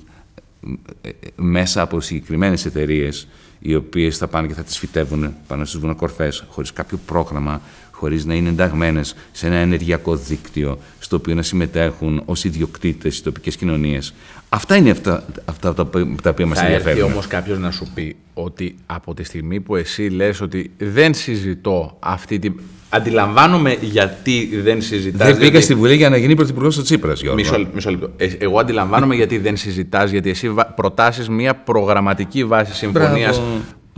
ε, 1.02 1.10
μέσα 1.36 1.82
από 1.82 2.02
συγκεκριμένες 2.02 2.66
εταιρείες 2.66 3.28
οι 3.60 3.76
οποίες 3.76 4.18
θα 4.18 4.28
πάνε 4.28 4.48
και 4.48 4.54
θα 4.54 4.64
τις 4.64 4.78
φυτεύουν 4.78 5.34
πάνω 5.48 5.66
στις 5.66 5.80
βουνοκορφέ, 5.80 6.32
χωρίς 6.50 6.74
κάποιο 6.74 7.00
πρόγραμμα, 7.06 7.62
χωρίς 7.92 8.26
να 8.26 8.34
είναι 8.34 8.50
ενταγμένες 8.50 9.16
σε 9.32 9.48
ένα 9.48 9.56
ενεργειακό 9.56 10.16
δίκτυο, 10.16 10.80
στο 11.00 11.16
οποίο 11.16 11.36
να 11.36 11.42
συμμετέχουν 11.42 12.22
ως 12.26 12.44
ιδιοκτήτες 12.44 13.18
οι 13.18 13.24
τοπικές 13.24 13.56
κοινωνίες. 13.56 14.14
Αυτά 14.50 14.76
είναι 14.76 14.90
αυτά, 14.90 15.24
αυτά 15.46 15.74
τα, 15.74 15.90
τα 16.24 16.30
οποία 16.30 16.46
μας 16.46 16.62
ενδιαφέρουν. 16.62 16.84
Θα 16.84 16.90
έρθει 16.90 17.02
όμως 17.02 17.28
κάποιος 17.28 17.60
να 17.60 17.72
σου 17.72 17.88
πει 17.94 18.16
ότι 18.34 18.76
από 18.86 19.14
τη 19.14 19.24
στιγμή 19.24 19.60
που 19.60 19.76
εσύ 19.76 20.02
λες 20.02 20.42
ότι 20.42 20.72
δεν 20.78 21.14
συζητώ 21.14 21.98
αυτή 22.00 22.40
την. 22.40 22.60
Αντιλαμβάνομαι 22.90 23.78
γιατί 23.82 24.50
δεν 24.64 24.82
συζητάς. 24.82 25.28
Δεν 25.28 25.38
μπήκα 25.38 25.62
στη 25.62 25.76
Βουλή 25.76 25.96
για 25.96 26.10
να 26.10 26.18
γίνει 26.18 26.36
πρωθυπουργός 26.36 26.78
ο 26.78 26.82
Τσίπρας, 26.82 27.22
Μισό, 27.36 27.68
μισό 27.74 27.90
λεπτό. 27.90 28.10
Ε, 28.18 28.28
εγώ 28.38 28.60
αντιλαμβάνομαι 28.60 29.16
γιατί 29.16 29.38
δεν 29.38 29.58
συζητάς, 29.58 30.12
γιατί 30.12 30.30
εσύ 30.30 30.54
προτάσεις 30.76 31.30
μια 31.30 31.56
προγραμματική 31.56 32.46
βάση 32.46 32.74
συμφωνίας 32.74 33.42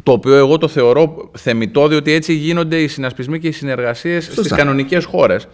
το 0.04 0.12
οποίο 0.12 0.36
εγώ 0.36 0.58
το 0.58 0.68
θεωρώ 0.68 1.30
θεμητό, 1.38 1.88
διότι 1.88 2.12
έτσι 2.12 2.34
γίνονται 2.34 2.82
οι 2.82 2.88
συνασπισμοί 2.88 3.40
και 3.40 3.48
οι 3.48 3.52
συνεργασίες 3.52 4.24
στις 4.24 4.52
κανονικές 4.52 5.06
χώρες. 5.06 5.48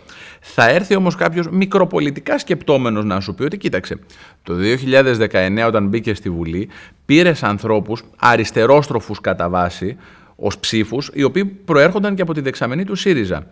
Θα 0.47 0.69
έρθει 0.69 0.95
όμως 0.95 1.15
κάποιος 1.15 1.49
μικροπολιτικά 1.49 2.37
σκεπτόμενος 2.37 3.05
να 3.05 3.19
σου 3.19 3.35
πει 3.35 3.43
ότι 3.43 3.57
κοίταξε, 3.57 3.99
το 4.43 4.53
2019 4.53 5.67
όταν 5.67 5.87
μπήκε 5.87 6.13
στη 6.13 6.29
Βουλή, 6.29 6.69
πήρες 7.05 7.43
ανθρώπους 7.43 8.03
αριστερόστροφους 8.17 9.21
κατά 9.21 9.49
βάση, 9.49 9.97
ως 10.35 10.57
ψήφους, 10.57 11.09
οι 11.13 11.23
οποίοι 11.23 11.45
προέρχονταν 11.45 12.15
και 12.15 12.21
από 12.21 12.33
τη 12.33 12.41
δεξαμενή 12.41 12.83
του 12.83 12.95
ΣΥΡΙΖΑ. 12.95 13.47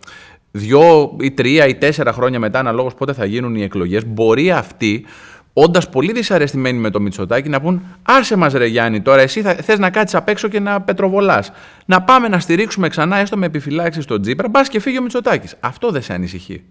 Δύο 0.50 1.16
ή 1.20 1.30
τρία 1.30 1.66
ή 1.66 1.74
τέσσερα 1.74 2.12
χρόνια 2.12 2.38
μετά, 2.38 2.58
αναλόγως 2.58 2.94
πότε 2.94 3.12
θα 3.12 3.24
γίνουν 3.24 3.54
οι 3.54 3.62
εκλογές, 3.62 4.06
μπορεί 4.06 4.50
αυτοί 4.50 5.04
όντας 5.52 5.88
πολύ 5.88 6.12
δυσαρεστημένοι 6.12 6.78
με 6.78 6.90
το 6.90 7.00
Μητσοτάκι, 7.00 7.48
να 7.48 7.60
πούν: 7.60 7.82
Άσε 8.02 8.36
μας, 8.36 8.52
Ρε 8.52 8.66
Γιάννη, 8.66 9.00
τώρα 9.00 9.20
εσύ 9.20 9.42
θες 9.42 9.78
να 9.78 9.90
κάτσεις 9.90 10.18
απ' 10.18 10.28
έξω 10.28 10.48
και 10.48 10.60
να 10.60 10.80
πετροβολάς. 10.80 11.52
Να 11.86 12.02
πάμε 12.02 12.28
να 12.28 12.38
στηρίξουμε 12.38 12.88
ξανά, 12.88 13.16
έστω 13.16 13.36
με 13.36 13.46
επιφυλάξεις 13.46 14.04
στον 14.04 14.22
Τζίπρα, 14.22 14.48
μπας 14.48 14.68
και 14.68 14.80
φύγει 14.80 14.98
ο 14.98 15.02
Μητσοτάκι. 15.02 15.54
Αυτό 15.60 15.90
δεν 15.90 16.02
σε 16.02 16.12
ανησυχεί. 16.12 16.62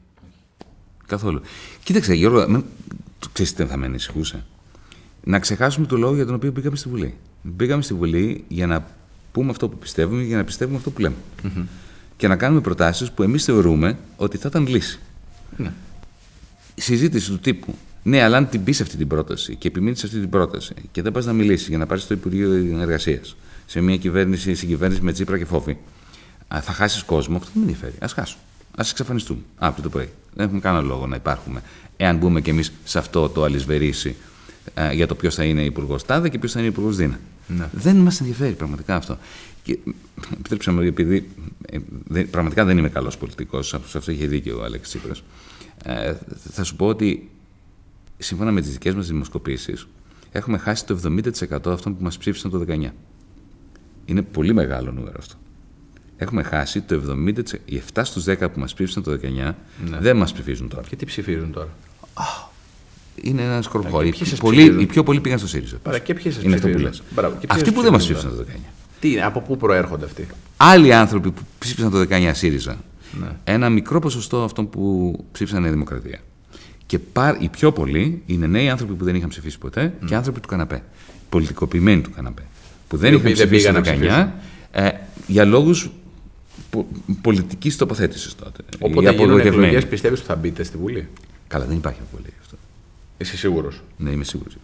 Καθόλου. 1.08 1.42
Κοίταξε, 1.84 2.14
Γιώργο, 2.14 2.46
με... 2.48 2.64
ξέρεις 3.34 3.54
τι 3.54 3.66
θα 3.66 3.78
με 3.78 3.86
ανησυχούσε. 3.86 4.46
Να 5.24 5.40
ξεχάσουμε 5.40 5.86
το 5.86 5.98
λόγο 5.98 6.16
για 6.16 6.26
τον 6.26 6.36
οποίο 6.36 6.52
πήγαμε 6.52 6.76
στη 6.76 6.90
Βουλή. 6.90 7.14
Πήγαμε 7.56 7.82
στη 7.82 7.94
Βουλή 7.94 8.44
για 8.48 8.68
να 8.68 8.88
πούμε 9.32 9.50
αυτό 9.50 9.70
που 9.70 9.78
πιστεύουμε, 9.78 10.22
για 10.24 10.38
να 10.38 10.44
πιστεύουμε 10.44 10.78
αυτό 10.78 10.92
που 10.92 11.02
λέμε. 11.02 11.16
Mm-hmm. 11.44 11.66
Και 12.18 12.28
να 12.28 12.36
κάνουμε 12.36 12.62
προτάσεις 12.62 13.12
που 13.12 13.24
εμείς 13.24 13.44
θεωρούμε 13.44 13.98
ότι 14.16 14.38
θα 14.38 14.48
ήταν 14.48 14.68
λύση. 14.68 15.00
Ναι. 15.58 15.74
Η 16.76 16.82
συζήτηση 16.82 17.30
του 17.30 17.40
τύπου 17.40 17.76
ναι, 18.04 18.22
αλλά 18.22 18.38
αν 18.38 18.50
την 18.50 18.64
πεις 18.64 18.82
αυτή 18.82 18.98
την 18.98 19.08
πρόταση 19.08 19.56
και 19.56 19.68
επιμείνεις 19.68 20.00
σε 20.00 20.06
αυτή 20.06 20.20
την 20.20 20.30
πρόταση 20.30 20.74
και 20.92 21.02
δεν 21.02 21.12
πας 21.12 21.26
να 21.26 21.34
μιλήσεις 21.34 21.68
για 21.68 21.78
να 21.78 21.86
πάρεις 21.86 22.08
το 22.08 22.14
Υπουργείο 22.14 22.52
Εργασίας 22.82 23.36
σε 23.66 23.82
μια 23.82 23.98
κυβέρνηση, 23.98 24.54
συγκυβέρνηση 24.56 25.02
με 25.02 25.12
τσίπρα 25.12 25.38
και 25.38 25.46
φόβη, 25.46 25.78
θα 26.48 26.72
χάσεις 26.72 27.04
κόσμο, 27.04 27.38
αυτό 27.38 27.50
δεν 27.54 27.64
με 27.64 27.72
ενδιαφέρει. 27.72 28.04
Α 28.04 28.08
χάσουν. 28.08 28.40
Α 28.76 28.86
εξαφανιστούμε 28.90 29.40
αύριο 29.58 29.84
το 29.84 29.90
πρωί. 29.90 30.10
Δεν 30.34 30.46
έχουμε 30.46 30.60
κανένα 30.60 30.84
λόγο 30.84 31.08
να 31.08 31.16
υπάρχουμε. 31.16 31.62
Εάν 31.98 32.18
μπούμε 32.18 32.42
κι 32.42 32.50
εμείς 32.50 32.72
σε 32.84 32.98
αυτό 32.98 33.30
το 33.30 33.44
αλυσβερίσι 33.44 34.16
για 34.94 35.08
το 35.08 35.16
ποιος 35.16 35.36
θα 35.36 35.44
είναι 35.44 35.64
υπουργός 35.64 36.06
Τάδε 36.06 36.30
και 36.30 36.40
ποιος 36.40 36.52
θα 36.52 36.60
είναι 36.60 36.68
υπουργός 36.68 36.96
Δίνα. 36.96 37.20
Ναι. 37.48 37.70
Δεν 37.72 37.96
μας 37.96 38.20
ενδιαφέρει 38.20 38.54
πραγματικά 38.54 38.96
αυτό. 38.96 39.18
Και, 39.64 39.80
επιτρέψτε 40.34 40.72
μου, 40.72 40.82
επειδή 40.82 41.30
ε, 42.14 42.22
πραγματικά 42.24 42.66
δεν 42.66 42.78
είμαι 42.78 42.90
καλός 42.90 43.18
πολιτικός, 43.18 43.68
σε 43.68 43.98
αυτό 43.98 44.12
είχε 44.12 44.28
δίκιο 44.28 44.60
ο 44.60 44.64
Άλεξ 44.64 44.88
Τσίπρας, 44.88 45.24
ε, 45.84 46.14
θα 46.52 46.64
σου 46.64 46.76
πω 46.76 46.86
ότι 46.86 47.30
σύμφωνα 48.18 48.52
με 48.52 48.62
τις 48.62 48.72
δικές 48.72 48.94
μας 48.94 49.08
δημοσκοπήσεις, 49.08 49.88
έχουμε 50.32 50.58
χάσει 50.58 50.86
το 50.86 50.94
70% 50.94 51.72
αυτών 51.72 51.98
που 51.98 52.04
μας 52.04 52.18
ψήφισαν 52.18 52.52
το 52.52 52.66
19. 52.68 52.94
Είναι 54.06 54.22
πολύ 54.22 54.54
μεγάλο 54.54 54.92
νούμερο 54.92 55.16
αυτό. 55.20 55.36
Έχουμε 56.24 56.44
χάσει 56.44 56.82
το 56.82 57.02
70%. 57.26 57.32
Οι 57.66 57.82
7 57.94 58.02
στους 58.04 58.26
10 58.28 58.36
που 58.40 58.60
μας 58.60 58.74
ψήφισαν 58.74 59.04
το 59.04 59.12
19 59.12 59.18
ναι. 59.90 59.98
δεν 60.00 60.18
μας 60.18 60.34
ψηφίζουν 60.34 60.68
τώρα. 60.70 60.84
Και 60.90 60.96
τι 60.96 61.06
ψηφίζουν 61.06 61.52
τώρα; 61.52 61.70
Είναι 63.16 63.42
ένας 63.42 63.66
σκορπό. 63.66 64.02
Οι, 64.02 64.14
οι 64.80 64.86
πιο 64.86 65.04
πολλοί 65.04 65.20
πήγαν 65.20 65.38
στο 65.38 65.48
ΣΥΡΙΖΑ. 65.48 65.78
Παρά 65.78 66.00
και 66.00 66.14
ποιες 66.14 66.40
Είναι 66.44 66.56
αυτό 66.56 66.68
που 66.68 66.78
λες. 66.78 67.04
Αυτοί 67.48 67.72
που 67.72 67.82
δεν 67.82 67.92
μας 67.92 68.04
ψήφισαν 68.04 68.38
το 68.38 68.46
19. 68.48 68.60
Τι 69.00 69.12
είναι, 69.12 69.24
από 69.24 69.42
πού 69.42 69.58
προέρχονται 69.58 70.06
αυτοί; 70.06 70.28
Άλλοι 70.58 70.94
άνθρωποι 70.94 71.32
που 71.32 71.42
ψήφισαν 71.60 71.92
το 71.92 72.06
19 72.10 72.32
ΣΥΡΙΖΑ. 72.34 72.78
Ναι. 73.20 73.28
Ένα 73.44 73.70
μικρό 73.70 74.00
ποσοστό 74.00 74.44
αυτών 74.44 74.70
που 74.70 75.14
ψήφισαν 75.32 75.66
η 75.66 75.70
Δημοκρατία. 75.70 76.20
Και 76.86 77.00
πάρ, 77.00 77.42
οι 77.42 77.50
πιο 77.50 77.72
πολλοί 77.72 78.22
είναι 78.26 78.48
νέοι 78.48 78.70
άνθρωποι 78.70 78.94
που 78.94 79.04
δεν 79.04 79.16
είχαν 79.16 79.30
ψηφίσει 79.30 79.58
ποτέ 79.58 79.94
mm. 80.02 80.06
και 80.06 80.16
άνθρωποι 80.16 80.40
του 80.40 80.48
καναπέ. 80.48 80.84
Πολιτικοποιημένοι 81.30 82.02
του 82.02 82.12
καναπέ. 82.16 82.42
Που 82.88 82.98
δεν 82.98 83.14
είχαν 83.14 83.32
ψηφίσει 83.32 83.72
το 83.72 83.82
19 83.86 84.28
ε, 84.72 84.90
για 85.28 85.46
λόγους 85.46 85.84
πο, 85.86 86.03
πολιτικής 87.22 87.78
τοποθέτησης 87.78 88.36
τότε. 88.36 88.64
Οπότε 88.80 89.12
γίνουν 89.12 89.40
εκλογές, 89.40 89.88
πιστεύεις 89.88 90.20
ότι 90.20 90.28
θα 90.28 90.36
μπείτε 90.36 90.64
στη 90.64 90.78
Βουλή; 90.78 91.08
Καλά, 91.48 91.66
δεν 91.66 91.78
υπάρχει 91.78 92.00
αμφιβολία 92.00 92.34
αυτό. 92.42 92.56
Είσαι 93.18 93.38
σίγουρος; 93.38 93.82
Ναι, 93.98 94.10
είμαι 94.10 94.24
σίγουρος. 94.24 94.58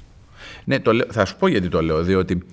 Ναι, 0.63 0.79
το 0.79 0.91
θα 1.11 1.25
σου 1.25 1.35
πω 1.37 1.47
γιατί 1.47 1.67
το 1.69 1.81
λέω. 1.81 2.03
Διότι 2.03 2.43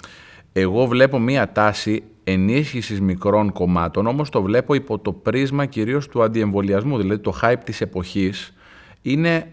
εγώ 0.53 0.87
βλέπω 0.87 1.19
μία 1.19 1.53
τάση 1.53 2.03
ενίσχυσης 2.25 3.01
μικρών 3.01 3.53
κομμάτων, 3.53 4.07
όμως 4.07 4.31
το 4.31 4.43
βλέπω 4.43 4.75
υπό 4.75 4.99
το 4.99 5.13
πρίσμα 5.13 5.67
κυρίως 5.67 6.09
του 6.09 6.23
αντιεμβολιασμού. 6.23 6.99
Δηλαδή 6.99 7.21
το 7.21 7.39
hype 7.43 7.61
της 7.65 7.81
εποχής 7.81 8.55
είναι 9.03 9.47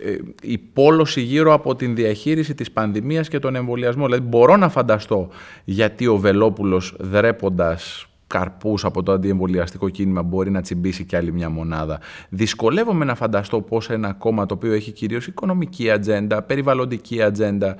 ε, 0.00 0.10
ε, 0.10 0.18
η 0.42 0.58
πόλωση 0.58 1.20
γύρω 1.20 1.52
από 1.52 1.76
την 1.76 1.94
διαχείριση 1.94 2.54
της 2.54 2.70
πανδημίας 2.70 3.28
και 3.28 3.38
τον 3.38 3.54
εμβολιασμό. 3.54 4.04
Δηλαδή 4.04 4.22
μπορώ 4.22 4.56
να 4.56 4.68
φανταστώ 4.68 5.28
γιατί 5.64 6.06
ο 6.06 6.16
Βελόπουλος 6.16 6.94
δρέποντας 6.98 8.06
καρπούς 8.26 8.84
από 8.84 9.02
το 9.02 9.12
αντιεμβολιαστικό 9.12 9.88
κίνημα 9.88 10.22
μπορεί 10.22 10.50
να 10.50 10.60
τσιμπήσει 10.60 11.04
κι 11.04 11.16
άλλη 11.16 11.32
μια 11.32 11.50
μονάδα. 11.50 12.00
Δυσκολεύομαι 12.28 13.04
να 13.04 13.14
φανταστώ 13.14 13.60
πώς 13.60 13.90
ένα 13.90 14.12
κόμμα 14.12 14.46
το 14.46 14.54
οποίο 14.54 14.72
έχει 14.72 14.92
κυρίως 14.92 15.26
οικονομική 15.26 15.90
ατζέντα, 15.90 16.42
περιβαλλοντική 16.42 17.22
ατζέντα, 17.22 17.76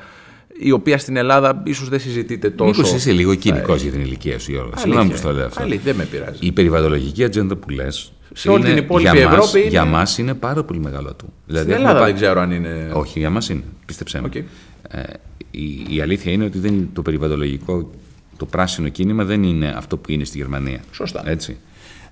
η 0.59 0.70
οποία 0.70 0.98
στην 0.98 1.16
Ελλάδα 1.16 1.62
ίσως 1.64 1.88
δεν 1.88 2.00
συζητείται 2.00 2.50
τόσο. 2.50 2.70
Μήπως 2.70 2.92
είσαι 2.92 3.12
λίγο 3.12 3.35
κοινικός 3.35 3.83
για 3.83 3.90
την 3.90 4.00
ηλικία 4.00 4.38
σου, 4.38 4.50
Γιώργο. 4.50 4.72
Συγγνώμη 4.76 5.11
που 5.11 5.20
το 5.22 5.33
λέω 5.33 5.46
αυτό. 5.46 5.62
Αλήθεια, 5.62 5.83
δεν 5.83 5.96
με 5.96 6.04
πειράζει. 6.04 6.38
Η 6.40 6.52
περιβαλλοντική 6.52 7.24
ατζέντα 7.24 7.57
που 7.57 7.68
λες 7.70 8.12
σε 8.33 8.50
όλη 8.50 8.64
την 8.64 8.76
υπόλοιπη 8.76 9.16
για 9.16 9.28
Ευρώπη. 9.30 9.59
είναι... 9.61 9.68
Για 9.68 9.85
μας 9.85 10.18
είναι 10.18 10.35
πάρα 10.35 10.64
πολύ 10.64 10.80
μεγάλο 10.80 11.14
του. 11.14 11.33
Δηλαδή, 11.46 11.70
Στην 11.70 11.85
Ελλάδα 11.85 12.04
δεν 12.04 12.14
ξέρω 12.14 12.40
αν 12.40 12.50
είναι. 12.50 12.90
Όχι, 12.92 13.18
για 13.18 13.30
μας 13.30 13.48
είναι. 13.48 13.62
Πίστεψέ 13.87 14.20
με. 14.20 14.28
Okay. 14.33 14.42
Ε, 14.88 15.02
η, 15.50 15.87
η, 15.88 16.00
αλήθεια 16.00 16.33
είναι 16.33 16.44
ότι 16.44 16.59
δεν, 16.59 16.88
το 16.92 17.02
περιβαλλοντολογικό, 17.02 17.90
το 18.37 18.47
πράσινο 18.47 18.88
κίνημα 18.88 19.25
δεν 19.25 19.42
είναι 19.42 19.68
αυτό 19.68 19.97
που 19.97 20.12
είναι 20.12 20.25
στη 20.25 20.38
Γερμανία. 20.38 20.81
Σωστά. 20.90 21.23
Έτσι. 21.25 21.57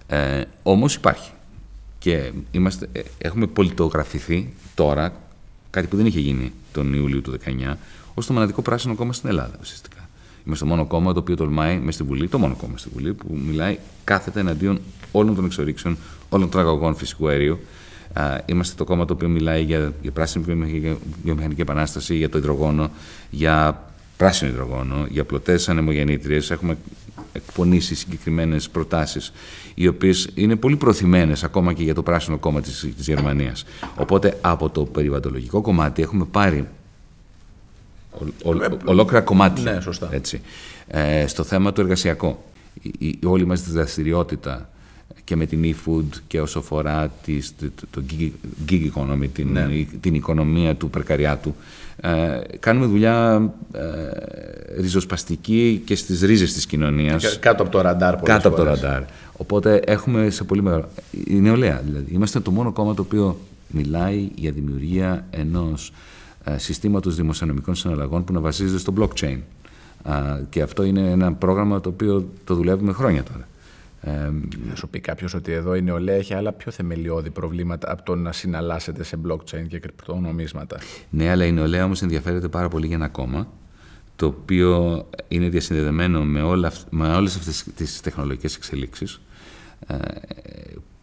Ε, 0.07 0.43
Όμως 0.63 0.95
υπάρχει. 0.95 1.31
Και 1.99 2.33
είμαστε, 2.51 2.89
ε, 2.93 3.01
έχουμε 3.19 3.47
πολιτογραφηθεί 3.47 4.53
τώρα, 4.75 5.13
κάτι 5.71 5.87
που 5.87 5.97
δεν 5.97 6.07
είχε 6.07 6.21
γίνει 6.21 6.53
τον 6.73 6.95
Ιούλιο 6.95 7.21
του 7.21 7.31
19, 7.31 7.79
ως 8.15 8.27
το 8.27 8.33
μοναδικό 8.33 8.63
πράσινο 8.63 8.95
κόμμα 8.95 9.13
στην 9.13 9.29
Ελλάδα 9.29 9.57
ουσιαστικά. 9.61 10.09
Είμαστε 10.47 10.65
το 10.65 10.71
μόνο 10.71 10.87
κόμμα 10.87 11.13
το 11.13 11.19
οποίο 11.19 11.37
τολμάει 11.37 11.79
μες 11.79 11.95
στη 11.95 12.03
Βουλή, 12.03 12.29
το 12.29 12.39
μόνο 12.39 12.55
κόμμα 12.55 12.77
στη 12.77 12.89
Βουλή 12.93 13.15
που 13.15 13.39
μιλάει 13.47 13.79
κάθετα 14.05 14.41
εναντίον 14.41 14.81
όλων 15.13 15.35
των 15.35 15.45
εξορίξεων, 15.45 15.97
όλων 16.29 16.51
των 16.51 16.61
αγωγών 16.61 16.95
φυσικού 16.95 17.29
αερίου. 17.29 17.59
Είμαστε 18.47 18.75
το 18.77 18.85
κόμμα 18.85 19.05
το 19.05 19.13
οποίο 19.13 19.29
μιλάει 19.29 19.63
για, 19.63 19.93
για 20.03 20.11
πράσινη 20.11 20.45
βιομηχανική 21.23 21.61
επανάσταση, 21.61 22.17
για 22.17 22.29
το 22.29 22.39
υδρογόνο, 22.39 22.91
για 23.31 23.85
πράσινο 24.23 24.51
υδρογόνο, 24.51 25.07
για 25.09 25.25
πλωτέ 25.25 25.59
ανεμογεννήτριες. 25.67 26.51
Έχουμε 26.51 26.77
εκπονήσει 27.33 27.95
συγκεκριμένες 27.95 28.69
προτάσεις, 28.69 29.33
οι 29.75 29.87
οποίες 29.87 30.31
είναι 30.35 30.57
πολύ 30.57 30.77
προθυμένες 30.77 31.45
ακόμα 31.45 31.73
και 31.73 31.83
για 31.83 31.95
το 31.95 32.03
πράσινο 32.03 32.39
κόμμα 32.39 32.61
της 32.61 32.93
Γερμανίας. 32.97 33.65
Οπότε 33.97 34.39
από 34.41 34.71
το 34.71 34.85
περιβαλλοντολογικό 34.85 35.61
κομμάτι 35.61 36.03
έχουμε 36.03 36.25
πάρει 36.25 36.69
ο, 38.11 38.51
ο, 38.51 38.79
ολόκληρα 38.85 39.23
κομμάτια. 39.23 39.73
Ναι, 39.73 39.81
σωστά. 39.81 40.09
Έτσι. 40.13 40.41
Ε, 40.87 41.27
στο 41.27 41.43
θέμα 41.43 41.73
του 41.73 41.81
εργασιακό. 41.81 42.45
Η, 42.83 42.91
η, 42.99 43.19
όλη 43.25 43.47
μας 43.47 43.63
δραστηριότητα 43.63 44.71
και 45.25 45.37
με 45.37 45.47
την 45.47 45.75
e-food 45.75 46.05
και 46.27 46.41
όσο 46.41 46.59
αφορά 46.59 47.13
τις, 47.25 47.55
το, 47.59 47.87
το 47.91 48.03
gig, 48.69 48.91
economy, 48.95 49.29
την, 49.33 49.53
ναι. 49.53 49.69
την 50.01 50.15
οικονομία 50.15 50.75
του 50.75 50.91
περκαριάτου, 50.91 51.55
ε, 51.97 52.41
κάνουμε 52.61 52.87
δουλειά 52.87 53.51
ε, 53.73 54.81
ριζοσπαστική 54.81 55.83
και 55.85 55.97
στις 55.97 56.23
ρίζες 56.23 56.53
της 56.53 56.67
κοινωνίας. 56.67 57.39
κάτω 57.39 57.63
από 57.63 57.73
το 57.73 57.81
ραντάρ 57.81 58.17
Κάτω 58.17 58.49
από 58.49 58.57
το 58.57 58.63
ραντάρ. 58.63 59.03
Οπότε 59.37 59.83
έχουμε 59.87 60.31
σε 60.31 60.45
πολύ 60.45 60.63
μεγάλο... 60.63 60.89
Η 61.27 61.35
νεολαία 61.35 61.83
δηλαδή. 61.87 62.13
Είμαστε 62.13 62.41
το 62.41 62.51
μόνο 62.51 62.73
κόμμα 62.73 62.95
το 62.95 63.03
οποίο 63.03 63.39
μιλάει 63.69 64.29
για 64.35 64.51
δημιουργία 64.51 65.27
ενός 65.31 65.93
ε, 66.45 66.59
συστήματος 66.59 67.15
δημοσιονομικών 67.15 67.75
συναλλαγών 67.75 68.25
που 68.25 68.33
να 68.33 68.41
βασίζεται 68.41 68.79
στο 68.79 68.93
blockchain. 68.99 69.39
Και 70.51 70.63
αυτό 70.63 70.83
είναι 70.83 71.11
ένα 71.11 71.33
πρόγραμμα 71.33 71.81
το 71.81 71.89
οποίο 71.89 72.29
το 72.45 72.55
δουλεύουμε 72.55 72.93
χρόνια 72.93 73.23
τώρα. 73.23 73.49
Ε, 74.05 74.31
θα 74.69 74.77
σου 74.77 74.89
πει 74.89 75.01
κάποιος 75.01 75.35
ότι 75.35 75.53
εδώ 75.53 75.75
η 75.75 75.83
νεολαία 75.83 76.15
έχει 76.15 76.35
άλλα 76.35 76.53
πιο 76.53 76.73
θεμελιώδη 76.73 77.31
προβλήματα 77.31 77.93
από 77.93 78.03
το 78.03 78.15
να 78.15 78.33
συναλλάσσεται 78.33 79.03
σε 79.03 79.19
blockchain 79.27 79.67
και 79.69 79.79
κρυπτονομίσματα. 79.79 80.79
Ναι, 81.11 81.31
αλλά 81.31 81.45
η 81.45 81.53
νεολαία 81.53 81.85
όμως 81.85 82.03
ενδιαφέρεται 82.03 82.49
πάρα 82.49 82.69
πολύ 82.69 82.87
για 82.87 82.97
ένα 82.97 83.09
κόμμα 83.09 83.49
το 84.17 84.27
οποίο 84.27 85.05
είναι 85.29 85.49
διασυνδεδεμένο 85.49 86.25
με, 86.25 86.43
όλα, 86.43 86.73
με 86.91 87.15
όλες 87.15 87.37
αυτές 87.37 87.65
τις 87.75 88.01
τεχνολογικές 88.01 88.57
εξελίξεις 88.57 89.21
ε, 89.87 89.97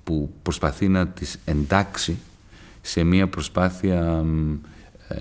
που 0.03 0.33
προσπαθεί 0.41 0.88
να 0.88 1.07
τις 1.07 1.39
εντάξει 1.45 2.17
σε 2.81 3.03
μια 3.03 3.27
προσπάθεια 3.27 4.25
ε, 5.07 5.15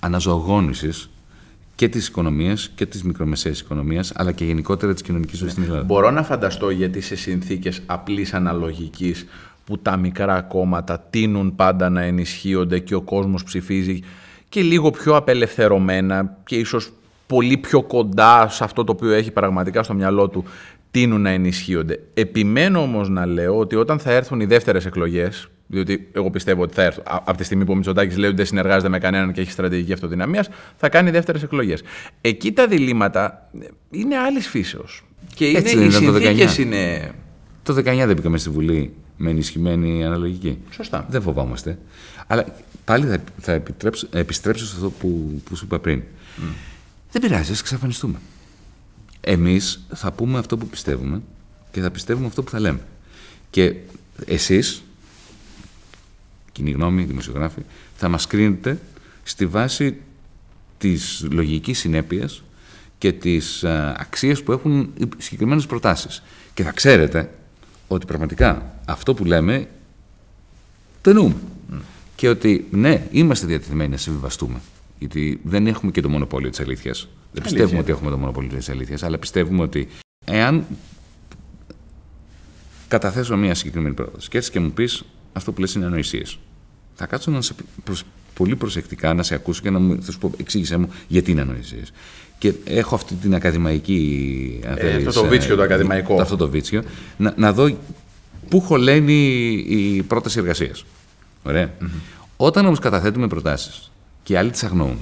αναζωογόνησης 0.00 1.10
και 1.78 1.88
της 1.88 2.08
οικονομίας 2.08 2.70
και 2.74 2.86
της 2.86 3.02
μικρομεσαίας 3.02 3.60
οικονομίας, 3.60 4.12
αλλά 4.14 4.32
και 4.32 4.44
γενικότερα 4.44 4.92
της 4.92 5.02
κοινωνικής 5.02 5.38
ζωής 5.38 5.52
στην 5.52 5.64
Ελλάδα. 5.64 5.82
Μπορώ 5.82 6.10
να 6.10 6.22
φανταστώ 6.22 6.70
γιατί 6.70 7.00
σε 7.00 7.16
συνθήκες 7.16 7.82
απλής 7.86 8.34
αναλογικής 8.34 9.26
που 9.64 9.78
τα 9.78 9.96
μικρά 9.96 10.42
κόμματα 10.42 11.06
τίνουν 11.10 11.56
πάντα 11.56 11.88
να 11.88 12.02
ενισχύονται 12.02 12.78
και 12.78 12.94
ο 12.94 13.00
κόσμος 13.00 13.44
ψηφίζει 13.44 14.00
και 14.48 14.62
λίγο 14.62 14.90
πιο 14.90 15.16
απελευθερωμένα 15.16 16.36
και 16.44 16.56
ίσως 16.56 16.92
πολύ 17.26 17.56
πιο 17.56 17.82
κοντά 17.82 18.48
σε 18.48 18.64
αυτό 18.64 18.84
το 18.84 18.92
οποίο 18.92 19.12
έχει 19.12 19.30
πραγματικά 19.30 19.82
στο 19.82 19.94
μυαλό 19.94 20.28
του 20.28 20.44
τείνουν 20.90 21.20
να 21.20 21.30
ενισχύονται. 21.30 22.00
Επιμένω 22.14 22.80
όμως 22.80 23.08
να 23.08 23.26
λέω 23.26 23.58
ότι 23.58 23.76
όταν 23.76 23.98
θα 23.98 24.12
έρθουν 24.12 24.40
οι 24.40 24.46
δεύτερες 24.46 24.86
εκλογές, 24.86 25.48
διότι 25.70 26.08
εγώ 26.12 26.30
πιστεύω 26.30 26.62
ότι 26.62 26.74
θα 26.74 26.82
έρθουν 26.82 27.02
από 27.06 27.36
τη 27.36 27.44
στιγμή 27.44 27.64
που 27.64 27.72
ο 27.72 27.74
Μητσοτάκης 27.74 28.16
λέει 28.16 28.28
ότι 28.28 28.36
δεν 28.36 28.46
συνεργάζεται 28.46 28.88
με 28.88 28.98
κανέναν 28.98 29.32
και 29.32 29.40
έχει 29.40 29.50
στρατηγική 29.50 29.92
αυτοδυναμίας, 29.92 30.48
θα 30.76 30.88
κάνει 30.88 31.10
δεύτερες 31.10 31.42
εκλογές. 31.42 31.82
Εκεί 32.20 32.52
τα 32.52 32.66
διλήμματα 32.66 33.50
είναι 33.90 34.16
άλλης 34.16 34.48
φύσεως. 34.48 35.04
Και 35.34 35.46
είναι, 35.46 35.58
Έτσι, 35.58 35.76
οι 35.76 35.78
είναι 35.80 35.90
το 35.90 35.98
συνθήκες 35.98 36.58
είναι. 36.58 37.12
Το 37.62 37.74
19 37.74 37.82
δεν 37.82 38.14
μπήκαμε 38.14 38.38
στη 38.38 38.50
Βουλή 38.50 38.94
με 39.16 39.30
ενισχυμένη 39.30 40.04
αναλογική. 40.04 40.58
Σωστά. 40.70 41.06
Δεν 41.08 41.22
φοβάμαστε. 41.22 41.78
Αλλά 42.26 42.44
πάλι 42.84 43.06
θα, 43.06 43.18
θα 43.38 43.62
επιστρέψω 44.10 44.66
σε 44.66 44.74
αυτό 44.74 44.90
που, 44.90 45.42
που 45.44 45.56
σου 45.56 45.64
είπα 45.64 45.78
πριν. 45.78 46.02
Mm. 46.02 46.42
Δεν 47.12 47.22
πειράζει, 47.22 47.52
ας 47.52 47.60
εξαφανιστούμε. 47.60 48.18
Εμείς 49.20 49.86
θα 49.94 50.12
πούμε 50.12 50.38
αυτό 50.38 50.56
που 50.56 50.66
πιστεύουμε 50.66 51.22
και 51.70 51.80
θα 51.80 51.90
πιστεύουμε 51.90 52.26
αυτό 52.26 52.42
που 52.42 52.50
θα 52.50 52.60
λέμε. 52.60 52.80
Και 53.50 53.74
εσείς, 54.26 54.82
κοινή 56.58 56.70
γνώμη, 56.70 57.02
δημοσιογράφοι, 57.02 57.60
θα 57.96 58.08
μας 58.08 58.26
κρίνετε 58.26 58.78
στη 59.22 59.46
βάση 59.46 59.96
της 60.78 61.26
λογικής 61.30 61.78
συνέπειας 61.78 62.42
και 62.98 63.12
τις 63.12 63.64
αξίες 63.96 64.42
που 64.42 64.52
έχουν 64.52 64.92
οι 64.98 65.08
συγκεκριμένες 65.18 65.66
προτάσεις. 65.66 66.22
Και 66.54 66.62
θα 66.62 66.70
ξέρετε 66.70 67.30
ότι 67.88 68.06
πραγματικά 68.06 68.80
αυτό 68.84 69.14
που 69.14 69.24
λέμε 69.24 69.68
το 71.00 71.10
εννοούμε. 71.10 71.36
Και 72.16 72.28
ότι 72.28 72.66
ναι, 72.70 73.06
είμαστε 73.10 73.46
διατεθειμένοι 73.46 73.90
να 73.90 73.96
συμβιβαστούμε. 73.96 74.60
Γιατί 74.98 75.40
δεν 75.42 75.66
έχουμε 75.66 75.90
και 75.90 76.00
το 76.00 76.08
μονοπόλιο 76.08 76.50
της 76.50 76.60
αλήθειας. 76.60 77.08
Δεν 77.32 77.42
πιστεύουμε 77.42 77.78
ότι 77.78 77.90
έχουμε 77.90 78.10
το 78.10 78.18
μονοπόλιο 78.18 78.58
της 78.58 78.68
αλήθειας, 78.68 79.02
αλλά 79.02 79.18
πιστεύουμε 79.18 79.62
ότι 79.62 79.88
εάν 80.24 80.66
καταθέσω 82.88 83.36
μια 83.36 83.54
συγκεκριμένη 83.54 83.94
πρόταση 83.94 84.28
και 84.28 84.38
έτσι 84.38 84.50
και 84.50 84.60
μου 84.60 84.70
πεις 84.70 85.04
αυτό 85.32 85.52
που 85.52 85.60
λες 85.60 85.74
είναι 85.74 85.86
ανοησίες. 85.86 86.38
Θα 86.94 87.06
κάτσω 87.06 87.30
να 87.30 87.40
σε 87.40 87.54
προσ... 87.84 88.04
πολύ 88.34 88.56
προσεκτικά 88.56 89.14
να 89.14 89.22
σε 89.22 89.34
ακούσω 89.34 89.62
και 89.62 89.70
να 89.70 89.78
μου 89.78 90.02
θα 90.02 90.12
σου 90.12 90.18
πω, 90.18 90.32
εξήγησέ 90.36 90.76
μου 90.76 90.90
γιατί 91.08 91.30
είναι 91.30 91.40
ανοησίες. 91.40 91.92
Και 92.38 92.54
έχω 92.64 92.94
αυτή 92.94 93.14
την 93.14 93.34
ακαδημαϊκή. 93.34 94.60
Ε, 94.64 94.96
αυτό 94.96 95.20
το 95.20 95.28
βίτσιο 95.28 95.56
το 95.56 95.62
ακαδημαϊκό. 95.62 96.20
Αυτό 96.20 96.36
το 96.36 96.48
βίτσιο. 96.48 96.82
Να, 97.16 97.34
να 97.36 97.52
δω 97.52 97.76
πού 98.48 98.60
χωλαίνει 98.60 99.52
η 99.68 100.02
πρόταση 100.02 100.38
εργασίας. 100.38 100.84
Ωραία. 101.42 101.70
Mm-hmm. 101.80 102.00
Όταν 102.36 102.66
όμως 102.66 102.78
καταθέτουμε 102.78 103.26
προτάσεις 103.26 103.90
και 104.22 104.32
οι 104.32 104.36
άλλοι 104.36 104.50
τις 104.50 104.64
αγνοούν, 104.64 104.98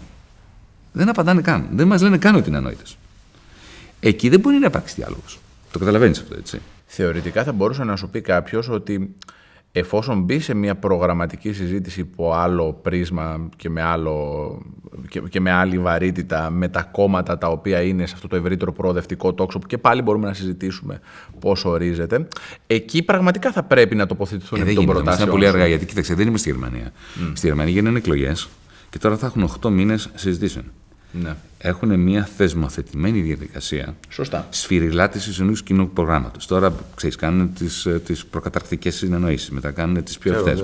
δεν 0.92 1.08
απαντάνε 1.08 1.40
καν. 1.40 1.68
Δεν 1.72 1.86
μας 1.86 2.02
λένε 2.02 2.18
καν 2.18 2.34
ότι 2.34 2.48
είναι 2.48 2.58
ανόητες. 2.58 2.96
Εκεί 4.00 4.28
δεν 4.28 4.40
μπορεί 4.40 4.56
να 4.56 4.66
υπάρξει 4.66 4.94
διάλογος. 4.94 5.38
Το 5.70 5.78
καταλαβαίνεις 5.78 6.18
αυτό, 6.18 6.36
έτσι. 6.38 6.60
Θεωρητικά 6.86 7.44
θα 7.44 7.52
μπορούσε 7.52 7.84
να 7.84 7.96
σου 7.96 8.08
πει 8.08 8.20
κάποιος 8.20 8.68
ότι 8.68 9.14
εφόσον 9.78 10.22
μπει 10.22 10.38
σε 10.38 10.54
μια 10.54 10.74
προγραμματική 10.74 11.52
συζήτηση 11.52 12.00
υπό 12.00 12.32
άλλο 12.32 12.72
πρίσμα 12.82 13.48
και 13.56 13.70
με, 13.70 13.82
άλλο, 13.82 14.58
και, 15.08 15.20
και 15.20 15.40
με 15.40 15.50
άλλη 15.50 15.78
βαρύτητα 15.78 16.50
με 16.50 16.68
τα 16.68 16.82
κόμματα 16.82 17.38
τα 17.38 17.48
οποία 17.48 17.82
είναι 17.82 18.06
σε 18.06 18.12
αυτό 18.14 18.28
το 18.28 18.36
ευρύτερο 18.36 18.72
προοδευτικό 18.72 19.32
τόξο 19.32 19.58
που 19.58 19.66
και 19.66 19.78
πάλι 19.78 20.02
μπορούμε 20.02 20.26
να 20.26 20.34
συζητήσουμε 20.34 21.00
πώς 21.38 21.64
ορίζεται, 21.64 22.28
εκεί 22.66 23.02
πραγματικά 23.02 23.52
θα 23.52 23.62
πρέπει 23.62 23.94
να 23.94 24.06
τοποθετηθούν 24.06 24.58
ε, 24.58 24.62
επί 24.62 24.74
των 24.74 24.86
προτάσεων. 24.86 25.22
Είναι 25.22 25.30
πολύ 25.30 25.46
αργά, 25.46 25.66
γιατί 25.66 25.86
κοίταξε, 25.86 26.14
δεν 26.14 26.26
είμαι 26.26 26.38
στη 26.38 26.50
Γερμανία. 26.50 26.90
Mm. 26.90 27.32
Στη 27.34 27.46
Γερμανία 27.46 27.72
γίνανε 27.72 27.98
εκλογές 27.98 28.48
και 28.90 28.98
τώρα 28.98 29.16
θα 29.16 29.26
έχουν 29.26 29.50
8 29.60 29.70
μήνες 29.70 30.10
συζητήσεων. 30.14 30.64
Ναι. 31.22 31.34
Έχουν 31.58 32.00
μια 32.00 32.28
θεσμοθετημένη 32.36 33.20
διαδικασία 33.20 33.94
Σωστά. 34.08 34.46
σφυριλάτηση 34.50 35.42
ενός 35.42 35.62
κοινού 35.62 35.90
προγράμματος. 35.90 36.46
Τώρα, 36.46 36.74
ξέρεις, 36.96 37.16
κάνουν 37.16 37.52
τις 37.54 37.88
τις 38.04 38.20
ε, 38.20 38.24
προκαταρκτικές 38.30 38.94
συνεννοήσεις, 38.94 39.50
μετά 39.50 39.70
κάνουν 39.70 40.04
τις 40.04 40.18
πιο 40.18 40.34
αυτέ. 40.34 40.56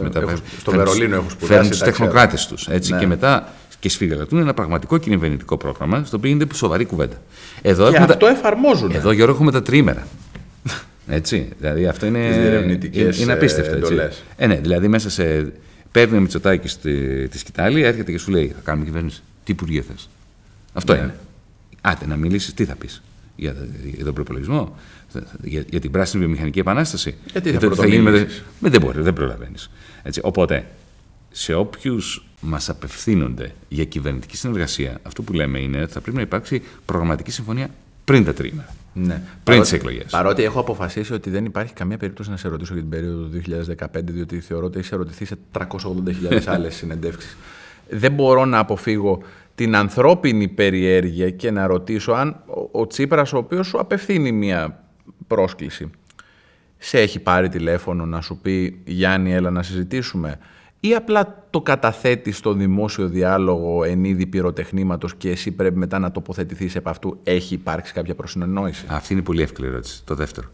Στο 0.59 0.71
Βερολίνο 0.71 1.15
έχουν 1.15 1.31
σπουδάσει. 1.31 1.53
Φέρνουν 1.53 1.71
του 1.71 1.79
τεχνοκράτες 1.79 2.47
τους. 2.47 2.69
Ναι. 2.69 2.99
Και 2.99 3.07
μετά 3.07 3.53
και 3.83 3.88
σφυριλατούν 3.88 4.38
ένα 4.38 4.55
πραγματικό 4.55 4.99
κυβερνητικό 4.99 5.57
πρόγραμμα, 5.57 6.05
στο 6.05 6.17
οποίο 6.17 6.31
είναι 6.31 6.47
σοβαρή 6.55 6.85
κουβέντα. 6.85 7.17
Εδώ 7.62 7.91
και 7.91 7.97
αυτό 7.97 8.17
τα... 8.17 8.29
εφαρμόζουν. 8.29 8.91
Εδώ, 8.91 9.12
Γιώργο, 9.12 9.35
έχουμε 9.35 9.51
τα 9.51 9.62
τρίμερα. 9.62 10.07
Έτσι. 11.07 11.49
Δηλαδή, 11.59 11.87
αυτό 11.87 12.07
είναι, 12.07 12.19
είναι, 12.19 13.15
είναι 13.21 13.33
απίστευτο. 13.33 13.77
Έτσι. 13.77 14.23
Ε, 14.37 14.47
ναι, 14.47 14.55
δηλαδή, 14.55 14.88
μέσα 14.88 15.11
σε. 15.11 15.53
Παίρνει 15.91 16.17
ο 16.17 16.21
Μητσοτάκης 16.21 16.73
στη, 16.73 17.29
τη 17.29 17.38
σκητάλη, 17.38 17.83
έρχεται 17.83 18.12
και 18.12 18.19
σου 18.19 18.31
λέει: 18.31 18.53
Θα 18.55 18.61
κάνουμε 18.65 18.85
κυβέρνηση. 18.85 19.23
Τι 19.45 19.53
υπουργείο 19.53 19.83
θες; 19.83 20.09
Αυτό 20.72 20.92
ναι. 20.92 20.98
είναι. 20.98 21.14
Άντε, 21.80 22.06
να 22.06 22.16
μιλήσεις, 22.16 22.54
τι 22.54 22.64
θα 22.64 22.74
πεις 22.74 23.02
για, 23.37 23.56
για 23.85 24.04
τον 24.04 24.14
προπολογισμό, 24.14 24.76
για, 25.42 25.64
για 25.70 25.80
την 25.80 25.90
πράσινη 25.90 26.22
βιομηχανική 26.22 26.58
επανάσταση; 26.58 27.14
Γιατί 27.32 27.52
θα, 27.52 27.61
θα, 27.61 27.74
θα 27.74 27.87
γίνει 27.87 28.02
με, 28.02 28.28
με, 28.58 28.68
δεν 28.68 28.80
μπορεί, 28.80 29.00
δεν 29.00 29.12
προλαβαίνεις. 29.12 29.70
Οπότε, 30.20 30.66
σε 31.30 31.54
όποιους 31.54 32.26
μας 32.40 32.68
απευθύνονται 32.68 33.54
για 33.68 33.85
κυβερνητική 33.85 34.37
συνεργασία, 34.37 34.98
αυτό 35.02 35.22
που 35.22 35.32
λέμε 35.32 35.58
είναι 35.58 35.82
ότι 35.82 35.92
θα 35.92 36.00
πρέπει 36.00 36.16
να 36.16 36.22
υπάρξει 36.22 36.62
προγραμματική 36.85 37.30
συμφωνία 37.30 37.68
πριν 38.04 38.24
τα 38.24 38.32
τρίμερα. 38.32 38.74
Ναι. 38.94 39.22
Πριν 39.44 39.61
τις 39.61 39.72
εκλογές. 39.72 40.11
Παρότι 40.11 40.42
έχω 40.42 40.61
αποφασίσει 40.61 41.12
ότι 41.12 41.30
δεν 41.30 41.44
υπάρχει 41.44 41.72
καμία 41.72 41.96
περίπτωση 41.96 42.30
να 42.30 42.37
σε 42.37 42.48
ρωτήσω 42.48 42.72
για 42.72 42.82
την 42.82 42.90
περίοδο 42.90 43.24
του 43.24 43.42
2015, 43.78 43.87
διότι 44.04 44.40
θεωρώ 44.40 44.66
ότι 44.66 44.78
έχεις 44.78 44.92
ερωτηθεί 44.92 45.24
σε 45.24 45.38
380.000 45.58 46.42
άλλες 46.46 46.74
συνεντεύξεις. 46.74 47.37
Δεν 47.94 48.12
μπορώ 48.12 48.44
να 48.44 48.59
αποφύγω 48.59 49.22
την 49.55 49.76
ανθρώπινη 49.76 50.48
περιέργεια 50.48 51.31
και 51.31 51.50
να 51.50 51.66
ρωτήσω 51.66 52.12
αν 52.12 52.42
ο 52.70 52.87
Τσίπρας, 52.87 53.33
ο 53.33 53.37
οποίος 53.37 53.66
σου 53.66 53.78
απευθύνει 53.78 54.33
μια 54.33 54.85
πρόσκληση, 55.26 55.90
σε 56.78 57.00
έχει 57.00 57.20
πάρει 57.20 57.48
τηλέφωνο 57.48 58.07
να 58.07 58.20
σου 58.20 58.38
πει 58.42 58.81
«Γιάννη, 58.85 59.33
έλα 59.33 59.50
να 59.50 59.62
συζητήσουμε» 59.62 60.38
ή 60.81 60.94
απλά 60.94 61.46
το 61.50 61.61
καταθέτει 61.61 62.33
στο 62.33 62.52
δημόσιο 62.52 63.09
διάλογο 63.09 63.85
εν 63.85 64.05
είδη 64.05 64.26
πυροτεχνήματος 64.26 65.14
και 65.14 65.31
εσύ 65.31 65.50
πρέπει 65.50 65.78
μετά 65.78 65.98
να 65.98 66.12
τοποθετηθείς 66.12 66.74
επ' 66.74 66.88
αυτού. 66.88 67.18
Έχει 67.22 67.55
υπάρξει 67.55 67.92
κάποια 67.92 68.14
προσυνεννόηση; 68.14 68.87
Αυτή 68.88 69.12
είναι 69.12 69.22
πολύ 69.22 69.42
εύκολη 69.42 69.68
ερώτηση. 69.68 70.05
Το 70.05 70.14
δεύτερο. 70.14 70.48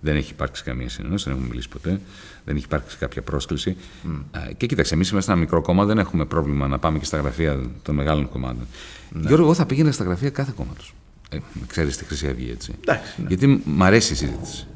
Δεν 0.00 0.16
έχει 0.16 0.30
υπάρξει 0.32 0.62
καμία 0.62 0.88
συνεννόηση, 0.88 1.24
δεν 1.24 1.32
έχουμε 1.32 1.48
μιλήσει 1.48 1.68
ποτέ. 1.68 2.00
Δεν 2.44 2.56
έχει 2.56 2.64
υπάρξει 2.64 2.96
κάποια 2.96 3.22
πρόσκληση. 3.22 3.76
Mm. 4.04 4.22
Και 4.56 4.66
κοίταξε, 4.66 4.94
εμείς 4.94 5.10
είμαστε 5.10 5.32
ένα 5.32 5.40
μικρό 5.40 5.60
κόμμα, 5.60 5.84
δεν 5.84 5.98
έχουμε 5.98 6.24
πρόβλημα 6.24 6.68
να 6.68 6.78
πάμε 6.78 6.98
και 6.98 7.04
στα 7.04 7.16
γραφεία 7.16 7.60
των 7.82 7.94
μεγάλων 7.94 8.28
κομμάτων. 8.28 8.66
Ναι. 9.10 9.26
Γιώργο, 9.26 9.44
εγώ 9.44 9.54
θα 9.54 9.66
πήγαινα 9.66 9.92
στα 9.92 10.04
γραφεία 10.04 10.30
κάθε 10.30 10.52
κόμματος. 10.56 10.94
Ε, 11.30 11.38
Ξέρεις 11.66 11.96
τη 11.96 12.04
Χρυσή 12.04 12.26
Αυγή, 12.28 12.50
έτσι. 12.50 12.72
Εντάξει, 12.80 13.20
ναι. 13.20 13.26
Γιατί 13.28 13.62
μ' 13.64 13.82
αρέσει 13.82 14.12
η 14.12 14.16
συζήτηση. 14.16 14.66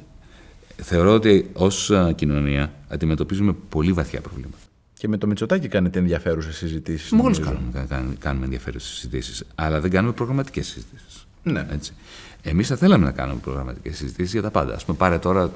Θεωρώ 0.76 1.14
ότι 1.14 1.50
ως 1.52 1.92
κοινωνία 2.14 2.72
αντιμετωπίζουμε 2.88 3.54
πολύ 3.68 3.92
βαθιά 3.92 4.20
προβλήματα. 4.20 4.56
Και 4.94 5.08
με 5.08 5.16
το 5.16 5.26
Μητσοτάκι 5.26 5.68
κάνετε 5.68 5.98
ενδιαφέρουσε 5.98 6.52
συζητήσεις. 6.52 7.10
Μόλις 7.10 7.38
κάνουμε, 7.38 7.86
κάνουμε 8.18 8.44
ενδιαφέρουσες 8.44 8.90
συζητήσεις. 8.90 9.44
Αλλά 9.54 9.80
δεν 9.80 9.90
κάνουμε 9.90 10.12
προγραμματικές 10.12 10.66
συζητήσεις. 10.66 11.26
Ναι. 11.42 11.66
Έτσι. 11.70 11.92
Εμείς 12.42 12.68
θα 12.68 12.76
θέλαμε 12.76 13.04
να 13.04 13.10
κάνουμε 13.10 13.40
προγραμματικές 13.42 13.96
συζητήσεις 13.96 14.32
για 14.32 14.42
τα 14.42 14.50
πάντα. 14.50 14.74
Α 14.74 14.78
πούμε, 14.86 14.96
πάρε 14.96 15.18
τώρα 15.18 15.50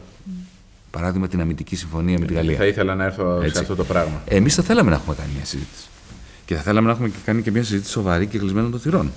παράδειγμα 0.91 1.29
την 1.29 1.41
αμυντική 1.41 1.77
συμφωνία 1.77 2.19
με 2.19 2.27
τη 2.27 2.35
Γαλλία. 2.35 2.57
Θα 2.57 2.67
ήθελα 2.67 2.95
να 2.95 3.05
έρθω 3.05 3.41
Έτσι. 3.41 3.55
σε 3.55 3.61
αυτό 3.61 3.75
το 3.75 3.85
πράγμα. 3.85 4.23
Εμείς 4.27 4.55
θα 4.55 4.63
θέλαμε 4.63 4.91
να 4.91 4.97
έχουμε 4.97 5.15
κάνει 5.15 5.31
μια 5.35 5.45
συζήτηση. 5.45 5.87
Και 6.45 6.55
θα 6.55 6.61
θέλαμε 6.61 6.87
να 6.87 6.93
έχουμε 6.93 7.11
κάνει 7.25 7.43
και 7.43 7.51
μια 7.51 7.65
συζήτηση 7.65 7.91
σοβαρή 7.91 8.27
και 8.27 8.39
κλεισμένων 8.39 8.71
των 8.71 8.81
θυρών. 8.81 9.11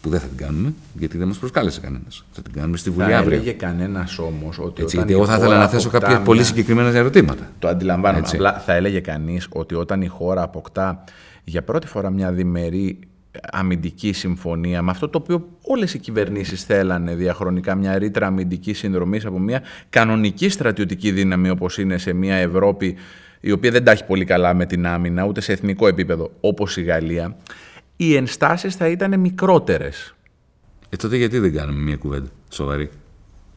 Που 0.00 0.08
δεν 0.08 0.20
θα 0.20 0.26
την 0.26 0.36
κάνουμε, 0.36 0.74
γιατί 0.98 1.18
δεν 1.18 1.26
μας 1.26 1.38
προσκάλεσε 1.38 1.80
κανένας. 1.80 2.24
Θα 2.32 2.42
την 2.42 2.52
κάνουμε 2.52 2.76
στη 2.76 2.90
Βουλή 2.90 3.10
θα 3.10 3.18
αύριο. 3.18 3.30
Θα 3.30 3.42
έλεγε 3.42 3.52
κανένας 3.52 4.18
όμως 4.18 4.58
ότι. 4.58 4.82
Έτσι, 4.82 4.96
γιατί 4.96 5.12
εγώ 5.12 5.26
θα 5.26 5.36
ήθελα 5.36 5.58
να 5.58 5.68
θέσω 5.68 5.88
κάποια 5.88 6.20
πολύ 6.20 6.44
συγκεκριμένα 6.44 6.88
ερωτήματα. 6.88 7.50
Το 7.58 7.68
αντιλαμβάνομαι. 7.68 8.26
Απλά 8.32 8.62
θα 8.66 8.72
έλεγε 8.72 9.00
κανείς 9.00 9.46
ότι 9.52 9.74
όταν 9.74 10.02
η 10.02 10.06
χώρα 10.06 10.42
αποκτά 10.42 11.04
για 11.44 11.62
πρώτη 11.62 11.86
φορά 11.86 12.10
μια 12.10 12.32
διμερή 12.32 12.98
αμυντική 13.52 14.12
συμφωνία, 14.12 14.82
με 14.82 14.90
αυτό 14.90 15.08
το 15.08 15.18
οποίο 15.18 15.48
όλες 15.62 15.94
οι 15.94 15.98
κυβερνήσεις 15.98 16.64
θέλανε 16.64 17.14
διαχρονικά, 17.14 17.74
μια 17.74 17.98
ρήτρα 17.98 18.26
αμυντικής 18.26 18.78
συνδρομής 18.78 19.24
από 19.24 19.38
μια 19.38 19.62
κανονική 19.90 20.48
στρατιωτική 20.48 21.10
δύναμη 21.10 21.50
όπως 21.50 21.78
είναι 21.78 21.98
σε 21.98 22.12
μια 22.12 22.34
Ευρώπη 22.34 22.96
η 23.40 23.52
οποία 23.52 23.70
δεν 23.70 23.84
τα 23.84 23.90
έχει 23.90 24.04
πολύ 24.04 24.24
καλά 24.24 24.54
με 24.54 24.66
την 24.66 24.86
άμυνα, 24.86 25.24
ούτε 25.24 25.40
σε 25.40 25.52
εθνικό 25.52 25.86
επίπεδο 25.86 26.30
όπως 26.40 26.76
η 26.76 26.82
Γαλλία, 26.82 27.36
οι 27.96 28.16
ενστάσεις 28.16 28.74
θα 28.74 28.88
ήταν 28.88 29.20
μικρότερες. 29.20 30.14
Ε, 30.88 30.96
τότε 30.96 31.16
γιατί 31.16 31.38
δεν 31.38 31.54
κάνουμε 31.54 31.80
μια 31.80 31.96
κουβέντα 31.96 32.28
σοβαρή; 32.48 32.90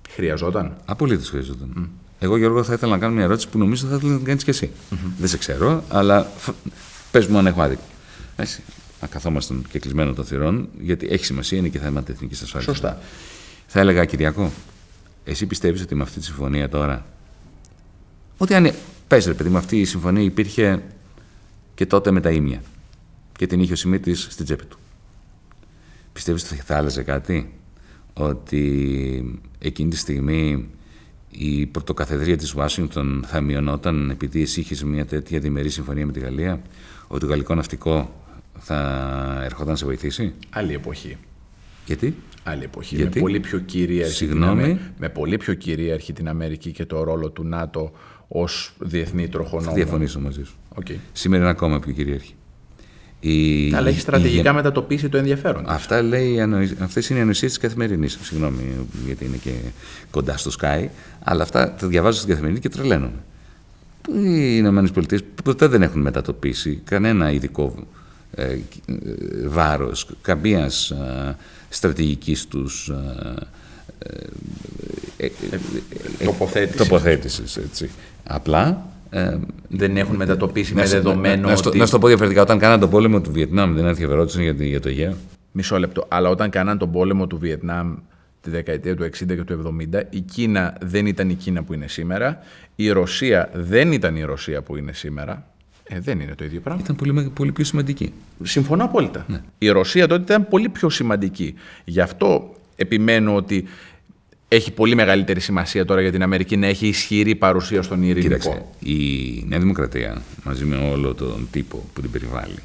Χρειαζόταν. 0.10 0.78
Απολύτως 0.86 1.30
χρειαζόταν. 1.30 1.74
Mm. 1.78 1.88
Εγώ, 2.20 2.38
Γιώργο, 2.38 2.64
θα 2.64 2.74
ήθελα 2.74 2.92
να 2.92 2.98
κάνω 2.98 3.14
μια 3.14 3.24
ερώτηση 3.24 3.50
που 3.50 3.58
νομίζω 3.58 3.88
θα 3.88 3.96
ήθελα 3.96 4.12
να 4.12 4.18
την 4.18 4.26
κάνεις 4.26 4.44
κι 4.44 4.50
εσύ. 4.50 4.72
Δεν 5.20 5.28
σε 5.28 5.38
ξέρω, 5.38 5.84
αλλά 5.90 6.28
πες 7.12 7.28
μου 7.28 7.38
αν 7.38 7.48
έχω 7.48 7.62
άδικο. 7.62 7.82
Έτσι. 9.06 9.18
Να 9.18 9.22
καθόμαστε 9.22 9.56
και 9.70 9.80
κλεισμένο 9.80 10.14
των 10.14 10.26
θυρών, 10.26 10.70
γιατί 10.80 11.08
έχει 11.10 11.26
σημασία, 11.26 11.58
είναι 11.58 11.68
και 11.68 11.80
θέματα 11.80 12.12
εθνικής 12.12 12.42
ασφάλειας. 12.42 12.72
Σωστά. 12.72 13.00
Θα 13.68 13.80
έλεγα, 13.80 14.06
Κυριακό, 14.06 14.52
εσύ 15.24 15.46
πιστεύεις 15.46 15.82
ότι 15.82 15.96
με 15.96 16.04
αυτή 16.04 16.20
τη 16.20 16.26
συμφωνία 16.26 16.70
τώρα. 16.70 17.06
Ότι 18.38 18.54
αν. 18.54 18.72
Πες 19.08 19.26
ρε 19.26 19.34
παιδί, 19.34 19.50
με 19.50 19.58
αυτή 19.58 19.80
η 19.80 19.86
συμφωνία 19.86 20.24
υπήρχε 20.24 20.84
και 21.76 21.86
τότε 21.86 22.12
με 22.12 22.22
τα 22.22 22.32
ίμια. 22.32 22.62
Και 23.38 23.48
την 23.48 23.60
είχε 23.60 23.74
ο 23.74 23.76
Σιμίτης 23.76 24.28
στην 24.30 24.46
τσέπη 24.46 24.66
του. 24.66 24.78
Πιστεύεις 26.14 26.44
ότι 26.44 26.56
θα 26.56 26.78
άλλαζε 26.78 27.04
κάτι, 27.04 27.54
ότι 28.14 29.40
εκείνη 29.60 29.90
τη 29.90 29.98
στιγμή 29.98 30.70
η 31.30 31.66
πρωτοκαθεδρία 31.66 32.38
της 32.38 32.54
Ουάσιγκτον 32.54 33.24
θα 33.28 33.42
μειωνόταν 33.42 34.10
επειδή 34.10 34.42
εσύ 34.42 34.60
είχες 34.60 34.84
μια 34.84 35.06
τέτοια 35.06 35.40
διμερή 35.40 35.70
συμφωνία 35.70 36.06
με 36.06 36.12
τη 36.12 36.20
Γαλλία, 36.20 36.62
ότι 37.08 37.20
το 37.20 37.26
γαλλικό 37.26 37.56
ναυτικό 37.56 38.25
θα 38.60 39.42
ερχόταν 39.44 39.70
να 39.70 39.76
σε 39.76 39.86
βοηθήσει; 39.86 40.34
Άλλη 40.50 40.74
εποχή. 40.74 41.18
Γιατί; 41.86 42.16
Άλλη 42.44 42.64
εποχή. 42.64 42.96
Γιατί; 42.96 43.16
Με 43.16 43.22
πολύ 43.22 43.40
πιο 43.40 43.60
κυρίαρχη. 43.60 44.14
Συγγνώμη. 44.14 44.80
Με 44.98 45.10
πολύ 45.10 45.38
πιο 45.38 45.54
κυρίαρχη 45.54 46.14
την 46.14 46.28
Αμερική 46.28 46.72
και 46.72 46.86
το 46.86 47.04
ρόλο 47.04 47.30
του 47.30 47.44
ΝΑΤΟ 47.44 47.92
ως 48.28 48.74
διεθνή 48.80 49.28
τροχονόμο. 49.28 49.70
Θα 49.70 49.76
διαφωνήσω 49.76 50.20
μαζί 50.20 50.44
σου. 50.44 50.56
Okay. 50.76 50.96
Σήμερα 51.14 51.42
είναι 51.42 51.52
ακόμα 51.52 51.80
πιο 51.80 51.92
κυρίαρχη. 51.92 52.36
Η, 53.20 53.74
Αλλά 53.74 53.90
έχει 53.90 54.00
στρατηγικά 54.00 54.52
η... 54.52 54.54
μετατοπίσει 54.54 55.10
το 55.10 55.18
ενδιαφέρον. 55.18 55.64
Αυτά 55.68 56.02
λέει, 56.02 56.40
αυτές 56.80 57.10
είναι 57.10 57.20
οι 57.20 57.22
ανοησίες 57.22 57.52
της 57.52 57.62
καθημερινής. 57.62 58.18
Συγγνώμη, 58.22 58.88
γιατί 59.06 59.26
είναι 59.26 59.38
και 59.38 59.52
κοντά 60.12 60.38
στο 60.38 60.52
Sky. 60.60 60.88
Αλλά 61.24 61.44
αυτά 61.44 61.74
τα 61.74 61.88
διαβάζω 61.88 62.18
στην 62.18 62.30
καθημερινή 62.30 62.60
και 62.60 62.70
τρελαίνομαι. 62.70 63.24
Οι 64.14 64.56
Ηνωμένες 64.58 64.92
Πολιτείες 64.92 65.24
ποτέ 65.44 65.68
δεν 65.68 65.82
έχουν 65.82 66.02
μετατοπίσει 66.02 66.82
κανένα 66.84 67.32
ειδικό 67.32 67.74
ε, 67.76 67.82
βάρος, 69.46 70.08
καμίας 70.22 70.90
ε, 70.92 71.36
στρατηγικής 71.70 72.48
τους 72.48 72.92
ε, 75.18 75.30
τοποθέτησης. 76.26 76.78
τοποθέτησης 76.78 77.58
έτσι. 77.58 77.90
Απλά 78.24 78.86
ε, 79.10 79.38
δεν 79.68 79.98
έχουν 79.98 80.16
μετατοπίσει 80.16 80.74
με 80.74 80.86
δεδομένο. 80.86 81.48
Να, 81.48 81.54
ότι... 81.66 81.78
να, 81.78 81.86
σου 81.86 81.92
το 81.92 82.00
πω 82.00 82.08
διαφορετικά. 82.08 82.42
Όταν 82.42 82.60
κάναν 82.60 82.80
τον 82.80 82.90
πόλεμο 82.90 83.22
του 83.22 83.32
Βιετνάμ, 83.32 83.76
δεν 83.76 83.86
έρθει 83.86 84.04
ερώτηση 84.04 84.44
για, 84.44 84.52
για 84.66 84.80
το 84.80 84.90
Αιγαίο. 84.90 85.16
Μισό 85.52 85.80
λεπτό. 85.80 86.06
Αλλά 86.08 86.30
όταν 86.30 86.50
κάναν 86.50 86.78
τον 86.78 86.92
πόλεμο 86.92 87.28
του 87.28 87.38
Βιετνάμ 87.38 87.96
τη 88.42 88.50
δεκαετία 88.50 88.96
του 88.96 89.04
60 89.04 89.10
και 89.10 89.44
του 89.44 89.78
70, 89.94 90.02
η 90.10 90.20
Κίνα 90.20 90.78
δεν 90.82 91.06
ήταν 91.06 91.30
η 91.30 91.34
Κίνα 91.34 91.64
που 91.64 91.74
είναι 91.74 91.88
σήμερα. 91.88 92.40
Η 92.76 92.90
Ρωσία 92.90 93.50
δεν 93.54 93.92
ήταν 93.92 94.16
η 94.16 94.24
Ρωσία 94.24 94.62
που 94.62 94.78
είναι 94.78 94.94
σήμερα. 94.94 95.46
Ε, 95.88 96.00
δεν 96.00 96.20
είναι 96.20 96.36
το 96.36 96.44
ίδιο 96.44 96.60
πράγμα. 96.60 96.82
Ήταν 96.84 96.96
πολύ, 96.96 97.30
πολύ 97.30 97.52
πιο 97.52 97.64
σημαντική. 97.64 98.14
Συμφωνώ 98.44 98.84
απόλυτα. 98.84 99.26
Ναι. 99.28 99.42
Η 99.58 99.70
Ρωσία 99.70 100.08
τότε 100.08 100.22
ήταν 100.22 100.48
πολύ 100.48 100.70
πιο 100.70 100.90
σημαντική. 100.90 101.54
Γι' 101.86 102.02
αυτό 102.02 102.56
επιμένω 102.76 103.36
ότι 103.36 103.66
έχει 104.48 104.72
πολύ 104.72 104.96
μεγαλύτερη 104.96 105.40
σημασία 105.40 105.86
τώρα 105.86 106.02
για 106.02 106.12
την 106.12 106.24
Αμερική 106.24 106.58
να 106.58 106.68
έχει 106.68 106.88
ισχυρή 106.88 107.36
παρουσία 107.36 107.82
στον 107.82 108.04
ειρηνικό. 108.04 108.38
Κοίταξε, 108.38 108.66
η 108.80 109.44
Νέα 109.48 109.60
Δημοκρατία 109.60 110.22
μαζί 110.44 110.66
με 110.66 110.76
όλο 110.92 111.14
τον 111.14 111.48
τύπο 111.52 111.90
που 111.94 112.02
την 112.02 112.12
περιβάλλει 112.12 112.60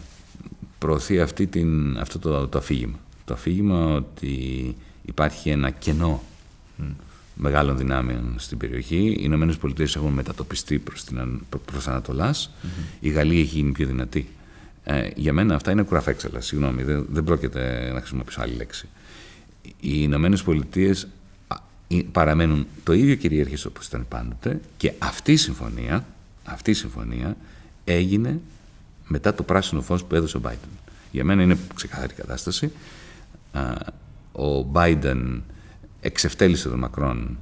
προωθεί 0.79 1.21
αυτή 1.21 1.47
την, 1.47 1.99
αυτό 1.99 2.19
το, 2.19 2.49
το 2.49 2.59
αφήγημα. 2.59 2.99
Το 3.25 3.35
αφήγημα 3.35 3.95
ότι 3.95 4.75
υπάρχει 5.03 5.51
ένα 5.51 5.71
κενό 5.71 6.23
mm. 6.83 6.85
Μεγάλων 7.41 7.77
δυνάμεων 7.77 8.35
στην 8.37 8.59
περιοχή. 8.59 8.97
Οι 8.97 9.19
Ηνωμένες 9.21 9.57
Πολιτείες 9.57 9.97
έχουν 9.97 10.13
μετατοπιστεί 10.13 10.79
προς 10.79 11.05
προς 11.65 11.89
Ανατολάς. 11.89 12.51
Mm-hmm. 12.51 12.97
Η 13.01 13.09
Γαλλία 13.09 13.41
έχει 13.41 13.57
γίνει 13.57 13.73
πιο 13.73 13.87
δυνατή. 13.87 14.29
Ε, 14.85 15.09
για 15.17 15.33
μένα 15.33 15.55
αυτά 15.55 15.71
είναι 15.71 15.83
κουραφέξαλα. 15.83 16.41
Συγγνώμη, 16.41 16.83
δεν, 16.83 17.07
δεν 17.11 17.25
πρόκειται 17.25 17.91
να 17.93 17.99
χρησιμοποιήσω 17.99 18.41
άλλη 18.41 18.55
λέξη. 18.55 18.89
Οι 19.63 19.71
Ηνωμένες 19.81 20.43
Πολιτείες 20.43 21.09
παραμένουν 22.13 22.67
το 22.85 22.93
ίδιο 22.93 23.15
κυρίαρχες 23.15 23.65
όπως 23.65 23.87
ήταν 23.87 24.07
πάντοτε 24.09 24.61
και 24.77 24.93
αυτή 24.99 25.33
η 25.33 25.37
συμφωνία, 25.37 26.07
αυτή 26.45 26.71
η 26.71 26.75
συμφωνία 26.75 27.37
έγινε 27.85 28.41
μετά 29.09 29.35
το 29.35 29.43
πράσινο 29.43 29.83
φως 29.83 30.05
που 30.05 30.15
έδωσε 30.15 30.37
ο 30.37 30.41
Biden. 30.45 30.69
Για 31.13 31.25
μένα 31.25 31.43
είναι 31.43 31.57
ξεκάθαρη 31.75 32.15
κατάσταση. 32.15 32.73
Ο 34.33 34.71
Biden 34.73 35.41
εξευτέλισε 36.01 36.69
τον 36.69 36.79
Μακρόν 36.79 37.39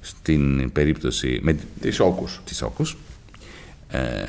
στην 0.00 0.72
περίπτωση... 0.72 1.40
Με, 1.42 1.56
της 1.80 2.00
Όκους. 2.00 2.40
Της 2.44 2.62
Όκους. 2.62 2.96
Ε, 3.88 4.24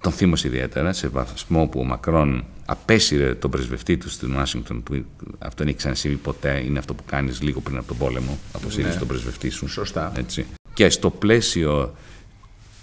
τον 0.00 0.12
θύμωσε 0.12 0.48
ιδιαίτερα 0.48 0.92
σε 0.92 1.08
βαθμό 1.08 1.66
που 1.66 1.80
ο 1.80 1.84
Μακρόν 1.84 2.44
απέσυρε 2.66 3.34
τον 3.34 3.50
πρεσβευτή 3.50 3.96
του 3.96 4.10
στην 4.10 4.34
Ουάσιγκτον, 4.34 4.82
που 4.82 5.04
αυτό 5.38 5.56
δεν 5.56 5.68
έχει 5.68 5.76
ξανασύμει 5.76 6.14
ποτέ, 6.14 6.62
είναι 6.64 6.78
αυτό 6.78 6.94
που 6.94 7.02
κάνεις 7.06 7.42
λίγο 7.42 7.60
πριν 7.60 7.76
από 7.76 7.86
τον 7.86 7.96
πόλεμο, 7.96 8.38
αποσύρεις 8.52 8.92
ναι. 8.92 8.98
τον 8.98 9.08
πρεσβευτή 9.08 9.48
σου. 9.48 9.68
Σωστά. 9.68 10.12
Έτσι. 10.16 10.46
Και 10.74 10.88
στο 10.88 11.10
πλαίσιο 11.10 11.94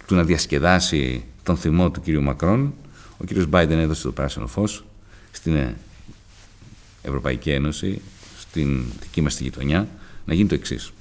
του 0.08 0.16
να 0.16 0.24
διασκεδάσει 0.24 1.24
τον 1.44 1.58
θυμό 1.58 1.92
του 1.92 2.02
κύριου 2.02 2.22
Μακρόν, 2.22 2.74
ο 3.18 3.26
κύριος 3.26 3.46
Μπάιντεν 3.46 3.80
έδωσε 3.80 4.04
το 4.04 4.12
πράσινο 4.12 4.48
φως 4.48 4.86
στην 5.32 5.74
Ευρωπαϊκή 7.02 7.52
Ένωση, 7.52 8.02
στην 8.40 8.84
δική 9.00 9.22
μας 9.22 9.36
τη 9.36 9.44
γειτονιά, 9.44 9.88
να 10.26 10.34
γίνει 10.34 10.48
το 10.48 10.56
εξής. 10.56 10.92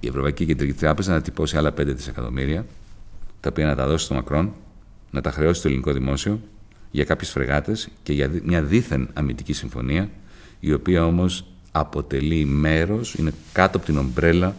Η 0.00 0.08
Ευρωπαϊκή 0.08 0.46
Κεντρική 0.46 0.72
Τράπεζα 0.72 1.12
να 1.12 1.20
τυπώσει 1.20 1.56
άλλα 1.56 1.70
5 1.70 1.74
δισεκατομμύρια 1.86 2.66
τα 3.40 3.48
οποία 3.50 3.66
να 3.66 3.74
τα 3.74 3.86
δώσει 3.86 4.04
στο 4.04 4.14
Μακρόν, 4.14 4.52
να 5.10 5.20
τα 5.20 5.30
χρεώσει 5.30 5.58
στο 5.58 5.68
ελληνικό 5.68 5.92
δημόσιο 5.92 6.40
για 6.90 7.04
κάποιες 7.04 7.30
φρεγάτες 7.30 7.88
και 8.02 8.12
για 8.12 8.30
μια 8.44 8.62
δίθεν 8.62 9.08
αμυντική 9.12 9.52
συμφωνία, 9.52 10.10
η 10.60 10.72
οποία 10.72 11.06
όμως 11.06 11.44
αποτελεί 11.72 12.44
μέρος, 12.44 13.14
είναι 13.14 13.32
κάτω 13.52 13.76
από 13.76 13.86
την 13.86 13.98
ομπρέλα 13.98 14.56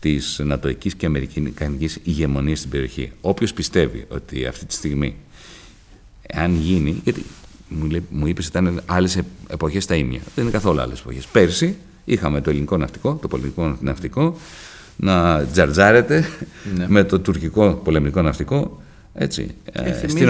της 0.00 0.40
νατοική 0.44 0.92
και 0.92 1.06
αμερικανικής 1.06 1.98
ηγεμονίας 2.02 2.58
στην 2.58 2.70
περιοχή. 2.70 3.12
Όποιος 3.20 3.52
πιστεύει 3.52 4.04
ότι 4.08 4.46
αυτή 4.46 4.66
τη 4.66 4.74
στιγμή, 4.74 5.16
αν 6.34 6.54
γίνει, 6.54 7.00
γιατί 7.04 7.24
μου, 7.68 8.04
μου 8.10 8.26
είπες 8.26 8.46
ότι 8.46 8.58
ήταν 8.58 8.82
άλλες 8.86 9.22
εποχές 9.48 9.86
τα 9.86 9.94
ίμια. 9.94 10.20
Δεν 10.34 10.44
είναι 10.44 10.52
καθόλου 10.52 10.80
άλλες 10.80 11.00
εποχές. 11.00 11.26
Πέρσι 11.26 11.76
είχαμε 12.06 12.40
το 12.40 12.50
ελληνικό 12.50 12.76
ναυτικό, 12.76 13.18
το 13.22 13.28
πολιτικό 13.28 13.76
ναυτικό, 13.80 14.36
να 14.96 15.44
τζαρτζάρεται 15.52 16.24
ναι. 16.76 16.86
με 16.88 17.04
το 17.04 17.20
τουρκικό 17.20 17.80
πολεμικό 17.84 18.22
ναυτικό 18.22 18.80
έτσι, 19.18 19.54
ε, 19.72 19.90
ε 19.90 20.08
στην 20.08 20.28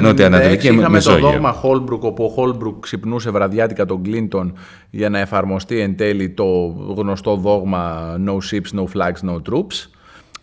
νοτιοανατολική 0.00 0.66
Είχαμε 0.68 1.00
το 1.00 1.18
δόγμα 1.18 1.52
Χόλμπρουκ, 1.52 2.04
όπου 2.04 2.24
ο 2.24 2.28
Χόλμπρουκ 2.28 2.80
ξυπνούσε 2.80 3.30
βραδιάτικα 3.30 3.86
τον 3.86 4.02
Κλίντον 4.02 4.58
για 4.90 5.08
να 5.08 5.18
εφαρμοστεί 5.18 5.80
εν 5.80 5.96
τέλει 5.96 6.30
το 6.30 6.44
γνωστό 6.96 7.36
δόγμα 7.36 8.14
No 8.26 8.32
ships, 8.32 8.78
no 8.78 8.84
flags, 8.84 9.30
no 9.30 9.36
troops. 9.50 9.90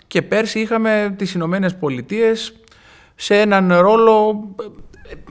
Και 0.08 0.22
πέρσι 0.22 0.60
είχαμε 0.60 1.14
τις 1.18 1.34
Ηνωμένες 1.34 1.76
Πολιτείες 1.76 2.54
σε 3.16 3.36
έναν 3.36 3.74
ρόλο 3.74 4.46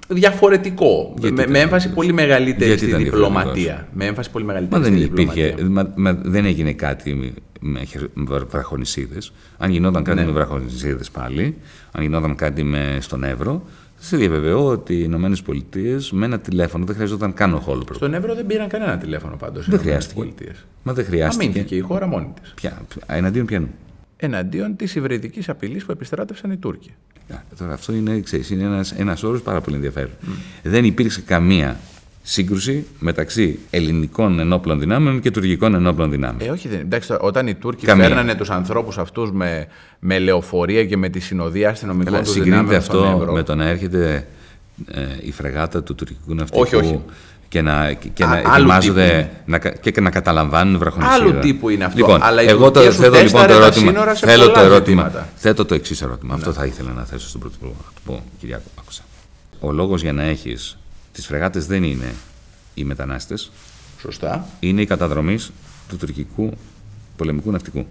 διαφορετικό. 0.08 1.14
Με, 1.20 1.46
με, 1.46 1.58
έμφαση 1.58 1.92
πολύ 1.92 2.12
μεγαλύτερη 2.12 2.76
στη 2.76 2.94
διπλωματία. 2.94 3.88
Με 3.92 4.04
έμφαση 4.04 4.30
πολύ 4.30 4.44
μεγαλύτερη 4.44 4.82
μα 4.82 4.88
δεν 4.88 5.02
υπήρχε, 5.02 5.54
μα, 5.96 6.12
δεν 6.12 6.44
έγινε 6.44 6.72
κάτι 6.72 7.34
με 7.62 7.80
βραχονισίδες. 8.50 9.32
Αν 9.58 9.70
γινόταν 9.70 10.04
κάτι 10.04 10.20
ναι. 10.20 10.26
με 10.26 10.32
βραχονισίδες 10.32 11.10
πάλι, 11.10 11.56
αν 11.92 12.02
γινόταν 12.02 12.34
κάτι 12.34 12.62
με, 12.62 12.98
στον 13.00 13.24
Εύρο, 13.24 13.62
σε 13.98 14.16
διαβεβαιώ 14.16 14.66
ότι 14.66 14.94
οι 14.94 15.02
Ηνωμένες 15.04 15.42
Πολιτείες 15.42 16.12
με 16.12 16.24
ένα 16.24 16.38
τηλέφωνο 16.38 16.84
δεν 16.84 16.94
χρειαζόταν 16.94 17.32
καν 17.32 17.54
ο 17.54 17.58
Χόλμπρουκ. 17.58 17.94
Στον 17.94 18.14
Εύρο 18.14 18.34
δεν 18.34 18.46
πήραν 18.46 18.68
κανένα 18.68 18.98
τηλέφωνο 18.98 19.36
πάντως. 19.36 19.68
Δεν 19.68 19.78
χρειάστηκε. 19.78 20.32
Μα 20.82 20.92
δεν 20.92 21.04
χρειάστηκε. 21.04 21.44
Αμύνθηκε 21.44 21.76
η 21.76 21.80
χώρα 21.80 22.06
μόνη 22.06 22.32
της. 22.40 22.52
Ποια, 22.54 22.82
εναντίον 23.06 23.46
ποιανού; 23.46 23.68
Εναντίον 24.16 24.76
της 24.76 24.94
υβριδικής 24.94 25.48
απειλής 25.48 25.84
που 25.84 25.92
επιστράτευσαν 25.92 26.50
οι 26.50 26.56
Τούρκοι. 26.56 26.94
Τώρα 27.58 27.72
αυτό 27.72 27.92
είναι, 27.92 28.20
ξέρεις, 28.20 28.50
είναι 28.50 28.62
ένας, 28.62 28.92
ένας 28.92 29.22
όρος 29.22 29.42
πάρα 29.42 29.60
πολύ 29.60 29.76
ενδιαφέρον. 29.76 30.10
Mm. 30.22 30.26
Δεν 30.62 30.84
υπήρξε 30.84 31.20
καμία 31.20 31.80
σύγκρουση 32.22 32.86
μεταξύ 32.98 33.58
ελληνικών 33.70 34.38
ενόπλων 34.38 34.78
δυνάμεων 34.78 35.20
και 35.20 35.30
τουρκικών 35.30 35.74
ενόπλων 35.74 36.10
δυνάμεων. 36.10 36.48
Ε, 36.48 36.52
όχι, 36.52 36.68
δεν. 36.68 36.80
Εντάξει, 36.80 37.16
όταν 37.20 37.46
οι 37.46 37.54
Τούρκοι 37.54 37.86
Καμία. 37.86 38.06
φέρνανε 38.06 38.34
τους 38.34 38.50
ανθρώπους 38.50 38.98
αυτούς 38.98 39.32
με, 39.32 39.66
με 39.98 40.18
λεωφορεία 40.18 40.84
και 40.84 40.96
με 40.96 41.08
τη 41.08 41.20
συνοδεία 41.20 41.70
αστυνομικών 41.70 42.22
τους 42.22 42.32
δυνάμεων. 42.32 42.74
αυτό 42.74 43.28
με 43.32 43.42
το 43.42 43.54
να 43.54 43.68
έρχεται 43.68 44.26
ε, 44.90 45.00
η 45.20 45.32
φρεγάτα 45.32 45.82
του 45.82 45.94
τουρκικού 45.94 46.34
ναυτικού 46.34 46.60
Όχι, 46.60 46.76
όχι. 46.76 47.00
Και 47.52 47.62
να, 47.62 47.92
και 47.92 48.24
Α, 48.24 48.26
να 48.26 48.34
άλλου 48.34 48.46
ετοιμάζονται 48.54 49.30
να, 49.46 49.58
κα- 49.58 49.70
και 49.70 50.00
να 50.00 50.10
καταλαμβάνουν 50.10 50.78
βραχονισίδα. 50.78 51.14
Άλλου 51.14 51.38
τύπου 51.38 51.68
είναι 51.68 51.84
αυτό. 51.84 51.98
Λοιπόν, 51.98 52.22
Αλλά 52.22 52.42
η 52.42 52.46
εγώ 52.46 52.64
το, 52.64 52.70
Τουρκία 52.70 52.90
σου 52.92 52.98
θέτω 53.00 53.16
λοιπόν 53.22 53.30
το 53.40 53.46
τέσταρε 53.46 53.52
τα 53.58 53.64
ερώτημα. 53.64 53.90
σύνορα 53.90 54.14
σε 54.14 54.26
Θέλω 54.26 54.44
το 54.44 54.50
πολλά 54.50 54.64
ερώτημα. 54.64 55.02
ζητήματα. 55.02 55.28
Θέτω 55.36 55.64
το 55.64 55.74
εξής 55.74 56.02
ερώτημα. 56.02 56.34
Αυτό 56.34 56.52
θα 56.52 56.66
ήθελα 56.66 56.90
να 56.92 57.04
θέσω 57.04 57.28
στον 57.28 57.40
Πρωθυπουργό. 57.40 57.74
Να 57.78 57.92
του 57.94 58.02
πω, 58.04 58.22
Κυριάκο, 58.40 58.64
άκουσα. 58.80 59.02
Ο 59.60 59.72
λόγος 59.72 60.02
για 60.02 60.12
να 60.12 60.22
έχεις 60.22 60.78
τις 61.12 61.26
φρεγάτες 61.26 61.66
δεν 61.66 61.82
είναι 61.84 62.14
οι 62.74 62.84
μετανάστες, 62.84 63.50
Σωστά. 64.00 64.46
είναι 64.60 64.80
η 64.80 64.86
καταδρομής 64.86 65.50
του 65.88 65.96
τουρκικού 65.96 66.50
πολεμικού 67.16 67.50
ναυτικού. 67.50 67.86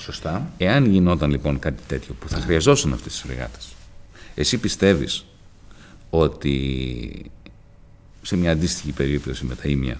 Σωστά. 0.00 0.50
Εάν 0.58 0.84
γινόταν 0.86 1.30
λοιπόν 1.30 1.58
κάτι 1.58 1.82
τέτοιο 1.86 2.14
που 2.20 2.28
θα 2.28 2.38
χρειαζόσουν 2.38 2.92
αυτές 2.92 3.12
τις 3.12 3.20
φρεγάτες, 3.20 3.68
εσύ 4.34 4.58
πιστεύεις 4.58 5.24
ότι 6.10 7.30
σε 8.22 8.36
μια 8.36 8.50
αντίστοιχη 8.50 8.92
περίπτωση 8.92 9.44
με 9.44 9.54
τα 9.54 9.68
ίμια, 9.68 9.96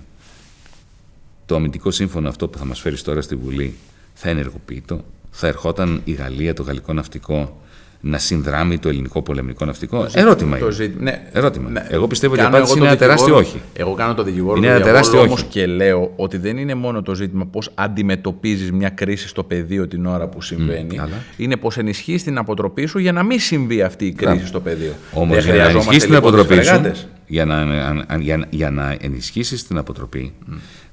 το 1.47 1.55
αμυντικό 1.55 1.91
σύμφωνο 1.91 2.29
αυτό 2.29 2.49
που 2.49 2.59
θα 2.59 2.65
μας 2.65 2.81
φέρεις 2.81 3.03
τώρα 3.03 3.21
στη 3.23 3.35
Βουλή 3.35 3.75
θα 4.15 4.29
ενεργοποιείτο, 4.29 5.05
θα 5.31 5.47
ερχόταν 5.47 6.01
η 6.05 6.13
Γαλλία, 6.13 6.55
το 6.55 6.63
γαλλικό 6.63 6.93
ναυτικό, 6.93 7.61
να 8.03 8.19
συνδράμει 8.19 8.79
το 8.79 8.89
ελληνικό 8.89 9.23
πολεμικό 9.23 9.65
ναυτικό; 9.65 10.07
Ερώτημα 10.13 10.59
Το 10.59 10.65
είναι. 10.65 10.75
ζήτημα- 10.75 11.03
ναι. 11.03 11.23
Ερώτημα. 11.33 11.71
Ναι. 11.71 11.87
Εγώ 11.89 12.07
πιστεύω 12.07 12.33
ότι 12.33 12.43
η 12.43 12.45
Κάνω 12.45 12.57
απάντηση 12.57 12.77
εγώ 12.79 12.87
είναι 12.87 12.97
το 12.97 13.05
ένα 13.05 13.13
τεράστιο 13.15 13.37
δικηγόρο- 13.39 13.63
όχι. 13.73 13.81
Εγώ 13.83 13.95
κάνω 13.95 14.15
το 14.15 14.23
δικηγόρο 14.23 14.57
Είναι 14.57 14.67
του 14.67 14.73
ένα 14.73 14.83
διαβόλου 14.85 14.93
τεράστιο 15.03 15.21
όμως 15.21 15.41
όχι. 15.41 15.51
και 15.51 15.67
λέω 15.67 16.13
ότι 16.17 16.37
δεν 16.37 16.57
είναι 16.57 16.75
μόνο 16.75 17.03
το 17.03 17.15
ζήτημα 17.15 17.47
πώς 17.47 17.71
αντιμετωπίζεις 17.75 18.73
μια 18.73 18.89
κρίση 18.89 19.29
στο 19.29 19.45
πεδίο 19.45 19.89
την 19.89 20.07
ώρα 20.07 20.27
που 20.29 20.43
συμβαίνει. 20.43 20.97
καλά. 20.97 21.17
είναι 21.37 21.57
πώς 21.57 21.79
ενισχύεις 21.79 22.23
την 22.23 22.39
αποτροπή 22.39 22.87
σου 22.87 22.99
για 22.99 23.13
να 23.13 23.23
μην 23.23 23.41
συμβεί 23.41 23.83
αυτή 23.83 24.07
η 24.07 24.13
κρίση 24.13 24.47
στο 24.47 24.61
πεδίο. 24.61 24.93
Όμως 25.13 25.35
Δεν 25.37 25.45
για 25.45 25.53
να 25.55 25.59
χρειαζόμαστε 25.61 25.91
ενισχύσει 25.91 26.07
την 26.07 26.15
λοιπόν 26.15 26.33
τις 26.33 26.41
αποτροπή 26.41 26.63
σου, 26.65 26.71
φρεγάτες. 26.71 27.09
Για 27.31 27.45
να, 27.45 27.57
αν- 27.87 28.05
αν- 28.09 28.21
για, 28.21 28.47
για 28.51 28.71
να 28.71 28.97
ενισχύσεις 29.01 29.67
την 29.67 29.79
αποτροπή, 29.79 30.33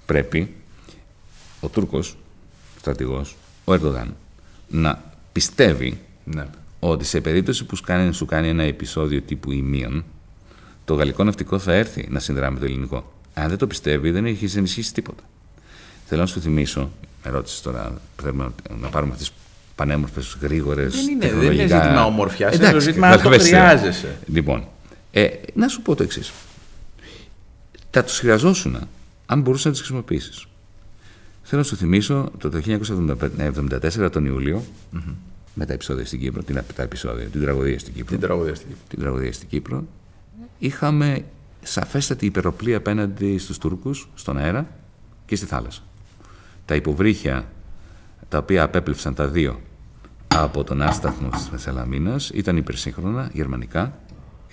πρέπει 0.06 0.54
ο 1.60 1.68
Τούρκος 1.68 2.18
στρατηγός, 2.80 3.36
ο 3.66 3.74
Ερντογάν, 3.74 4.16
να 4.68 5.02
πιστεύει 5.32 6.00
Ναι. 6.24 6.46
ότι 6.80 7.06
σε 7.06 7.22
περίπτωση 7.22 7.66
που 7.66 7.76
σου 7.76 7.84
κάνει, 7.84 8.14
σου 8.14 8.26
κάνει 8.26 8.48
ένα 8.48 8.64
επεισόδιο 8.64 9.22
τύπου 9.22 9.52
ημίων, 9.52 10.04
το 10.86 10.94
γαλλικό 10.94 11.24
ναυτικό 11.24 11.60
θα 11.60 11.74
έρθει 11.74 12.08
να 12.10 12.20
συνδράμει 12.20 12.60
το 12.60 12.66
ελληνικό. 12.66 13.14
Αν 13.34 13.50
δεν 13.50 13.58
το 13.58 13.68
πιστεύει, 13.68 14.12
δεν 14.12 14.26
έχεις 14.26 14.56
ενισχύσει 14.56 14.94
τίποτα. 14.94 15.24
Θέλω 16.06 16.22
να 16.22 16.28
σου 16.28 16.42
θυμίσω, 16.42 16.92
με 17.26 17.32
ρώτησες 17.32 17.62
τώρα, 17.62 17.94
πρέπει 18.16 18.36
να, 18.38 18.52
να 18.82 18.88
πάρουμε 18.90 19.12
αυτές 19.14 19.28
τις 19.30 19.38
πανέμορφες, 19.76 20.38
γρήγορες. 20.42 20.96
Δεν 20.96 21.08
είναι- 21.08 21.34
δεν 21.34 21.52
είναι 21.52 21.62
ζήτημα 21.68 22.06
ομορφιάς, 22.06 22.56
είναι 22.56 22.72
το 22.72 22.80
ζήτημα 22.80 23.08
αν 23.08 23.12
το 23.12 23.18
καταλαβαίνεις. 23.18 23.48
χρειάζεσαι. 23.52 24.18
Λοιπόν, 24.28 24.68
ε, 25.18 25.30
να 25.54 25.68
σου 25.68 25.82
πω 25.82 25.96
το 25.96 26.04
εξής. 26.04 26.32
Θα 27.92 28.04
τους 28.04 28.20
χρειαζόσουν 28.20 28.78
αν 29.26 29.42
μπορούσες 29.42 29.66
να 29.66 29.72
τις 29.72 29.80
χρησιμοποιήσεις. 29.80 30.46
Θέλω 31.44 31.62
να 31.62 31.68
σου 31.68 31.76
θυμίσω 31.76 32.32
το 32.38 32.62
1974 32.66 34.10
τον 34.12 34.26
Ιούλιο, 34.26 34.64
με 35.54 35.66
τα 35.66 35.74
επεισόδια 35.74 36.06
στην 36.06 36.20
Κύπρο, 36.20 36.44
την, 36.44 36.62
τα 36.76 36.84
επεισόδια, 36.84 37.26
την 37.26 37.42
τραγωδία 37.42 37.80
στην 37.80 37.94
Κύπρο 37.94 38.12
Την 38.12 38.20
τραγωδιαστική. 38.20 38.74
την 38.88 39.00
τραγωδία 39.00 39.34
στην 39.34 39.48
Κύπρο, 39.48 39.84
είχαμε 40.60 41.26
σαφέστατη 41.64 42.26
υπεροπλή 42.26 42.76
απέναντι 42.76 43.38
στους 43.38 43.58
Τούρκους, 43.58 44.10
στον 44.16 44.38
αέρα 44.38 44.68
και 45.26 45.36
στη 45.36 45.46
θάλασσα. 45.46 45.82
Τα 46.66 46.76
υποβρύχια 46.76 47.48
τα 48.30 48.38
οποία 48.38 48.64
απέπλεψαν 48.64 49.14
τα 49.14 49.28
δύο 49.28 49.62
από 50.28 50.64
τον 50.64 50.82
άσταθμο 50.82 51.30
της 51.30 51.50
Μεσαλαμίνας 51.50 52.30
ήταν 52.34 52.58
υπερσύγχρονα, 52.58 53.30
γερμανικά, 53.34 54.00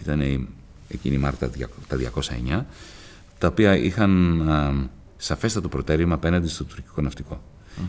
ήταν 0.05 0.21
η- 0.21 0.49
εκείνη 0.89 1.15
η 1.15 1.19
Μάρτα 1.19 1.51
τα 1.89 1.97
209, 1.97 2.67
τα 3.39 3.49
οποία 3.49 3.77
είχαν 3.77 4.43
α, 4.51 4.89
σαφέστατο 5.17 5.69
προτέρημα 5.69 6.15
απέναντι 6.15 6.49
στο 6.49 6.65
τουρκικό 6.65 7.01
ναυτικό. 7.03 7.43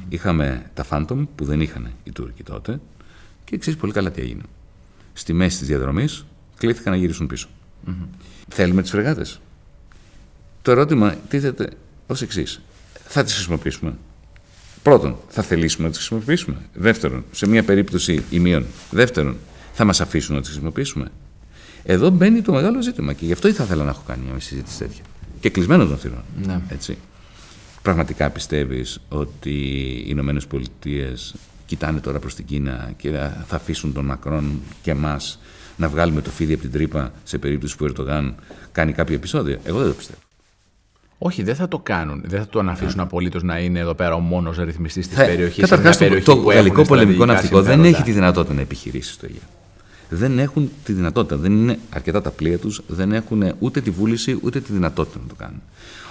Είχαμε 0.09 0.69
τα 0.73 0.85
Phantom 0.89 1.25
που 1.35 1.45
δεν 1.45 1.61
είχαν 1.61 1.91
οι 2.03 2.11
Τούρκοι 2.11 2.43
τότε 2.43 2.79
και 3.43 3.57
ξέρεις 3.57 3.79
πολύ 3.79 3.91
καλά 3.93 4.11
τι 4.11 4.21
έγινε 4.21 4.41
στη 5.13 5.33
μέση 5.33 5.57
της 5.57 5.67
διαδρομής 5.67 6.25
κλήθηκαν 6.57 6.93
να 6.93 6.99
γυρίσουν 6.99 7.27
πίσω. 7.27 7.47
Θέλουμε 8.49 8.81
τις 8.81 8.91
φρεγάτες. 8.91 9.39
Το 10.61 10.71
ερώτημα 10.71 11.15
τίθεται 11.29 11.69
ως 12.07 12.21
εξής. 12.21 12.61
Θα 13.07 13.23
τις 13.23 13.33
χρησιμοποιήσουμε; 13.33 13.95
Πρώτον, 14.83 15.17
θα 15.29 15.41
θελήσουμε 15.41 15.83
να 15.85 15.89
τις 15.89 15.97
χρησιμοποιήσουμε; 15.99 16.57
Δεύτερον, 16.73 17.23
σε 17.31 17.47
μια 17.47 17.63
περίπτωση 17.63 18.23
ημείων; 18.29 18.65
Δεύτερον, 18.91 19.37
θα 19.73 19.85
μας 19.85 20.01
αφήσουν 20.01 20.35
να 20.35 20.41
τις 20.41 20.49
χρησιμοποιήσουμε; 20.49 21.11
Εδώ 21.87 22.09
μπαίνει 22.09 22.41
το 22.41 22.51
μεγάλο 22.51 22.81
ζήτημα 22.81 23.13
και 23.13 23.25
γι' 23.25 23.31
αυτό 23.31 23.53
θα 23.53 23.63
ήθελα 23.63 23.83
να 23.83 23.89
έχω 23.89 24.03
κάνει 24.07 24.21
μια 24.31 24.39
συζήτηση 24.39 24.77
τέτοια. 24.77 25.03
Και 25.39 25.49
κλεισμένο 25.49 25.85
των 25.85 25.97
θυρών. 25.97 26.23
Ναι. 26.45 26.59
Έτσι. 26.69 26.97
Πραγματικά 27.81 28.29
πιστεύεις 28.29 28.99
ότι 29.09 29.49
οι 29.49 30.03
Ηνωμένες 30.07 30.47
Πολιτείες 30.47 31.35
κοιτάνε 31.65 31.99
τώρα 31.99 32.19
προς 32.19 32.35
την 32.35 32.45
Κίνα 32.45 32.91
και 32.97 33.09
θα 33.47 33.55
αφήσουν 33.55 33.93
τον 33.93 34.05
Μακρόν 34.05 34.61
και 34.81 34.91
εμάς 34.91 35.39
να 35.77 35.87
βγάλουμε 35.87 36.21
το 36.21 36.29
φίδι 36.29 36.53
από 36.53 36.61
την 36.61 36.71
τρύπα 36.71 37.11
σε 37.23 37.37
περίπτωση 37.37 37.75
που 37.77 37.83
ο 37.83 37.87
Ερτογάν 37.87 38.35
κάνει 38.71 38.91
κάποιο 38.93 39.15
επεισόδιο; 39.15 39.57
Εγώ 39.63 39.77
δεν 39.79 39.87
το 39.87 39.93
πιστεύω. 39.93 40.19
Όχι, 41.17 41.43
δεν 41.43 41.55
θα 41.55 41.67
το 41.67 41.79
κάνουν. 41.79 42.21
Δεν 42.25 42.39
θα 42.39 42.47
τον 42.47 42.69
αφήσουν 42.69 42.99
απολύτως 42.99 43.43
να 43.43 43.59
είναι 43.59 43.79
εδώ 43.79 43.93
πέρα 43.93 44.13
ο 44.13 44.19
μόνος 44.19 44.57
ρυθμιστής 44.57 45.07
της 45.07 45.17
Θα- 45.17 45.25
περιοχής. 45.25 45.69
Καταρχάς, 45.69 45.97
το, 45.97 46.21
το 46.23 46.35
γαλλικό 46.35 46.83
πολεμικό 46.83 47.25
ναυτικό 47.25 47.61
δεν 47.61 47.83
έχει 47.83 47.95
τη 47.95 48.03
τη 48.03 48.11
δυνατότητα 48.11 48.53
να 48.53 48.61
επιχειρήσει 48.61 49.11
στο 49.11 49.25
Αιγαίο. 49.25 49.41
Δεν 50.09 50.39
έχουν 50.39 50.71
τη 50.83 50.93
δυνατότητα. 50.93 51.37
Δεν 51.37 51.51
είναι 51.51 51.79
αρκετά 51.89 52.21
τα 52.21 52.31
πλοία 52.31 52.57
τους, 52.57 52.81
δεν 52.87 53.11
έχουν 53.11 53.53
ούτε 53.59 53.81
τη 53.81 53.89
βούληση 53.89 54.39
ούτε 54.41 54.59
τη 54.59 54.71
δυνατότητα 54.73 55.19
να 55.21 55.27
το 55.27 55.35
κάνουν. 55.35 55.61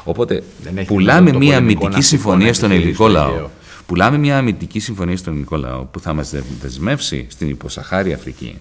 Οπότε 0.04 0.42
Δεν 0.62 0.78
έχει 0.78 0.86
πουλάμε 0.86 1.30
δυνατότητα 1.30 1.32
το 1.32 1.38
μια 1.38 1.52
πολεμικό 1.52 1.56
αμυντική 1.56 1.84
ναυτικό 1.84 2.16
συμφωνία 2.16 2.46
να 2.46 2.52
στον 2.52 2.70
επιχειρήσει 2.70 3.02
ελληνικό 3.02 3.08
στο 3.10 3.18
λαό. 3.18 3.34
Αιγαίο. 3.34 3.50
Πουλάμε 3.86 4.18
μια 4.18 4.38
αμυντική 4.38 4.78
συμφωνία 4.78 5.16
στον 5.16 5.32
ελληνικό 5.32 5.56
λαό 5.56 5.84
που 5.84 6.00
θα 6.00 6.12
μας 6.12 6.34
δεσμεύσει 6.60 7.26
στην 7.30 7.48
υποσαχάρη 7.48 8.12
Αφρική 8.12 8.60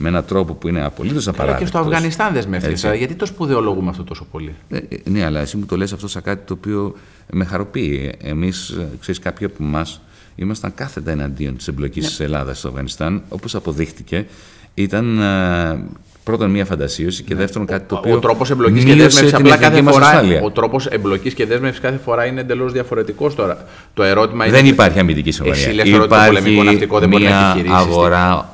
με 0.00 0.08
έναν 0.08 0.24
τρόπο 0.24 0.54
που 0.54 0.68
είναι 0.68 0.84
απολύτως 0.84 1.22
Αλλά 1.28 1.36
απαράδεκτος. 1.36 1.70
και 1.70 1.76
στο 1.76 1.86
Αφγανιστάν 1.86 2.32
δεσμεύτηκε. 2.32 2.72
Έτσι. 2.72 2.96
Γιατί 2.96 3.14
το 3.14 3.26
σπουδαιολογούμε 3.26 3.90
αυτό 3.90 4.04
τόσο 4.04 4.26
πολύ; 4.30 4.54
Ε, 4.68 4.76
ε, 4.76 4.82
ναι, 5.04 5.24
αλλά 5.24 5.40
εσύ 5.40 5.56
μου 5.56 5.66
το 5.66 5.76
λες 5.76 5.92
αυτό 5.92 6.08
σαν 6.08 6.22
κάτι 6.22 6.46
το 6.46 6.54
οποίο 6.54 6.94
με 7.30 7.44
χαροποιεί. 7.44 8.14
Εμείς, 8.22 8.68
ε, 8.68 8.88
ξέρεις, 9.00 9.20
κάποιοι 9.20 9.46
από 9.46 9.64
εμάς 9.64 10.00
ήμασταν 10.36 10.74
κάθετα 10.74 11.10
εναντίον 11.10 11.56
της 11.56 11.68
εμπλοκής 11.68 12.02
Ναι. 12.02 12.08
της 12.08 12.20
Ελλάδας 12.20 12.58
στο 12.58 12.68
Αφγανιστάν. 12.68 13.22
Όπως 13.28 13.54
αποδείχτηκε, 13.54 14.26
ήταν 14.74 15.18
ε, 15.20 15.82
πρώτον 16.24 16.50
μία 16.50 16.64
φαντασίωση 16.64 17.22
και 17.22 17.34
δεύτερον 17.34 17.66
κάτι 17.66 17.84
το 17.88 17.94
οποίο 17.96 18.10
Ναι. 18.10 18.16
Ο 18.16 18.20
τρόπος 18.20 18.50
εμπλοκής 18.50 18.84
και 18.84 18.92
μείωσε 18.94 19.02
δέσμευσης 19.02 19.30
την 19.32 19.36
απλά 19.40 19.54
εθνική 19.54 19.70
κάθε 19.70 19.82
μας 19.82 19.94
φορά. 19.94 20.06
ασφάλεια. 20.06 20.40
Ο 20.42 20.50
τρόπος 20.50 20.86
εμπλοκής 20.86 21.34
και 21.34 21.46
δέσμευσης 21.46 21.80
κάθε 21.80 21.96
φορά 22.04 22.26
είναι 22.26 22.40
εντελώς 22.40 22.72
διαφορετικός 22.72 23.34
τώρα. 23.34 23.64
Το 23.94 24.02
ερώτημα 24.02 24.46
είναι. 24.46 24.56
Δεν 24.56 24.66
υπάρχει 24.66 24.98
αμυντική 24.98 25.30
συμφωνία. 25.30 25.60
Εσύ 25.60 25.70
λες 25.70 25.90
τώρα 25.90 26.02
ότι 26.02 26.08
το 26.14 26.16
πολεμικό 26.26 26.62
ναυτικό 26.62 26.98
δεν 26.98 27.08
μπορεί 27.08 27.24
να 27.24 27.28
μια 27.30 27.38
επιχειρήσεις 27.50 27.78
στην- 27.80 27.92
αγορά 27.92 28.48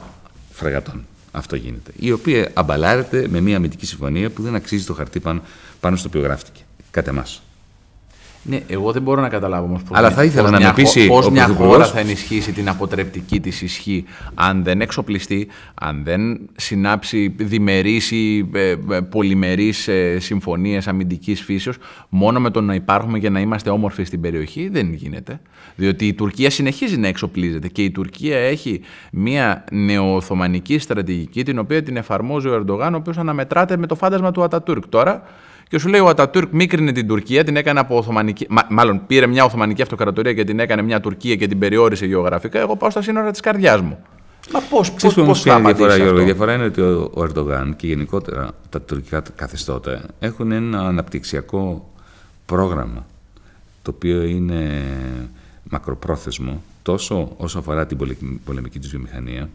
φρεγατών. 0.51 1.05
Αυτό 1.37 1.57
γίνεται. 1.57 1.93
Η 1.99 2.13
οποία 2.13 2.51
αμπαλάρεται 2.55 3.27
με 3.29 3.41
μια 3.41 3.57
αμυντική 3.57 3.87
συμφωνία 3.87 4.31
που 4.31 4.43
δεν 4.43 4.55
αξίζει 4.55 4.85
το 4.85 4.95
χαρτί 4.95 5.21
πάνω, 5.21 5.43
πάνω 5.81 5.97
στο 5.97 6.09
οποίο 6.09 6.21
γράφτηκε. 6.21 6.61
Κατά 6.91 7.11
εμάς. 7.11 7.43
Ναι, 8.47 8.63
εγώ 8.67 8.93
δεν 8.93 9.03
μπορώ 9.03 9.21
να 9.21 9.29
καταλάβω 9.29 9.67
όμως 9.67 9.83
πώς 9.83 9.99
Αλλά 9.99 10.11
θα 10.11 10.25
ήθελα 10.25 10.51
να 10.51 10.57
μια, 10.59 10.67
με 10.67 10.75
πείσει 10.75 11.07
πώς 11.07 11.27
ο 11.27 11.31
μια 11.31 11.45
Πρωθυπουργός. 11.45 11.75
χώρα 11.75 11.89
θα 11.89 11.99
ενισχύσει 11.99 12.53
την 12.53 12.69
αποτρεπτική 12.69 13.41
της 13.41 13.63
ισχύ 13.63 14.05
αν 14.35 14.63
δεν 14.65 14.81
εξοπλιστεί, 14.81 15.49
αν 15.75 16.05
δεν 16.05 16.41
συνάψει 16.57 17.35
διμερείς 17.37 18.11
ή 18.11 18.49
ε, 18.53 18.71
ε, 18.71 19.01
πολυμερείς 19.01 19.89
ε, 19.89 20.19
συμφωνίες 20.19 20.89
αμυντικής 20.89 21.43
φύσεως, 21.43 21.77
μόνο 22.09 22.41
με 22.41 22.51
το 22.51 22.61
να 22.61 22.75
υπάρχουμε 22.75 23.19
και 23.19 23.31
να 23.31 23.41
είμαστε 23.41 23.71
όμορφοι 23.71 24.05
στην 24.05 24.21
περιοχή 24.21 24.69
δεν 24.69 24.93
γίνεται. 24.93 25.41
Διότι 25.77 26.07
η 26.07 26.15
Τουρκία 26.15 26.51
συνεχίζει 26.51 26.97
να 26.97 27.09
εξοπλίζεται 27.09 27.69
και 27.69 27.83
η 27.83 27.91
Τουρκία 27.91 28.39
έχει 28.39 28.81
μια 29.13 29.65
νεοοθωμανική 29.71 30.79
στρατηγική 30.79 31.43
την 31.43 31.59
οποία 31.59 31.83
την 31.83 31.97
εφαρμόζει 31.97 32.49
ο 32.49 32.55
Ερντογάν, 32.55 32.95
ο 32.95 32.97
οποίος 32.97 33.19
αναμετράται 33.19 33.77
με 33.77 33.87
το 33.87 33.95
φάντασμα 33.95 34.31
του 34.31 34.43
Ατατούρκ. 34.43 34.87
Τώρα 34.89 35.23
και 35.75 35.81
σου 35.81 35.89
λέει 35.89 36.01
ο 36.01 36.09
Ατατούρκ 36.09 36.53
μίκρινε 36.53 36.93
την 36.93 37.07
Τουρκία, 37.07 37.45
την 37.45 37.57
έκανε 37.57 37.81
από 37.81 37.97
Οθωμανική. 37.97 38.47
Μα, 38.49 38.63
μάλλον 38.71 39.07
πήρε 39.07 39.27
μια 39.27 39.45
Οθωμανική 39.45 39.83
αυτοκρατορία 39.83 40.33
και 40.33 40.45
την 40.45 40.59
έκανε 40.59 40.83
μια 40.83 41.01
Τουρκία 41.01 41.37
και 41.37 41.47
την 41.47 41.59
περιόρισε 41.59 42.07
γεωγραφικά. 42.07 42.59
Εγώ 42.61 42.77
πάω 42.77 42.91
στα 42.91 43.03
σύνορα 43.03 43.31
της 43.31 43.41
καρδιάς 43.41 43.81
μου. 43.81 43.99
Μα 44.53 44.61
πώ 44.61 44.81
Ξέρεις 44.81 45.03
πώς, 45.03 45.15
που 45.15 45.21
όμως 45.21 45.43
πώς 45.43 45.43
ποια 45.43 45.53
θα 45.53 45.59
είναι 45.59 45.71
η 45.71 45.73
διαφορά, 45.73 45.95
απαντήσει 45.95 46.03
Γιώργο. 46.03 46.29
Η 46.29 46.31
αυτό; 46.31 46.35
διαφορά 46.35 46.55
είναι 46.55 46.65
ότι 46.65 46.81
ο, 46.81 47.11
ο 47.15 47.23
Ερντογάν 47.23 47.77
και 47.77 47.87
γενικότερα 47.87 48.51
τα 48.69 48.81
τουρκικά 48.81 49.23
καθεστώτα 49.37 50.03
έχουν 50.19 50.53
ένα 50.53 50.81
αναπτυξιακό 50.87 51.93
πρόγραμμα 52.47 53.07
το 53.83 53.91
οποίο 53.95 54.23
είναι 54.23 54.83
μακροπρόθεσμο 55.71 56.63
τόσο 56.83 57.33
όσο 57.37 57.59
αφορά 57.59 57.87
την 57.87 57.97
πολε- 57.97 58.17
πολεμική 58.45 58.79
τους 58.79 58.91
βιομηχανία 58.91 59.49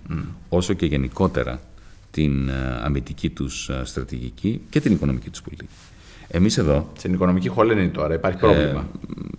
όσο 0.50 0.74
και 0.74 0.86
γενικότερα 0.86 1.60
την 2.12 2.50
ε, 2.50 2.80
αμυντική 2.84 3.30
τους 3.30 3.70
ε, 3.70 3.82
στρατηγική 3.86 4.62
και 4.70 4.80
την 4.80 4.92
οικονομική 4.92 5.30
τους 5.30 5.42
πολιτική. 5.42 5.70
Εμείς 6.32 6.58
εδώ 6.58 6.92
Στην 6.98 7.14
οικονομική 7.14 7.48
χωλένη 7.48 7.90
τώρα 7.90 8.14
υπάρχει 8.14 8.40
πρόβλημα. 8.40 8.88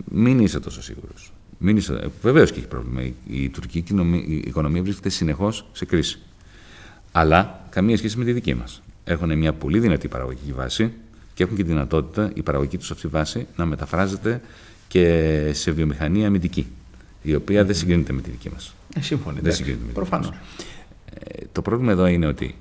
μην 0.04 0.38
είσαι 0.40 0.60
τόσο 0.60 0.82
σίγουρος. 0.82 1.32
Μην 1.58 1.76
είσαι... 1.76 2.10
Βεβαίως 2.22 2.52
και 2.52 2.58
έχει 2.58 2.68
πρόβλημα. 2.68 3.02
Η, 3.02 3.14
η 3.26 3.48
τουρκική 3.48 3.80
κοινομι- 3.80 4.28
η 4.28 4.42
οικονομία 4.46 4.82
βρίσκεται 4.82 5.08
συνεχώς 5.08 5.66
σε 5.72 5.84
κρίση. 5.84 6.18
Αλλά 7.12 7.66
καμία 7.70 7.96
σχέση 7.96 8.18
με 8.18 8.24
τη 8.24 8.32
δική 8.32 8.54
μας. 8.54 8.82
έχουν 9.04 9.38
μια 9.38 9.52
πολύ 9.52 9.78
δυνατή 9.78 10.08
παραγωγική 10.08 10.52
βάση 10.52 10.92
και 11.34 11.42
έχουν 11.42 11.56
και 11.56 11.62
τη 11.62 11.68
δυνατότητα 11.68 12.30
η 12.34 12.42
παραγωγική 12.42 12.78
τους 12.78 12.90
αυτή 12.90 13.06
βάση 13.08 13.46
να 13.56 13.64
μεταφράζεται 13.66 14.40
και 14.88 15.50
σε 15.54 15.70
βιομηχανία 15.70 16.26
αμυντική, 16.26 16.66
η 17.22 17.34
οποία 17.34 17.64
δεν 17.64 17.74
συγκρίνεται 17.74 18.12
με 18.12 18.20
τη 18.20 18.30
δική 18.30 18.50
μας. 18.50 18.74
Ε, 18.94 19.00
σύμφωνοι. 19.00 19.38
Δεν 19.42 19.52
συγκρίνεται 19.54 19.82
με 19.82 19.88
τη 19.88 19.94
Προφανώς. 19.94 20.28
Ε, 21.14 21.44
το 21.52 21.62
πρόβλημα 21.62 21.92
εδώ 21.92 22.06
είναι 22.06 22.26
ότι 22.26 22.54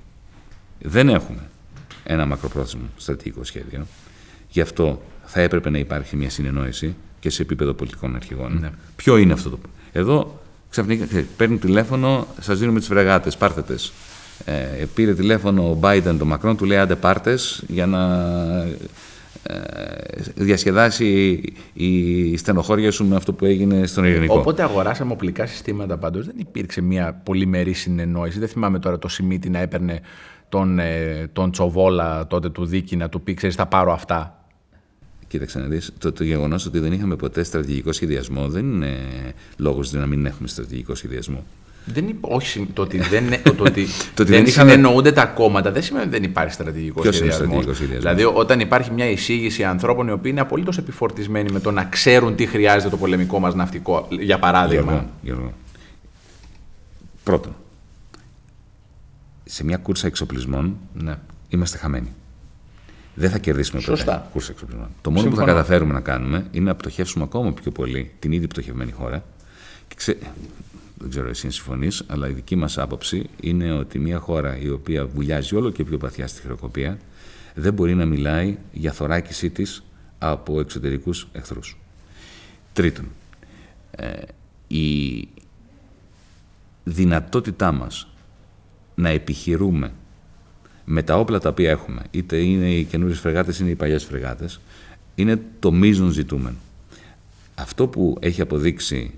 δεν 0.82 1.08
έχουμε 1.08 1.48
ένα 2.04 2.26
μακροπρόθεσμο 2.26 2.82
στρατηγικό 2.96 3.44
σχέδιο. 3.44 3.86
Γι' 4.50 4.60
αυτό 4.60 5.02
θα 5.24 5.40
έπρεπε 5.40 5.70
να 5.70 5.78
υπάρχει 5.78 6.16
μια 6.16 6.30
συνεννόηση 6.30 6.94
και 7.20 7.30
σε 7.30 7.42
επίπεδο 7.42 7.72
πολιτικών 7.72 8.16
αρχηγών. 8.16 8.58
Ναι. 8.60 8.70
Ποιο 8.96 9.16
είναι 9.16 9.32
αυτό 9.32 9.50
το. 9.50 9.58
Εδώ 9.92 10.40
ξαφνικά 10.70 11.18
ε, 11.18 11.24
παίρνουν 11.36 11.58
τηλέφωνο, 11.58 12.26
σας 12.40 12.58
δίνουμε 12.58 12.78
τις 12.78 12.88
φρεγάτες, 12.88 13.36
πάρτε 13.36 13.62
τες. 13.62 13.92
Ε, 14.44 14.84
πήρε 14.94 15.14
τηλέφωνο 15.14 15.62
ο 15.62 15.78
Biden 15.82 16.14
τον 16.18 16.26
Μακρόν, 16.26 16.56
του 16.56 16.64
λέει 16.64 16.78
άντε 16.78 16.94
πάρτε 16.94 17.38
για 17.66 17.86
να 17.86 18.26
ε, 19.42 19.54
διασκεδάσει 20.34 21.40
η 21.72 22.36
στενοχώρια 22.36 22.90
σου 22.90 23.06
με 23.06 23.16
αυτό 23.16 23.32
που 23.32 23.44
έγινε 23.44 23.86
στον 23.86 24.04
Ειρηνικό. 24.04 24.38
Όποτε 24.38 24.62
αγοράσαμε 24.62 25.12
οπλικά 25.12 25.46
συστήματα 25.46 25.98
πάντως 25.98 26.26
δεν 26.26 26.34
υπήρξε 26.38 26.80
μια 26.80 27.20
πολυμερή 27.24 27.72
συνεννόηση. 27.72 28.38
Δεν 28.38 28.48
θυμάμαι 28.48 28.78
τώρα 28.78 28.98
το 28.98 29.08
Σιμίτι 29.08 29.50
να 29.50 29.58
έπαιρνε 29.58 30.00
τον, 30.48 30.78
ε, 30.78 31.28
τον 31.32 31.50
Τσοβόλα 31.50 32.26
τότε 32.26 32.50
του 32.50 32.64
Δίκη 32.66 32.96
να 32.96 33.08
του 33.08 33.20
πει 33.20 33.34
ξέρεις 33.34 33.54
θα 33.54 33.66
πάρω 33.66 33.92
αυτά. 33.92 34.39
Κοίταξε 35.30 35.58
να 35.58 35.66
δεις, 35.66 35.92
το, 35.98 36.12
το 36.12 36.24
γεγονός 36.24 36.66
ότι 36.66 36.78
δεν 36.78 36.92
είχαμε 36.92 37.16
ποτέ 37.16 37.42
στρατηγικό 37.42 37.92
σχεδιασμό 37.92 38.48
δεν 38.48 38.72
είναι 38.72 38.96
λόγος 39.56 39.92
να 39.92 40.06
μην 40.06 40.26
έχουμε 40.26 40.48
στρατηγικό 40.48 40.94
σχεδιασμό. 40.94 41.44
Δεν 41.84 42.08
υπ... 42.08 42.16
Όχι, 42.20 42.68
το 42.72 42.82
ότι 42.82 42.98
δεν, 42.98 43.42
το, 43.42 43.54
το 43.54 43.64
ότι 43.64 43.86
Το 44.14 44.22
ότι 44.22 44.30
δεν 44.32 44.40
δεν 44.40 44.44
είχαμε- 44.46 44.70
συνεννοούνται 44.70 45.12
τα 45.12 45.26
κόμματα 45.26 45.72
δεν 45.72 45.82
σημαίνει 45.82 46.04
ότι 46.06 46.14
δεν 46.18 46.22
υπάρχει 46.22 46.52
στρατηγικό 46.52 47.00
Ποιος 47.00 47.18
είναι 47.18 47.28
ο 47.28 47.32
σχεδιασμός. 47.32 47.62
στρατηγικός 47.64 47.76
σχεδιασμός; 47.76 48.14
Δηλαδή, 48.14 48.38
όταν 48.40 48.60
υπάρχει 48.60 48.90
μια 48.92 49.10
εισήγηση 49.10 49.64
ανθρώπων 49.64 50.08
οι 50.08 50.10
οποίοι 50.10 50.30
είναι 50.34 50.40
απολύτως 50.40 50.78
επιφορτισμένοι 50.78 51.52
με 51.52 51.60
το 51.60 51.70
να 51.70 51.84
ξέρουν 51.84 52.34
τι 52.36 52.46
χρειάζεται 52.46 52.90
το 52.90 52.96
πολεμικό 52.96 53.38
μας 53.40 53.54
ναυτικό, 53.54 54.06
για 54.10 54.38
παράδειγμα. 54.38 54.92
Γιώργο, 54.92 55.10
Γιώργο. 55.22 55.52
Πρώτον, 57.24 57.56
σε 59.44 59.64
μια 59.64 59.76
κούρσα 59.76 60.06
εξοπλισμών 60.06 60.76
Ναι. 60.94 61.14
είμαστε 61.48 61.78
χαμένοι. 61.78 62.08
Δεν 63.14 63.30
θα 63.30 63.38
κερδίσουμε 63.38 63.80
ποτέ 63.80 63.96
Σωστά. 63.96 64.28
κούρσα 64.32 64.52
εξοπλισμών. 64.52 64.88
Το 65.00 65.10
μόνο 65.10 65.22
που 65.22 65.28
Συμφωνώ. 65.28 65.46
θα 65.46 65.56
καταφέρουμε 65.56 65.92
να 65.92 66.00
κάνουμε 66.00 66.46
είναι 66.50 66.64
να 66.64 66.74
πτωχεύσουμε 66.74 67.24
ακόμα 67.24 67.52
πιο 67.52 67.70
πολύ 67.70 68.10
την 68.18 68.32
ήδη 68.32 68.46
πτωχευμένη 68.46 68.90
χώρα. 68.90 69.24
Και 69.88 69.94
ξέ... 69.96 70.18
Δεν 70.98 71.10
ξέρω 71.10 71.28
εσύ 71.28 71.46
αν 71.46 71.52
συμφωνείς, 71.52 72.04
αλλά 72.06 72.28
η 72.28 72.32
δική 72.32 72.56
μας 72.56 72.78
άποψη 72.78 73.28
είναι 73.40 73.72
ότι 73.72 73.98
μια 73.98 74.18
χώρα 74.18 74.58
η 74.58 74.68
οποία 74.70 75.06
βουλιάζει 75.06 75.54
όλο 75.54 75.70
και 75.70 75.84
πιο 75.84 75.98
βαθιά 75.98 76.26
στη 76.26 76.40
χρεοκοπία 76.40 76.98
δεν 77.54 77.72
μπορεί 77.72 77.94
να 77.94 78.06
μιλάει 78.06 78.58
για 78.72 78.92
θωράκισή 78.92 79.50
της 79.50 79.82
από 80.18 80.60
εξωτερικούς 80.60 81.28
εχθρούς. 81.32 81.76
Τρίτον, 82.72 83.08
ε, 83.90 84.22
η 84.66 85.28
δυνατότητά 86.84 87.72
μας 87.72 88.08
να 88.94 89.08
επιχειρούμε 89.08 89.92
με 90.84 91.02
τα 91.02 91.18
όπλα 91.18 91.40
τα 91.40 91.48
οποία 91.48 91.70
έχουμε, 91.70 92.02
είτε 92.10 92.36
είναι 92.36 92.74
οι 92.74 92.84
καινούριες 92.84 93.18
φρεγάτες 93.18 93.58
είτε 93.58 93.70
οι 93.70 93.74
παλιές 93.74 94.04
φρεγάτες, 94.04 94.60
είναι 95.14 95.40
το 95.58 95.72
μείζον 95.72 96.10
ζητούμενο. 96.10 96.56
Αυτό 97.54 97.86
που 97.86 98.16
έχει 98.20 98.40
αποδείξει 98.40 99.14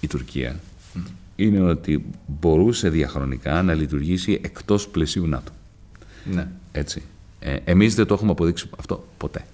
η 0.00 0.06
Τουρκία 0.06 0.60
είναι 1.36 1.60
ότι 1.60 2.04
μπορούσε 2.26 2.88
διαχρονικά 2.88 3.62
να 3.62 3.74
λειτουργήσει 3.74 4.40
εκτός 4.42 4.88
πλαισίου 4.88 5.26
ΝΑΤΟ. 5.26 5.52
Ναι. 6.24 6.48
Έτσι. 6.72 7.02
Ε, 7.40 7.56
εμείς 7.64 7.94
δεν 7.94 8.06
το 8.06 8.14
έχουμε 8.14 8.30
αποδείξει 8.30 8.68
αυτό 8.78 9.06
ποτέ. 9.16 9.44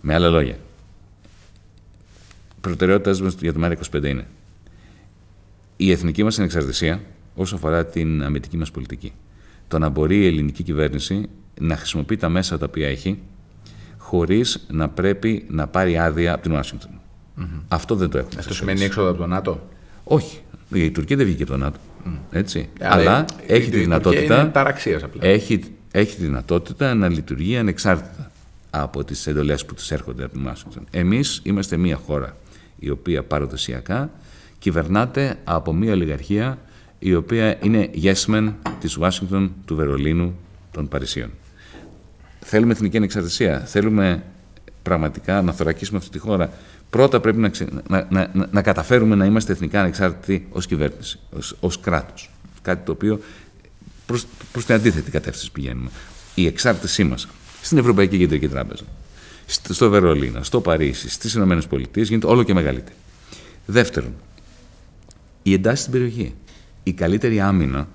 Με 0.00 0.14
άλλα 0.14 0.28
λόγια, 0.28 0.58
προτεραιότητας 2.60 3.20
μας 3.20 3.36
για 3.40 3.52
το 3.52 3.60
ΜΕΡΑ25 3.62 4.04
είναι 4.04 4.26
η 5.80 5.90
εθνική 5.90 6.22
μας 6.22 6.38
ανεξαρτησία 6.38 7.00
όσο 7.34 7.54
αφορά 7.54 7.86
την 7.86 8.22
αμυντική 8.22 8.56
μας 8.56 8.70
πολιτική. 8.70 9.12
Το 9.68 9.78
να 9.78 9.88
μπορεί 9.88 10.16
η 10.22 10.26
ελληνική 10.26 10.62
κυβέρνηση 10.62 11.28
να 11.60 11.76
χρησιμοποιεί 11.76 12.16
τα 12.16 12.28
μέσα 12.28 12.58
τα 12.58 12.66
οποία 12.68 12.88
έχει 12.88 13.18
χωρίς 13.98 14.66
να 14.70 14.88
πρέπει 14.88 15.44
να 15.48 15.66
πάρει 15.66 15.98
άδεια 15.98 16.32
από 16.32 16.42
την 16.42 16.52
ουασιγκτον 16.52 16.90
Αυτό 17.68 17.94
δεν 17.94 18.08
το 18.10 18.18
έχουμε. 18.18 18.34
Αυτό 18.38 18.50
εξασφαλίσει. 18.50 18.76
σημαίνει 18.76 18.84
έξοδο 18.84 19.08
από 19.10 19.18
το 19.18 19.26
ΝΑΤΟ; 19.26 19.68
Όχι. 20.04 20.38
Η 20.72 20.90
Τουρκία 20.90 21.16
δεν 21.16 21.26
βγήκε 21.26 21.42
από 21.42 21.52
το 21.52 21.58
ΝΑΤΟ. 21.58 21.78
Έτσι. 22.30 22.68
Άρα, 22.80 22.92
Αλλά 22.94 23.24
η- 23.46 23.52
έχει 23.52 23.66
η- 23.66 23.70
τη 23.70 23.76
η 23.76 23.80
δυνατότητα. 23.80 24.20
Τουρκία 24.20 24.40
είναι 24.42 24.50
ταραξίας 24.50 25.02
απλά. 25.02 25.24
Έχει, 25.24 25.60
έχει 25.90 26.16
τη 26.16 26.22
δυνατότητα 26.22 26.94
να 26.94 27.08
λειτουργεί 27.08 27.56
ανεξάρτητα 27.56 28.30
από 28.70 29.04
τις 29.04 29.26
εντολές 29.26 29.64
που 29.64 29.74
τους 29.74 29.90
έρχονται 29.90 30.24
από 30.24 30.32
την 30.32 30.44
Ουάσιγκτον. 30.46 30.84
Εμείς 30.90 31.40
είμαστε 31.44 31.76
μια 31.76 31.96
χώρα 31.96 32.36
η 32.78 32.90
οποία 32.90 33.22
παραδοσιακά 33.22 34.10
κυβερνάται 34.58 35.38
από 35.44 35.72
μια 35.72 35.92
ολιγαρχία 35.92 36.58
η 36.98 37.14
οποία 37.14 37.58
είναι 37.62 37.90
yes 38.02 38.24
men 38.26 38.52
της 38.80 38.96
Ουάσιγκτον, 38.96 39.52
του 39.64 39.74
Βερολίνου, 39.74 40.38
των 40.72 40.88
Παρισίων. 40.88 41.30
Θέλουμε 42.40 42.72
εθνική 42.72 42.96
ανεξαρτησία. 42.96 43.60
Θέλουμε 43.60 44.22
πραγματικά 44.82 45.42
να 45.42 45.52
θωρακίσουμε 45.52 45.98
αυτή 45.98 46.10
τη 46.10 46.18
χώρα. 46.18 46.52
Πρώτα 46.90 47.20
πρέπει 47.20 47.38
να, 47.38 47.48
ξε- 47.48 47.88
να, 47.88 48.06
να, 48.10 48.30
να, 48.32 48.48
να 48.50 48.62
καταφέρουμε 48.62 49.14
να 49.14 49.24
είμαστε 49.24 49.52
εθνικά 49.52 49.80
ανεξάρτητοι 49.80 50.46
ως 50.50 50.66
κυβέρνηση, 50.66 51.18
ως, 51.30 51.56
ως 51.60 51.80
κράτος. 51.80 52.30
Κάτι 52.62 52.84
το 52.84 52.92
οποίο 52.92 53.20
προς, 54.06 54.26
προς 54.52 54.64
την 54.64 54.74
αντίθετη 54.74 55.10
κατεύθυνση 55.10 55.52
πηγαίνουμε. 55.52 55.90
Η 56.34 56.46
εξάρτησή 56.46 57.04
μας 57.04 57.28
στην 57.62 57.78
Ευρωπαϊκή 57.78 58.18
Κεντρική 58.18 58.48
Τράπεζα, 58.48 58.84
στο, 59.46 59.74
στο 59.74 59.90
Βερολίνο, 59.90 60.42
στο 60.42 60.60
Παρίσι, 60.60 61.08
στις 61.08 61.34
Ηνωμένες 61.34 61.66
Πολιτείες 61.66 62.08
γίνεται 62.08 62.26
όλο 62.26 62.42
και 62.42 62.54
μεγαλύτερη. 62.54 62.96
Δεύτερον, 63.66 64.14
η 65.42 65.52
εντάση 65.52 65.80
στην 65.80 65.92
περιοχή. 65.92 66.34
Η 66.88 66.92
καλύτερη 66.92 67.40
άμυνα 67.40 67.88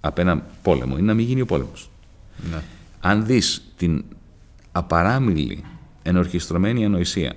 από 0.00 0.20
ένα 0.20 0.46
πόλεμο 0.62 0.96
είναι 0.96 1.06
να 1.06 1.14
μην 1.14 1.26
γίνει 1.26 1.40
ο 1.40 1.46
πόλεμος. 1.46 1.90
Ναι. 2.50 2.62
Αν 3.00 3.26
δεις 3.26 3.62
την 3.76 4.04
απαράμιλη, 4.72 5.64
ενορχιστρωμένη 6.02 6.84
ανοησία 6.84 7.32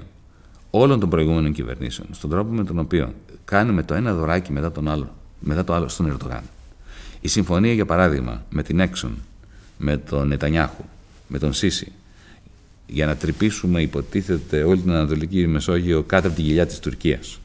όλων 0.69 0.99
των 0.99 1.09
προηγούμενων 1.09 1.53
κυβερνήσεων, 1.53 2.07
στον 2.11 2.29
τρόπο 2.29 2.53
με 2.53 2.63
τον 2.63 2.79
οποίο 2.79 3.13
κάνουμε 3.45 3.84
το 3.84 3.93
ένα 3.93 4.13
δωράκι 4.13 4.51
μετά, 4.51 4.71
τον 4.71 4.88
άλλο, 4.88 5.15
μετά 5.39 5.63
το 5.63 5.73
άλλο 5.73 5.88
στον 5.88 6.05
Ερντογάν. 6.05 6.43
Η 7.21 7.27
συμφωνία, 7.27 7.73
για 7.73 7.86
παράδειγμα, 7.86 8.43
με 8.49 8.63
την 8.63 8.79
Έξον, 8.79 9.17
με 9.77 9.97
τον 9.97 10.27
Νετανιάχου, 10.27 10.84
με 11.27 11.39
τον 11.39 11.53
Σίση, 11.53 11.91
για 12.88 13.05
να 13.05 13.15
τρυπήσουμε, 13.15 13.81
υποτίθεται, 13.81 14.63
όλη 14.63 14.81
την 14.81 14.91
Ανατολική 14.91 15.47
Μεσόγειο 15.47 16.03
κάτω 16.03 16.27
από 16.27 16.36
τη 16.36 16.41
γυλιά 16.41 16.65
της 16.65 16.79
Τουρκίας. 16.79 17.39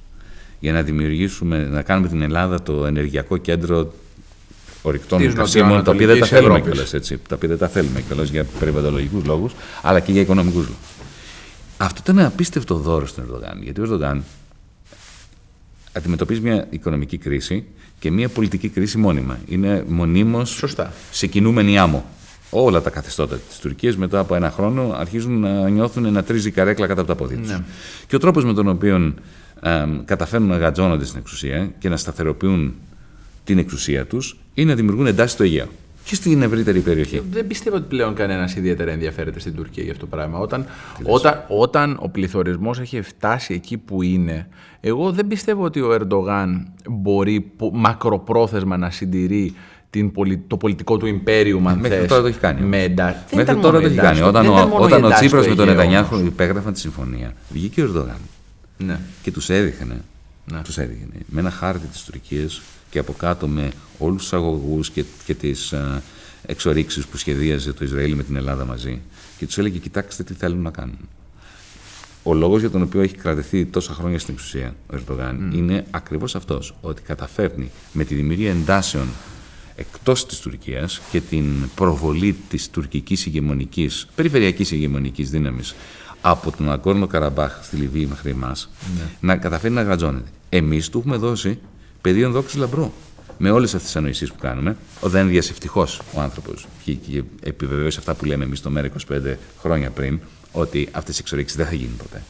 Για 0.61 0.73
να 0.73 0.83
δημιουργήσουμε, 0.83 1.65
να 1.65 1.83
κάνουμε 1.83 2.09
την 2.09 2.23
Ελλάδα 2.23 2.63
το 2.63 2.87
ενεργειακό 2.87 3.37
κέντρο 3.37 3.93
ορυκτών 4.83 5.19
Της 5.19 5.35
καυσίμων, 5.35 5.85
τα 5.85 5.91
οποία 5.93 6.07
δεν 6.07 6.19
τα 6.19 6.21
νοτιοανατολικής 6.21 6.29
θέλουμε 6.29 6.59
Ευρώπης. 6.59 6.73
κιόλας, 6.73 6.95
έτσι, 6.95 7.19
τα 7.29 7.35
οποία 7.35 7.49
δεν 7.49 7.59
τα 7.59 7.69
θέλουμε 7.69 8.01
κιόλας 8.01 8.29
για 8.29 8.47
περιβαλλοντολογικούς 8.59 9.25
λόγους, 9.25 9.53
αλλά 9.83 10.01
και 10.01 10.13
για 10.13 10.21
οικονομικούς 10.21 10.63
λόγους. 10.63 10.79
Αυτό 11.77 12.01
ήταν 12.03 12.19
ένα 12.19 12.27
απίστευτο 12.27 12.75
δώρο 12.75 13.07
στον 13.07 13.25
Ερντογάν, 13.25 13.63
γιατί 13.63 13.81
ο 13.81 13.83
Ερντογάν 13.83 14.25
αντιμετωπίζει 15.93 16.41
μια 16.41 16.67
οικονομική 16.71 17.19
κρίση 17.19 17.65
και 17.99 18.11
μια 18.11 18.29
πολιτική 18.29 18.69
κρίση 18.69 18.99
μόνιμα. 18.99 19.39
Είναι 19.49 19.85
μονίμως 19.89 20.51
Σωστά. 20.51 20.93
σε 21.11 21.27
κινούμενη 21.27 21.79
άμμο. 21.79 22.05
Όλα 22.51 22.81
τα 22.81 22.91
καθεστώτα 22.91 23.37
της 23.49 23.59
Τουρκίας 23.59 23.97
μετά 23.97 24.19
από 24.19 24.35
ένα 24.35 24.51
χρόνο 24.51 24.95
αρχίζουν 24.99 25.41
να 25.41 25.69
νιώθουν 25.69 26.13
να 26.13 26.23
τρίζει 26.23 26.49
η 26.49 26.51
καρέκλα 26.51 26.87
κάτω 26.87 27.01
από 27.01 27.11
τα 27.11 27.17
πόδια 27.17 27.37
τους. 27.37 27.51
Ναι. 27.51 27.59
Και 28.07 28.17
ο 28.17 28.19
τρόπος 28.19 28.45
με 28.45 28.55
τον 28.55 28.69
οποίο 28.69 28.97
ε, 28.97 29.13
καταφέρνουν 30.05 30.49
να 30.49 30.57
γατζώνονται 30.57 31.05
στην 31.05 31.19
εξουσία 31.19 31.71
και 31.79 31.89
να 31.89 31.97
σταθεροποιούν 31.97 32.75
την 33.45 33.59
εξουσία 33.59 34.07
τους 34.07 34.39
είναι 34.55 34.71
να 34.71 34.77
δημιουργούν 34.77 35.07
εντάσεις 35.07 35.33
στο 35.33 35.43
Αιγαίο 35.43 35.67
και 36.05 36.15
στην 36.15 36.43
ευρύτερη 36.43 36.81
περιοχή. 36.81 37.23
Δεν 37.31 37.47
πιστεύω 37.47 37.77
ότι 37.77 37.85
πλέον 37.89 38.15
κανένας 38.15 38.57
ιδιαίτερα 38.57 38.91
ενδιαφέρεται 38.91 39.41
στην 39.41 39.55
Τουρκία 39.55 39.83
για 39.83 39.93
αυτό 39.93 40.07
το 40.07 40.17
πράγμα. 40.17 40.39
Όταν, 40.39 40.67
όταν, 41.03 41.45
όταν 41.49 41.99
ο 42.01 42.09
πληθωρισμός 42.09 42.79
έχει 42.81 43.03
φτάσει 43.03 43.55
εκεί 43.55 43.77
που 43.77 44.03
είναι, 44.03 44.49
εγώ 44.81 45.13
δεν 45.13 45.27
πιστεύω 45.27 45.65
ότι 45.65 45.81
ο 45.81 45.93
Ερντογάν 45.93 46.67
μπορεί 46.91 47.41
πο- 47.57 47.71
μακροπρόθεσμα 47.75 48.77
να 48.77 48.91
συντηρεί 48.91 49.55
την, 49.91 50.13
πολι- 50.13 50.41
το 50.47 50.57
πολιτικό 50.57 50.97
του 50.97 51.07
imperium, 51.07 51.61
αν 51.67 51.79
Μέχρι 51.79 51.99
θες, 51.99 52.09
τώρα 52.09 52.23
το 52.23 52.29
έχει 52.29 52.39
κάνει. 52.39 52.61
Με 52.67 52.83
εντά- 52.83 53.07
Δεν 53.07 53.15
Μέχρι 53.39 53.43
ήταν 53.43 53.61
τώρα 53.61 53.75
μόνο 53.79 53.81
το 53.81 53.87
έχει 53.93 53.99
εντάσεις, 53.99 54.21
κάνει. 54.23 54.29
Όταν 54.29 54.43
δεν 54.43 54.53
ο, 54.53 54.55
ήταν 54.57 54.69
μόνο 54.69 54.85
όταν 54.85 54.99
οι 55.01 55.03
ο 55.03 55.07
εντάσεις 55.07 55.19
Τσίπρας 55.27 55.45
στο 55.45 55.51
με 55.55 55.57
τον 55.59 55.69
Αιγαίο 55.69 55.81
Νετανιάχου 55.83 56.15
όμως. 56.17 56.27
υπέγραφαν 56.29 56.73
τη 56.73 56.79
συμφωνία, 56.79 57.33
βγήκε 57.49 57.81
ο 57.81 57.85
Ερντογάν 57.85 58.17
Ναι. 58.79 59.01
και 59.23 59.31
τους 59.33 59.49
έδειχνε, 59.51 60.01
Ναι. 60.53 60.63
τους 60.63 60.79
έδειχνε 60.79 61.15
με 61.27 61.41
ένα 61.41 61.51
χάρτη 61.51 61.87
της 61.87 62.03
Τουρκίας 62.03 62.61
και 62.91 62.99
από 62.99 63.13
κάτω 63.13 63.49
με 63.49 63.71
όλους 63.99 64.23
τους 64.23 64.33
αγωγούς 64.33 64.91
και, 64.91 65.05
και 65.25 65.35
τις 65.35 65.73
α, 65.73 66.03
εξορίξεις 66.47 67.07
που 67.07 67.17
σχεδίαζε 67.17 67.73
το 67.73 67.85
Ισραήλ 67.85 68.15
με 68.15 68.23
την 68.23 68.37
Ελλάδα 68.37 68.65
μαζί 68.65 69.01
και 69.39 69.47
τους 69.47 69.59
έλεγε 69.59 69.79
κοιτάξτε 69.79 70.23
τι 70.23 70.35
θέλουν 70.35 70.63
να 70.63 70.71
κάνουν. 70.71 70.99
Ο 72.23 72.35
λόγος 72.35 72.61
για 72.61 72.71
τον 72.71 72.83
οποίο 72.83 73.01
έχει 73.01 73.15
κρατηθεί 73.15 73.67
τόσα 73.67 73.93
χρόνια 73.93 74.19
στην 74.19 74.35
εξουσία 74.35 74.75
ο 74.87 74.97
Ερντογάν 74.97 75.53
είναι 75.55 75.87
ακριβώς 75.91 76.35
αυτός, 76.35 76.75
ότι 76.81 77.03
καταφέρνει 77.03 77.71
με 77.93 78.05
τη 78.05 78.15
δημιουργία 78.15 78.51
εντάσεων 78.51 79.09
εκτός 79.77 80.27
της 80.27 80.39
Τουρκίας 80.39 81.01
και 81.11 81.21
την 81.21 81.71
προβολή 81.75 82.37
της 82.49 82.71
τουρκικής 82.71 83.27
ηγεμονικής, 83.27 84.09
περιφερειακής 84.15 84.71
ηγεμονικής 84.71 85.31
δύναμης 85.31 85.75
από 86.31 86.53
τον 86.57 86.73
Αγκόρνο 86.73 87.07
Καραμπάχ 87.07 87.59
στη 87.63 87.77
Λιβύη 87.77 88.07
μέχρι 88.09 88.31
εμάς, 88.31 88.69
ναι. 88.97 89.03
να 89.21 89.37
καταφέρει 89.37 89.75
να 89.75 89.83
γρατζώνεται. 89.83 90.29
Εμείς 90.49 90.89
του 90.89 90.99
έχουμε 90.99 91.17
δώσει 91.17 91.59
πεδίο 92.01 92.31
δόξη 92.31 92.59
λαμπρό. 92.59 92.93
Με 93.39 93.51
όλες 93.51 93.75
αυτές 93.75 93.83
τις 93.83 93.97
ανοησίες 93.97 94.31
που 94.31 94.39
κάνουμε, 94.39 94.77
ο 95.01 95.09
Δένδιας 95.09 95.51
ευτυχώς 95.51 96.01
ο 96.13 96.21
άνθρωπος 96.21 96.67
και, 96.85 96.93
και 96.93 97.23
επιβεβαίωσε 97.43 97.99
αυτά 97.99 98.15
που 98.15 98.25
λέμε 98.25 98.45
εμείς 98.45 98.63
το 98.63 98.71
ΜΕΡΑ25 98.77 99.35
χρόνια 99.61 99.91
πριν, 99.91 100.21
ότι 100.53 100.89
αυτές 100.93 101.17
οι 101.17 101.19
εξορίξεις 101.21 101.57
δεν 101.57 101.67
θα 101.67 101.75
γίνουν 101.75 101.97
ποτέ. 101.97 102.23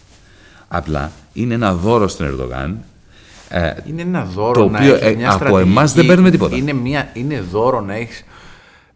Απλά 0.68 1.12
είναι 1.32 1.54
ένα 1.54 1.74
δώρο 1.74 2.08
στον 2.08 2.26
Ερντογάν. 2.26 2.78
Ε, 3.48 3.72
είναι 3.86 4.02
ένα 4.02 4.24
δώρο 4.24 4.52
το 4.52 4.64
οποίο 4.64 4.98
να 5.02 5.10
μια 5.10 5.32
από 5.32 5.58
εμάς 5.58 5.92
δεν 5.92 6.06
παίρνουμε 6.06 6.30
τίποτα. 6.30 6.56
Είναι, 6.56 6.72
μια, 6.72 7.10
είναι 7.12 7.40
δώρο 7.40 7.80
να 7.80 7.94
έχεις 7.94 8.24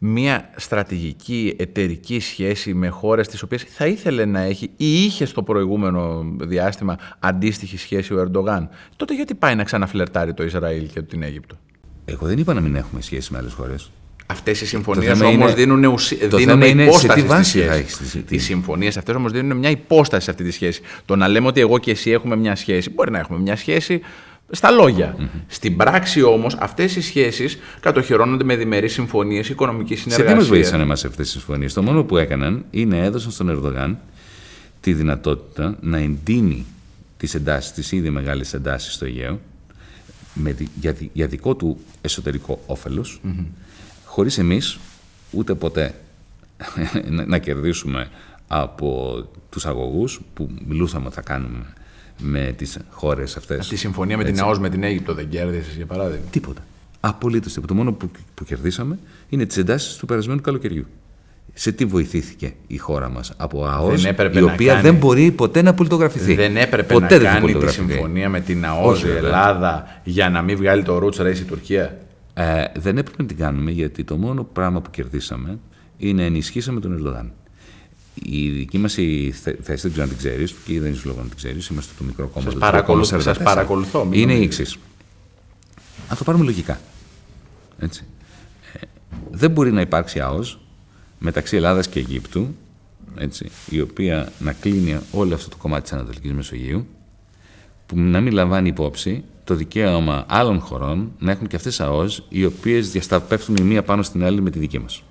μια 0.04 0.50
στρατηγική 0.56 1.54
εταιρική 1.58 2.20
σχέση 2.20 2.74
με 2.74 2.88
χώρες 2.88 3.28
τις 3.28 3.42
οποίες 3.42 3.62
θα 3.62 3.86
ήθελε 3.86 4.24
να 4.24 4.40
έχει 4.40 4.64
ή 4.76 5.04
είχε 5.04 5.24
στο 5.24 5.42
προηγούμενο 5.42 6.24
διάστημα 6.40 6.98
αντίστοιχη 7.18 7.76
σχέση 7.76 8.14
ο 8.14 8.20
Ερντογάν. 8.20 8.68
Τότε 8.96 9.14
γιατί 9.14 9.34
πάει 9.34 9.54
να 9.54 9.64
ξαναφλερτάρει 9.64 10.34
το 10.34 10.44
Ισραήλ 10.44 10.86
και 10.92 11.02
την 11.02 11.22
Αίγυπτο; 11.22 11.56
Εγώ 12.04 12.26
δεν 12.26 12.38
είπα 12.38 12.54
να 12.54 12.60
μην 12.60 12.76
έχουμε 12.76 13.00
σχέση 13.00 13.32
με 13.32 13.38
άλλες 13.38 13.52
χώρες. 13.52 13.90
Αυτές 14.26 14.60
οι 14.60 14.66
συμφωνίες 14.66 15.20
όμως 15.20 15.54
δίνουν, 15.54 15.84
ουσι... 15.84 16.26
δίνουν 16.26 16.62
υπόσταση 16.62 17.20
σε 17.20 17.68
τι 17.78 17.92
στη 17.92 18.04
σχέση. 18.04 18.24
Οι 18.28 18.38
συμφωνίες 18.38 18.96
αυτές 18.96 19.14
όμως 19.14 19.32
δίνουν 19.32 19.56
μια 19.56 19.70
υπόσταση 19.70 20.24
σε 20.24 20.30
αυτή 20.30 20.44
τη 20.44 20.50
σχέση. 20.50 20.80
Το 21.04 21.16
να 21.16 21.28
λέμε 21.28 21.46
ότι 21.46 21.60
εγώ 21.60 21.78
και 21.78 21.90
εσύ 21.90 22.10
έχουμε 22.10 22.36
μια 22.36 22.56
σχέση, 22.56 22.90
μπορεί 22.90 23.10
να 23.10 23.18
έχουμε 23.18 23.38
μια 23.38 23.56
σχέση 23.56 24.00
στα 24.54 24.70
λογια 24.70 25.16
Στην 25.46 25.76
πράξη 25.76 26.22
όμως, 26.22 26.56
αυτές 26.60 26.96
οι 26.96 27.00
σχέσεις 27.00 27.58
κατοχυρώνονται 27.80 28.44
με 28.44 28.56
διμερείς 28.56 28.92
συμφωνίες 28.92 29.48
οικονομικής 29.48 30.00
συνεργασία. 30.00 30.28
Σε 30.28 30.34
τι 30.34 30.40
μας 30.40 30.48
βοήθησαν 30.48 30.80
εμάς 30.80 31.04
αυτές 31.04 31.26
τι 31.26 31.32
συμφωνίες; 31.32 31.72
Το 31.72 31.82
μόνο 31.82 32.04
που 32.04 32.16
έκαναν 32.16 32.64
είναι 32.70 32.98
έδωσαν 32.98 33.30
στον 33.30 33.48
Ερδογάν 33.48 33.98
τη 34.80 34.92
δυνατότητα 34.92 35.76
να 35.80 35.98
εντείνει 35.98 36.66
τις 37.16 37.34
εντάσεις, 37.34 37.72
τις 37.72 37.92
ήδη 37.92 38.10
μεγάλες 38.10 38.54
εντάσεις 38.54 38.92
στο 38.92 39.04
Αιγαίο, 39.04 39.40
με, 40.34 40.56
για, 40.80 40.96
για 41.12 41.26
δικό 41.26 41.54
του 41.54 41.78
εσωτερικό 42.00 42.62
όφελος, 42.66 43.20
mm-hmm. 43.24 43.44
χωρίς 44.04 44.38
εμείς 44.38 44.78
ούτε 45.30 45.54
ποτέ 45.54 45.94
να, 47.08 47.24
να 47.32 47.38
κερδίσουμε 47.38 48.08
από 48.46 49.16
τους 49.50 49.66
αγωγούς 49.66 50.20
που 50.34 50.50
μιλούσαμε 50.66 51.06
ότι 51.06 51.14
θα 51.14 51.22
κάνουμε 51.22 51.66
με 52.22 52.54
τις 52.56 52.78
χώρες 52.90 53.36
αυτές. 53.36 53.58
Αυτή 53.58 53.74
η 53.74 53.76
συμφωνία 53.76 54.16
με 54.16 54.24
την 54.24 54.40
ΑΟΣ 54.40 54.58
με 54.58 54.68
την 54.68 54.82
Αίγυπτο 54.82 55.14
δεν 55.14 55.28
κέρδισες, 55.28 55.74
για 55.74 55.86
παράδειγμα. 55.86 56.24
Τίποτα. 56.30 56.60
Απολύτως 57.00 57.52
τίποτα. 57.52 57.72
Το 57.72 57.78
μόνο 57.78 57.92
που, 57.92 58.10
που 58.34 58.44
κερδίσαμε 58.44 58.98
είναι 59.28 59.46
τις 59.46 59.56
εντάσεις 59.56 59.96
του 59.96 60.06
περασμένου 60.06 60.40
καλοκαιριού. 60.40 60.86
Σε 61.54 61.72
τι 61.72 61.84
βοηθήθηκε 61.84 62.54
η 62.66 62.76
χώρα 62.76 63.08
μας 63.08 63.32
από 63.36 63.66
ΑΟΣ, 63.66 64.04
η 64.32 64.42
οποία 64.42 64.80
δεν 64.80 64.94
μπορεί 64.94 65.30
ποτέ 65.30 65.62
να 65.62 65.74
πολιτογραφηθεί. 65.74 66.34
Δεν 66.34 66.56
έπρεπε 66.56 66.94
ποτέ 66.94 67.18
να 67.18 67.24
κάνει 67.24 67.54
τη 67.54 67.70
συμφωνία 67.70 68.28
με 68.28 68.40
την 68.40 68.66
ΑΟΣ 68.66 69.02
η 69.02 69.10
Ελλάδα 69.10 70.00
για 70.04 70.30
να 70.30 70.42
μην 70.42 70.56
βγάλει 70.56 70.82
το 70.82 70.96
Roots 70.96 71.20
Race 71.20 71.38
η 71.38 71.44
Τουρκία. 71.44 71.98
Ε, 72.34 72.64
δεν 72.74 72.98
έπρεπε 72.98 73.22
να 73.22 73.28
την 73.28 73.36
κάνουμε 73.36 73.70
γιατί 73.70 74.04
το 74.04 74.16
μόνο 74.16 74.44
πράγμα 74.52 74.80
που 74.80 74.90
κερδίσαμε 74.90 75.58
είναι 75.96 76.20
να 76.20 76.26
ενισχύσαμε 76.26 76.80
τον 76.80 76.92
Ερντογάν. 76.92 77.32
Η 78.14 78.48
δική 78.48 78.78
μας 78.78 78.92
θέση, 78.92 79.62
δεν 79.64 79.90
ξέρω 79.90 80.02
αν 80.02 80.08
την 80.08 80.16
ξέρεις, 80.16 80.54
και 80.66 80.80
δεν 80.80 80.90
είναι 80.90 81.00
λόγο 81.04 81.18
να 81.18 81.26
την 81.26 81.36
ξέρεις, 81.36 81.66
είμαστε 81.66 81.92
το 81.98 82.04
μικρό 82.04 82.26
κόμμα. 82.26 82.50
Σας 82.50 82.58
παρακολουθώ. 82.58 83.20
Σας 83.20 83.38
παρακολουθώ 83.38 84.08
είναι 84.10 84.34
η 84.34 84.42
εξής. 84.42 84.76
Αν 86.08 86.16
το 86.16 86.24
πάρουμε 86.24 86.44
λογικά. 86.44 86.80
Έτσι. 87.78 88.04
Ε, 88.72 88.78
δεν 89.30 89.50
μπορεί 89.50 89.72
να 89.72 89.80
υπάρξει 89.80 90.20
ΑΟΣ 90.20 90.58
μεταξύ 91.18 91.56
Ελλάδας 91.56 91.88
και 91.88 91.98
Αιγύπτου, 91.98 92.54
έτσι, 93.16 93.50
η 93.68 93.80
οποία 93.80 94.32
να 94.38 94.52
κλείνει 94.52 94.98
όλο 95.12 95.34
αυτό 95.34 95.48
το 95.48 95.56
κομμάτι 95.56 95.82
της 95.82 95.92
Ανατολικής 95.92 96.32
Μεσογείου, 96.32 96.86
που 97.86 97.98
να 97.98 98.20
μην 98.20 98.32
λαμβάνει 98.32 98.68
υπόψη 98.68 99.24
το 99.44 99.54
δικαίωμα 99.54 100.24
άλλων 100.28 100.60
χωρών 100.60 101.12
να 101.18 101.30
έχουν 101.30 101.46
και 101.46 101.56
αυτές 101.56 101.80
ΑΟΣ, 101.80 102.26
οι 102.28 102.44
οποίες 102.44 102.90
διασταπέφτουν 102.90 103.56
η 103.56 103.62
μία 103.62 103.82
πάνω 103.82 104.02
στην 104.02 104.24
άλλη 104.24 104.40
με 104.40 104.50
τη 104.50 104.58
δική 104.58 104.78
μας. 104.78 105.02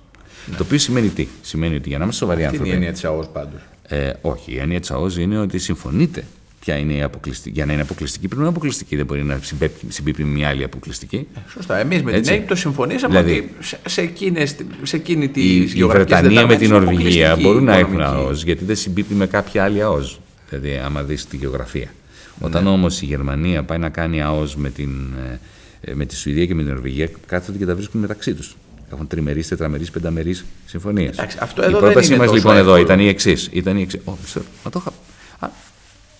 Ναι. 0.46 0.56
Το 0.56 0.62
οποίο 0.62 0.78
σημαίνει 0.78 1.08
τι; 1.08 1.26
Σημαίνει 1.42 1.74
ότι 1.74 1.88
για 1.88 1.98
να 1.98 2.04
είμαστε 2.04 2.24
σοβαροί 2.24 2.44
άνθρωποι. 2.44 2.64
Τι 2.64 2.68
είναι 2.68 2.84
η 2.84 2.86
έννοια 2.86 2.92
της 3.00 3.04
ΑΟΣ 3.04 3.28
πάντως. 3.32 3.60
Ε, 3.88 4.12
όχι, 4.20 4.52
η 4.52 4.58
έννοια 4.58 4.80
της 4.80 4.90
ΑΟΣ 4.90 5.16
είναι 5.16 5.38
ότι 5.38 5.58
συμφωνείτε 5.58 6.24
ποια 6.64 6.76
είναι 6.76 6.92
η 6.92 7.02
αποκλειστική. 7.02 7.54
Για 7.54 7.66
να 7.66 7.72
είναι 7.72 7.82
αποκλειστική 7.82 8.26
πρέπει 8.26 8.40
να 8.40 8.46
είναι 8.46 8.56
αποκλειστική. 8.56 8.96
Δεν 8.96 9.06
μπορεί 9.06 9.24
να 9.24 9.40
συμπίπτει 9.88 10.24
με 10.24 10.30
μια 10.30 10.48
άλλη 10.48 10.64
αποκλειστική. 10.64 11.26
Ε, 11.34 11.38
σωστά. 11.48 11.78
Εμείς 11.78 12.02
με 12.02 12.20
την 12.20 12.32
Αίγυπτο 12.32 12.54
συμφωνήσαμε 12.54 13.22
δηλαδή, 13.22 13.38
ότι 13.38 13.76
σε, 13.90 14.00
εκείνες, 14.00 14.56
σε 14.82 14.96
εκείνη 14.96 15.28
τη 15.28 15.40
η, 15.40 15.72
η 15.74 15.84
Βρετανία 15.84 16.46
με 16.46 16.56
την 16.56 16.70
Νορβηγία 16.70 17.36
μπορούν 17.40 17.64
να 17.64 17.76
έχουν 17.76 18.00
ΑΟΣ 18.00 18.42
γιατί 18.42 18.64
δεν 18.64 18.76
συμπίπτει 18.76 19.14
με 19.14 19.26
κάποια 19.26 19.64
άλλη 19.64 19.82
ΑΟΣ. 19.82 20.20
Δηλαδή, 20.48 20.80
άμα 20.84 21.02
δεις 21.02 21.26
τη 21.26 21.36
γεωγραφία. 21.36 21.90
Ναι. 22.38 22.46
Όταν 22.46 22.66
όμως 22.66 23.02
η 23.02 23.04
Γερμανία 23.04 23.62
πάει 23.62 23.78
να 23.78 23.88
κάνει 23.88 24.22
ΑΟΣ 24.22 24.56
με, 24.56 24.70
την, 24.70 24.90
ε, 25.80 25.94
με 25.94 26.04
τη 26.06 26.16
Σουηδία 26.16 26.46
και 26.46 26.54
με 26.54 26.62
την 26.62 26.72
Νορβηγία, 26.72 27.08
κάθονται 27.26 27.58
και 27.58 27.66
τα 27.66 27.74
βρίσκουν 27.74 28.00
μεταξύ 28.00 28.34
τους. 28.34 28.56
Έχουν 28.92 29.06
τριμερείς, 29.06 29.48
τετραμερείς, 29.48 29.90
πενταμερείς 29.90 30.44
συμφωνίες. 30.66 31.16
Η 31.68 31.70
πρότασή 31.70 32.16
μας 32.16 32.32
λοιπόν 32.32 32.56
εδώ 32.56 32.76
ήταν 32.76 33.00
η 33.00 33.08
εξής. 33.08 33.48
Ήταν 33.52 33.76
η 33.76 33.82
εξής. 33.82 34.00
μα 34.64 34.70
το 34.70 34.82
είχα... 34.84 34.92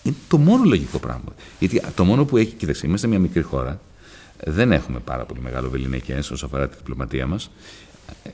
είναι 0.03 0.15
το 0.29 0.39
μόνο 0.39 0.65
λογικό 0.65 0.99
πράγμα. 0.99 1.35
Γιατί 1.59 1.83
το 1.95 2.05
μόνο 2.05 2.25
που 2.25 2.37
έχει, 2.37 2.53
κοίταξε, 2.53 2.87
είμαστε 2.87 3.07
μια 3.07 3.19
μικρή 3.19 3.43
χώρα. 3.43 3.81
Δεν 4.47 4.73
έχουμε 4.73 4.99
πάρα 4.99 5.25
πολύ 5.25 5.41
μεγάλο 5.41 5.71
βεληνικέ 5.71 6.19
όσο 6.33 6.47
αφορά 6.47 6.69
τη 6.69 6.77
διπλωματία 6.77 7.27
μας. 7.27 7.51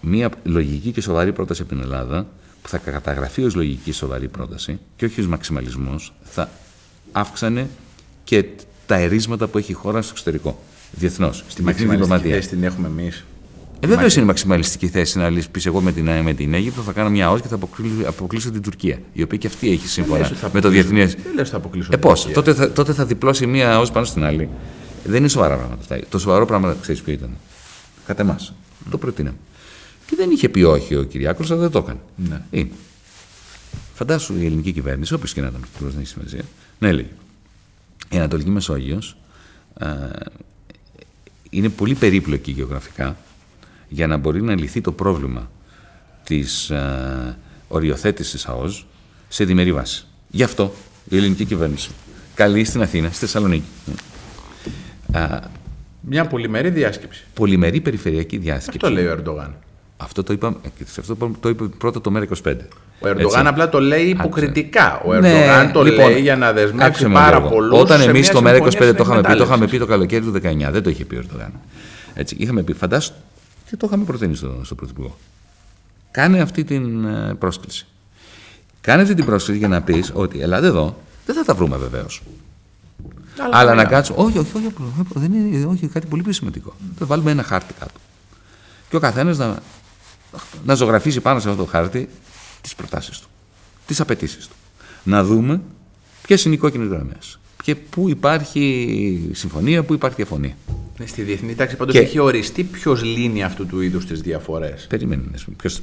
Μια 0.00 0.30
λογική 0.44 0.90
και 0.90 1.00
σοβαρή 1.00 1.32
πρόταση 1.32 1.62
από 1.62 1.70
την 1.70 1.80
Ελλάδα 1.80 2.26
που 2.62 2.68
θα 2.68 2.78
καταγραφεί 2.78 3.44
ως 3.44 3.54
λογική 3.54 3.92
σοβαρή 3.92 4.28
πρόταση 4.28 4.78
και 4.96 5.04
όχι 5.04 5.20
ως 5.20 5.26
μαξιμαλισμός, 5.26 6.12
θα 6.22 6.50
αύξανε 7.12 7.68
και 8.24 8.44
τα 8.86 8.96
ερίσματα 8.96 9.46
που 9.46 9.58
έχει 9.58 9.70
η 9.70 9.74
χώρα 9.74 10.02
στο 10.02 10.10
εξωτερικό. 10.12 10.62
Διεθνώς. 10.92 11.44
Στη 11.48 11.62
διπλωματία. 11.62 12.40
την 12.40 12.64
έχουμε 12.64 12.88
εμείς. 12.88 13.24
Ε, 13.80 13.86
Βεβαίω 13.86 14.08
είναι 14.16 14.24
μαξιμαλιστική 14.24 14.88
θέση 14.88 15.18
να 15.18 15.32
πεις 15.50 15.66
εγώ 15.66 15.80
με 15.80 15.92
την, 15.92 16.08
με 16.22 16.32
την 16.32 16.54
Αίγυπτο 16.54 16.82
θα 16.82 16.92
κάνω 16.92 17.10
μια 17.10 17.30
ΟΣ 17.30 17.40
και 17.40 17.48
θα 17.48 17.58
αποκλείσω, 18.06 18.50
την 18.50 18.62
Τουρκία. 18.62 18.98
Η 19.12 19.22
οποία 19.22 19.38
και 19.38 19.46
αυτή 19.46 19.70
έχει 19.70 19.88
σύμφωνα 19.88 20.30
με 20.52 20.60
το 20.60 20.68
διεθνέ. 20.68 21.06
Δεν 21.06 21.34
λες 21.34 21.50
θα 21.50 21.56
αποκλείσω. 21.56 21.90
Ε, 21.92 21.96
πώς; 21.96 22.28
Τότε, 22.32 22.54
θα, 22.54 22.72
τότε 22.72 22.92
θα 22.92 23.06
διπλώσει 23.06 23.46
μια 23.46 23.80
ΟΣ 23.80 23.90
πάνω 23.90 24.06
στην 24.06 24.24
άλλη. 24.24 24.48
Δεν 25.04 25.16
είναι 25.16 25.28
σοβαρά 25.28 25.56
πράγματα 25.56 25.80
αυτά. 25.80 25.98
Το 26.08 26.18
σοβαρό 26.18 26.46
πράγμα 26.46 26.76
ξέρεις 26.80 27.02
ποιο 27.02 27.12
ήταν; 27.12 27.30
Κατά 28.06 28.22
εμάς. 28.22 28.52
Mm. 28.52 28.86
Το 28.90 28.98
προτείναμε. 28.98 29.36
Και 30.06 30.16
δεν 30.16 30.30
είχε 30.30 30.48
πει 30.48 30.62
όχι 30.62 30.94
ο 30.94 31.02
Κυριάκος, 31.02 31.50
αλλά 31.50 31.60
δεν 31.60 31.70
το 31.70 31.78
έκανε. 31.78 31.98
Ναι. 32.16 32.42
Είναι. 32.50 32.70
Φαντάσου 33.94 34.34
η 34.40 34.46
ελληνική 34.46 34.72
κυβέρνηση, 34.72 35.14
όποιος 35.14 35.32
και 35.32 35.40
να 35.40 35.46
ήταν, 35.46 35.64
δεν 35.78 35.92
έχει 35.98 36.06
σημασία, 36.06 36.42
να 36.78 36.88
έλεγε. 36.88 37.08
Η 38.10 38.16
Ανατολική 38.16 38.50
Μεσόγειος 38.50 39.16
ε, 39.78 39.86
είναι 41.50 41.68
πολύ 41.68 41.94
περίπλοκη 41.94 42.50
γεωγραφικά 42.50 43.16
για 43.88 44.06
να 44.06 44.16
μπορεί 44.16 44.42
να 44.42 44.58
λυθεί 44.58 44.80
το 44.80 44.92
πρόβλημα 44.92 45.50
της 46.24 46.70
ε, 46.70 47.36
οριοθέτησης 47.68 48.46
ΑΟΣ 48.46 48.86
σε 49.28 49.44
διμερή 49.44 49.72
βάση. 49.72 50.06
Γι' 50.30 50.42
αυτό 50.42 50.72
η 51.08 51.16
ελληνική 51.16 51.44
κυβέρνηση 51.44 51.90
καλεί 52.34 52.64
στην 52.64 52.82
Αθήνα, 52.82 53.08
στη 53.08 53.18
Θεσσαλονίκη. 53.18 53.66
Μια 56.00 56.26
πολυμερή 56.26 56.70
διάσκεψη. 56.70 57.24
Πολυμερή 57.34 57.80
περιφερειακή 57.80 58.36
διάσκεψη. 58.36 58.78
Αυτό 58.82 58.90
λέει 58.90 59.06
ο 59.06 59.10
Ερντογάν. 59.10 59.54
Αυτό 59.96 60.22
το, 60.22 60.32
είπα, 60.32 60.56
αυτό 60.98 61.30
το 61.40 61.48
είπε 61.48 61.64
πρώτα 61.64 62.00
το 62.00 62.12
ΜΕΡΑ25. 62.14 62.54
Ο 63.00 63.08
Ερντογάν 63.08 63.46
απλά 63.46 63.68
το 63.68 63.80
λέει 63.80 64.04
υποκριτικά. 64.04 65.02
Ο 65.04 65.14
Ερντογάν 65.14 65.66
ναι, 65.66 65.72
το 65.72 65.82
λοιπόν, 65.82 66.10
λέει 66.10 66.20
για 66.20 66.36
να 66.36 66.52
δεσμεύσει 66.52 67.08
πάρα 67.08 67.42
πολλούς. 67.42 67.80
Όταν 67.80 68.00
εμείς 68.00 68.30
το 68.30 68.42
ΜΕΡΑ25 68.44 68.92
το 68.96 69.02
είχαμε 69.02 69.20
πει, 69.20 69.34
το 69.34 69.42
είχαμε 69.42 69.66
πει 69.66 69.78
το 69.78 69.86
καλοκαίρι 69.86 70.24
του 70.24 70.32
19, 70.34 70.68
δεν 70.70 70.82
το 70.82 70.90
είχε 70.90 71.04
πει 71.04 71.14
ο 71.14 71.18
Ερντογάν. 71.18 71.52
Έτσι, 72.14 72.36
είχαμε 72.38 72.62
πει, 72.62 72.72
φαντάσου 72.72 73.12
και 73.70 73.76
το 73.76 73.86
είχαμε 73.86 74.04
προτείνει 74.04 74.34
στο, 74.34 74.60
στο 74.64 74.74
Πρωθυπουργό. 74.74 75.18
Κάνε 76.10 76.40
αυτή 76.40 76.64
την 76.64 77.04
ε, 77.04 77.34
πρόσκληση. 77.34 77.86
Κάνε 78.80 79.02
αυτή 79.02 79.14
την 79.14 79.24
πρόσκληση 79.24 79.58
για 79.58 79.68
να 79.68 79.82
πεις 79.82 80.10
ότι 80.14 80.40
ελάτε 80.40 80.66
εδώ, 80.66 81.02
δεν 81.26 81.34
θα 81.34 81.44
τα 81.44 81.54
βρούμε 81.54 81.76
βεβαίως. 81.76 82.22
Αλλά, 83.38 83.58
Αλλά 83.58 83.74
να 83.74 83.84
κάτσουμε. 83.84 84.18
Όχι, 84.20 84.38
όχι, 84.38 84.56
όχι, 84.56 84.72
δεν 85.14 85.32
είναι, 85.32 85.66
όχι, 85.66 85.86
κάτι 85.86 86.06
πολύ 86.06 86.22
πιο 86.22 86.32
σημαντικό. 86.32 86.74
Θα 86.98 87.06
βάλουμε 87.06 87.30
ένα 87.30 87.42
χάρτη 87.42 87.72
κάτω. 87.72 88.00
Και 88.88 88.96
ο 88.96 89.00
καθένας 89.00 89.38
να, 89.38 89.58
να 90.64 90.74
ζωγραφίσει 90.74 91.20
πάνω 91.20 91.40
σε 91.40 91.48
αυτό 91.48 91.64
το 91.64 91.70
χάρτη 91.70 92.08
τις 92.60 92.74
προτάσεις 92.74 93.18
του, 93.18 93.28
τις 93.86 94.00
απαιτήσεις 94.00 94.46
του. 94.46 94.54
Να 95.02 95.24
δούμε 95.24 95.60
ποιες 96.22 96.44
είναι 96.44 96.54
οι 96.54 96.58
κόκκινες 96.58 96.88
γραμμές. 96.88 97.38
Και 97.68 97.74
πού 97.74 98.08
υπάρχει 98.08 99.30
συμφωνία, 99.32 99.82
πού 99.82 99.94
υπάρχει 99.94 100.16
διαφωνία. 100.16 100.52
Ναι, 100.98 101.06
στη 101.06 101.22
διεθνή 101.22 101.54
τάξη 101.54 101.76
πάντως 101.76 101.94
και... 101.94 102.00
έχει 102.00 102.18
οριστεί 102.18 102.62
ποιος 102.62 103.04
λύνει 103.04 103.42
αυτού 103.42 103.66
του 103.66 103.80
είδους 103.80 104.06
τις 104.06 104.20
διαφορές. 104.20 104.86
Περίμενε. 104.88 105.22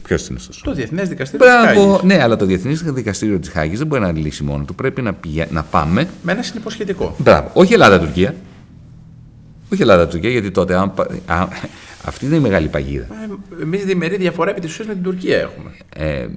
Ποιος 0.04 0.28
είναι 0.28 0.38
αυτός. 0.40 0.62
Το 0.64 0.74
Διεθνές 0.74 1.10
Δικαστήριο 1.10 1.46
της 1.46 1.56
Χάγης. 1.56 2.04
Ναι, 2.04 2.22
αλλά 2.22 2.36
το 2.36 2.46
Διεθνές 2.46 2.82
Δικαστήριο 2.82 3.40
της 3.40 3.50
Χάγης 3.50 3.78
δεν 3.78 3.88
μπορεί 3.88 4.02
να 4.02 4.12
λύσει 4.12 4.44
μόνο 4.44 4.64
του. 4.64 4.76
Πρέπει 4.76 5.02
να, 5.02 5.14
πηγα... 5.14 5.48
να 5.52 5.64
πάμε. 5.64 6.08
Με 6.24 6.32
ένα 6.32 6.42
συνυποσχετικό. 6.44 7.16
Μπράβο. 7.18 7.50
Όχι 7.54 7.74
Ελλάδα-Τουρκία. 7.74 8.36
Όχι 9.74 9.82
Ελλάδα-Τουρκία, 9.82 10.30
γιατί 10.30 10.52
τότε 10.52 10.76
αν, 10.76 10.94
αν, 11.26 11.48
Αυτή 12.04 12.26
είναι 12.26 12.36
η 12.36 12.40
μεγάλη 12.40 12.68
παγίδα. 12.68 13.08
Εμείς 13.62 13.86
διμερή 13.86 14.18
διαφορά 14.18 14.52
επί 14.52 14.62
της 14.62 14.72
ουσίας 14.72 14.88
με 14.88 14.94
την 14.94 15.04
Τουρκία 15.04 15.38
έχουμε. 15.38 15.72
Ε, 15.96 16.28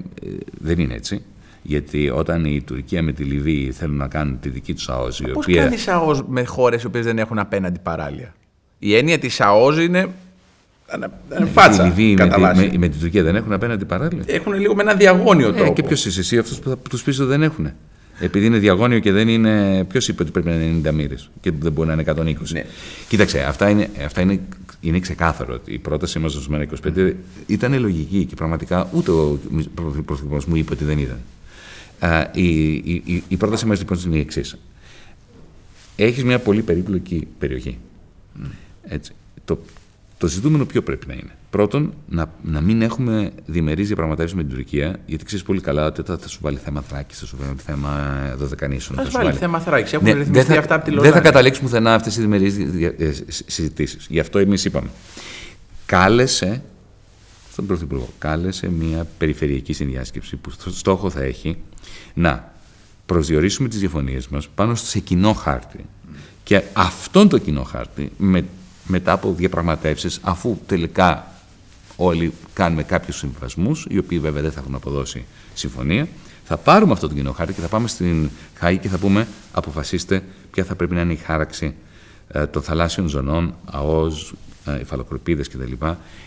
δεν 0.60 0.78
είναι 0.78 0.94
έτσι. 0.94 1.22
Γιατί 1.62 2.10
όταν 2.10 2.44
η 2.44 2.62
Τουρκία 2.62 3.02
με 3.02 3.12
τη 3.12 3.22
Λιβύη 3.24 3.70
θέλουν 3.72 3.96
να 3.96 4.08
κάνουν 4.08 4.40
τη 4.40 4.48
δική 4.48 4.74
τους 4.74 4.88
ΑΟΣ. 4.88 5.20
Πώς 5.20 5.30
οποία... 5.34 5.62
κάνεις 5.62 5.88
ΑΟΣ 5.88 6.22
με 6.28 6.44
χώρες 6.44 6.82
οι 6.82 6.86
οποίες 6.86 7.04
δεν 7.04 7.18
έχουν 7.18 7.38
απέναντι 7.38 7.78
παράλια; 7.82 8.34
Η 8.78 8.96
έννοια 8.96 9.18
της 9.18 9.40
ΑΟΣ 9.40 9.78
είναι. 9.78 10.08
Φάτσα. 11.52 11.84
Η 11.84 11.86
Λιβύη 11.86 12.14
με, 12.18 12.26
με, 12.38 12.70
με, 12.78 12.88
την 12.88 13.00
Τουρκία 13.00 13.22
δεν 13.22 13.36
έχουν 13.36 13.52
απέναντι 13.52 13.84
παράλια; 13.84 14.22
Έχουν 14.26 14.52
λίγο 14.52 14.74
με 14.74 14.82
ένα 14.82 14.94
διαγώνιο 14.94 15.52
τρόπο. 15.52 15.70
Ε, 15.70 15.74
και 15.74 15.82
ποιος 15.82 16.06
είσαι 16.06 16.20
εσύ 16.20 16.38
αυτό 16.38 16.76
που 16.76 16.88
τους 16.88 17.02
πεις 17.02 17.18
ότι 17.18 17.28
δεν 17.28 17.42
έχουν; 17.42 17.72
Επειδή 18.18 18.46
είναι 18.46 18.58
διαγώνιο 18.58 18.98
και 18.98 19.12
δεν 19.12 19.28
είναι. 19.28 19.84
Ποιος 19.84 20.08
είπε 20.08 20.22
ότι 20.22 20.30
πρέπει 20.30 20.48
να 20.48 20.54
είναι 20.54 20.90
90 20.90 20.92
μοίρες 20.92 21.30
και 21.40 21.52
δεν 21.58 21.72
μπορεί 21.72 21.88
να 21.88 21.94
είναι 21.94 22.04
120. 22.06 22.34
Ναι. 22.48 22.64
Κοίταξε, 23.08 23.40
αυτά 23.40 23.68
είναι, 23.68 23.90
αυτά 24.04 24.20
είναι, 24.20 24.40
είναι 24.80 24.98
ξεκάθαρο 24.98 25.54
ότι 25.54 25.72
η 25.72 25.78
πρότασή 25.78 26.18
μας 26.18 26.32
στο 26.32 26.58
25 26.96 27.12
ήταν 27.46 27.80
λογική 27.80 28.24
και 28.24 28.34
πραγματικά 28.34 28.88
ούτε 28.92 29.10
ο 29.10 29.38
πρωθυπουργός 29.74 30.44
μου 30.44 30.56
είπε 30.56 30.72
ότι 30.72 30.84
δεν 30.84 30.98
ήταν. 30.98 31.18
Η, 32.32 32.72
η, 32.72 33.22
η, 33.28 33.36
πρότασή 33.36 33.66
μας 33.66 33.78
λοιπόν 33.78 33.98
είναι 34.06 34.16
η 34.16 34.20
εξής. 34.20 34.56
Έχεις 35.96 36.24
μια 36.24 36.38
πολύ 36.38 36.62
περίπλοκη 36.62 37.26
περιοχή. 37.38 37.78
Έτσι. 38.82 39.12
Το, 39.44 39.58
το 40.18 40.26
ζητούμενο 40.26 40.64
ποιο 40.64 40.82
πρέπει 40.82 41.06
να 41.06 41.14
είναι; 41.14 41.38
Πρώτον, 41.50 41.94
να, 42.08 42.32
να 42.42 42.60
μην 42.60 42.82
έχουμε 42.82 43.30
διμερείς 43.46 43.86
διαπραγματεύσεις 43.86 44.36
με 44.36 44.44
την 44.44 44.54
Τουρκία, 44.54 44.98
γιατί 45.06 45.24
ξέρεις 45.24 45.44
πολύ 45.44 45.60
καλά 45.60 45.86
ότι 45.86 46.02
θα, 46.02 46.18
θα 46.18 46.28
σου 46.28 46.38
βάλει 46.42 46.56
θέμα 46.56 46.80
Θράκης, 46.80 47.18
θα 47.18 47.26
σου 47.26 47.36
βάλει 47.40 47.58
θέμα 47.64 48.34
Δωδεκανήσων. 48.36 48.96
Θα, 48.96 49.02
θα 49.02 49.10
σου 49.10 49.16
βάλει 49.16 49.32
θέμα 49.32 49.60
Θράκης. 49.60 49.92
Έχουν 49.92 50.06
ναι, 50.06 50.12
ρυθμιστεί 50.12 50.56
αυτά 50.56 50.74
από 50.74 50.84
τη 50.84 50.98
Δεν 50.98 51.12
θα 51.12 51.20
καταλήξουν 51.20 51.64
πουθενά 51.64 51.94
αυτές 51.94 52.16
οι 52.16 52.20
διμερείς 52.20 52.56
ε, 52.98 53.14
συζητήσεις. 53.28 54.06
Γι' 54.10 54.20
αυτό 54.20 54.38
εμείς 54.38 54.64
είπαμε. 54.64 54.88
Κάλεσε 55.86 56.62
στον 57.52 57.66
Πρωθυπουργό, 57.66 58.08
κάλεσε 58.18 58.70
μια 58.70 59.06
περιφερειακή 59.18 59.72
συνδιάσκεψη 59.72 60.36
που 60.36 60.50
στόχο 60.70 61.10
θα 61.10 61.22
έχει 61.22 61.56
να 62.14 62.52
προσδιορίσουμε 63.06 63.68
τις 63.68 63.78
διαφωνίες 63.78 64.28
μας 64.28 64.48
πάνω 64.48 64.74
σε 64.74 64.98
κοινό 64.98 65.32
χάρτη. 65.32 65.84
Και 66.44 66.62
αυτόν 66.72 67.28
το 67.28 67.38
κοινό 67.38 67.62
χάρτη, 67.62 68.12
με 68.16 68.44
μετά 68.86 69.12
από 69.12 69.32
διαπραγματεύσεις, 69.32 70.20
αφού 70.22 70.58
τελικά 70.66 71.32
όλοι 71.96 72.32
κάνουμε 72.52 72.82
κάποιους 72.82 73.16
συμβασμούς, 73.16 73.86
οι 73.90 73.98
οποίοι 73.98 74.18
βέβαια 74.18 74.42
δεν 74.42 74.52
θα 74.52 74.60
έχουν 74.60 74.74
αποδώσει 74.74 75.24
συμφωνία, 75.54 76.08
θα 76.44 76.56
πάρουμε 76.56 76.92
αυτό 76.92 77.08
το 77.08 77.14
κοινό 77.14 77.32
χάρτη 77.32 77.52
και 77.52 77.60
θα 77.60 77.68
πάμε 77.68 77.88
στην 77.88 78.30
ΧΑΗ 78.54 78.78
και 78.78 78.88
θα 78.88 78.98
πούμε 78.98 79.26
αποφασίστε 79.52 80.22
ποια 80.50 80.64
θα 80.64 80.74
πρέπει 80.74 80.94
να 80.94 81.00
είναι 81.00 81.12
η 81.12 81.16
χάραξη 81.16 81.74
ε, 82.28 82.46
των 82.46 82.62
θαλάσσιων 82.62 83.08
ζωνών, 83.08 83.54
ΑΟΣ, 83.64 84.34
ε, 84.64 84.80
υφαλοκροπίδες 84.80 85.48
κτλ. 85.48 85.72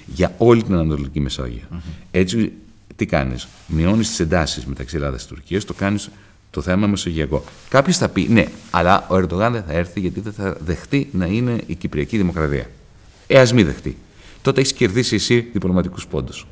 για 0.06 0.36
όλη 0.38 0.64
την 0.64 0.74
Ανατολική 0.74 1.20
Μεσόγειο. 1.20 1.68
Έτσι, 2.12 2.52
τι 3.02 3.08
κάνεις, 3.08 3.48
μειώνεις 3.68 4.08
τις 4.08 4.20
εντάσεις 4.20 4.66
μεταξύ 4.66 4.96
Ελλάδας 4.96 5.22
και 5.22 5.34
Τουρκίας, 5.34 5.66
το 5.66 5.74
κάνεις 5.74 6.10
το 6.50 6.62
θέμα 6.62 6.88
μεσογειακό. 6.88 7.44
Κάποιος 7.70 7.98
θα 7.98 8.10
πει 8.10 8.28
ναι, 8.30 8.46
αλλά 8.70 9.06
ο 9.08 9.16
Ερντογάν 9.16 9.54
δεν 9.54 9.64
θα 9.68 9.74
έρθει 9.74 10.00
γιατί 10.00 10.20
δεν 10.20 10.34
θα 10.34 10.58
δεχτεί 10.60 11.10
να 11.12 11.26
είναι 11.26 11.56
η 11.66 11.76
Κυπριακή 11.76 12.18
Δημοκρατία. 12.18 12.66
Ε, 13.28 13.40
ας 13.40 13.54
μην 13.54 13.66
δεχτεί. 13.66 13.98
Τότε 14.42 14.60
έχεις 14.60 14.74
κερδίσει 14.74 15.16
εσύ 15.16 15.50
διπλωματικούς 15.54 16.08
πόντους. 16.08 16.48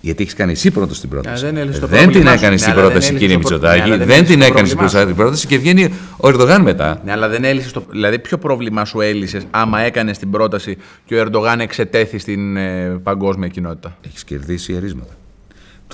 Γιατί 0.00 0.22
έχεις 0.22 0.34
κάνει 0.34 0.52
εσύ 0.52 0.70
πρώτος 0.70 1.00
την 1.00 1.08
πρόταση. 1.08 1.50
δεν, 1.50 1.70
δεν 1.80 2.10
την 2.10 2.26
έκανε 2.26 2.56
την 2.56 2.72
πρόταση, 2.72 3.14
κύριε 3.14 3.36
Μητσοτάκη. 3.36 3.96
Δεν 3.96 4.24
την 4.24 4.42
έκανε 4.42 4.68
την 5.04 5.14
πρόταση 5.14 5.46
και 5.46 5.58
βγαίνει 5.58 5.92
ο 6.16 6.28
Ερντογάν 6.28 6.62
μετά. 6.62 7.00
Ναι, 7.04 7.12
αλλά 7.12 7.28
δεν 7.28 7.44
έλυσε 7.44 7.72
το. 7.72 7.84
Δηλαδή, 7.90 8.18
ποιο 8.18 8.38
πρόβλημα 8.38 8.84
σου 8.84 9.00
έλυσες 9.00 9.46
άμα 9.50 9.80
έκανες 9.80 10.18
την 10.18 10.30
πρόταση 10.30 10.76
και 11.04 11.14
ο 11.14 11.26
Ερντογάν 11.26 11.60
εξετέθη 11.60 12.18
στην 12.18 12.56
ε, 12.56 13.00
παγκόσμια 13.02 13.48
κοινότητα; 13.48 13.96
Έχεις 14.06 14.24
κερδίσει 14.24 14.72
ερίσματα 14.72 15.12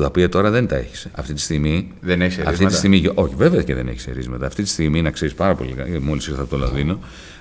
τα 0.02 0.06
οποία 0.06 0.28
τώρα 0.28 0.50
δεν 0.50 0.66
τα 0.66 0.76
έχεις. 0.76 1.08
Αυτή 1.12 1.32
τη 1.32 1.40
στιγμή. 1.40 1.92
Δεν 2.00 2.22
έχει 2.22 2.40
Αυτή 2.40 2.66
τη 2.66 2.74
στιγμή, 2.74 3.10
όχι, 3.14 3.34
βέβαια 3.34 3.62
και 3.62 3.74
δεν 3.74 3.88
έχει 3.88 4.10
ερίσματα. 4.10 4.46
Αυτή 4.46 4.62
τη 4.62 4.68
στιγμή, 4.68 5.02
να 5.02 5.10
ξέρεις 5.10 5.34
πάρα 5.34 5.54
πολύ 5.54 5.72
καλά, 5.72 6.00
μόλις 6.00 6.26
ήρθα 6.26 6.40
από 6.40 6.50
το 6.50 6.56
Λονδίνο, 6.56 6.98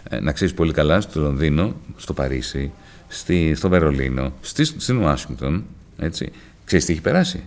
ε, 0.09 0.19
να 0.19 0.31
ξέρεις 0.31 0.53
πολύ 0.53 0.73
καλά 0.73 1.01
στο 1.01 1.21
Λονδίνο, 1.21 1.75
στο 1.95 2.13
Παρίσι, 2.13 2.71
στη, 3.07 3.55
στο 3.55 3.69
Βερολίνο, 3.69 4.33
στη, 4.41 4.65
στην 4.65 4.97
Ουάσιγκτον, 4.97 5.63
έτσι. 5.97 6.31
Ξέρεις 6.65 6.85
τι 6.85 6.91
έχει 6.91 7.01
περάσει; 7.01 7.43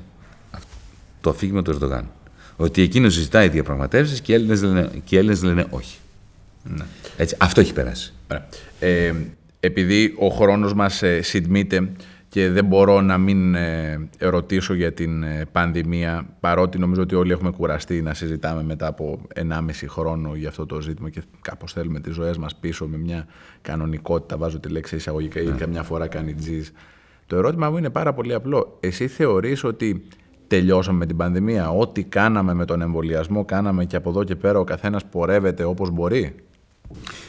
Το 1.20 1.30
αφήγημα 1.30 1.62
του 1.62 1.70
Ερντογάν. 1.70 2.10
Ότι 2.56 2.82
εκείνος 2.82 3.12
ζητάει 3.12 3.48
διαπραγματεύσεις 3.48 4.20
και 4.20 4.32
οι 4.32 4.34
Έλληνες 4.34 4.62
λένε, 4.62 4.90
και 5.04 5.22
λένε 5.22 5.66
όχι. 5.70 5.98
Ναι. 6.62 6.84
Έτσι, 7.16 7.36
αυτό 7.38 7.60
έχει 7.60 7.72
περάσει. 7.72 8.12
Ε, 8.80 9.12
επειδή 9.60 10.14
ο 10.18 10.28
χρόνος 10.28 10.74
μας 10.74 11.02
ε, 11.02 11.22
συντμείται 11.22 11.88
και 12.28 12.50
δεν 12.50 12.64
μπορώ 12.64 13.00
να 13.00 13.18
μην 13.18 13.54
ε, 13.54 14.08
ρωτήσω 14.18 14.74
για 14.74 14.92
την 14.92 15.22
ε, 15.22 15.46
πανδημία, 15.52 16.26
παρότι 16.40 16.78
νομίζω 16.78 17.02
ότι 17.02 17.14
όλοι 17.14 17.32
έχουμε 17.32 17.50
κουραστεί 17.50 18.02
να 18.02 18.14
συζητάμε 18.14 18.62
μετά 18.62 18.86
από 18.86 19.20
1,5 19.34 19.42
χρόνο 19.88 20.34
για 20.34 20.48
αυτό 20.48 20.66
το 20.66 20.80
ζήτημα 20.80 21.10
και 21.10 21.22
κάπως 21.40 21.72
θέλουμε 21.72 22.00
τις 22.00 22.14
ζωές 22.14 22.38
μας 22.38 22.56
πίσω 22.56 22.86
με 22.86 22.96
μια 22.96 23.26
κανονικότητα, 23.62 24.36
βάζω 24.36 24.58
τη 24.58 24.68
λέξη 24.68 24.96
εισαγωγικά 24.96 25.40
ή 25.40 25.46
ναι. 25.46 25.56
καμιά 25.56 25.82
φορά 25.82 26.06
κάνει 26.06 26.34
τζιζ. 26.34 26.68
Το 27.26 27.36
ερώτημα 27.36 27.70
μου 27.70 27.76
είναι 27.76 27.90
πάρα 27.90 28.12
πολύ 28.12 28.34
απλό. 28.34 28.76
Εσύ 28.80 29.08
θεωρείς 29.08 29.64
ότι 29.64 30.02
τελειώσαμε 30.46 30.98
με 30.98 31.06
την 31.06 31.16
πανδημία, 31.16 31.70
ό,τι 31.70 32.02
κάναμε 32.02 32.54
με 32.54 32.64
τον 32.64 32.80
εμβολιασμό, 32.80 33.44
κάναμε 33.44 33.84
και 33.84 33.96
από 33.96 34.10
εδώ 34.10 34.24
και 34.24 34.36
πέρα 34.36 34.58
ο 34.58 34.64
καθένας 34.64 35.04
πορεύεται 35.04 35.64
όπως 35.64 35.90
μπορεί; 35.90 36.34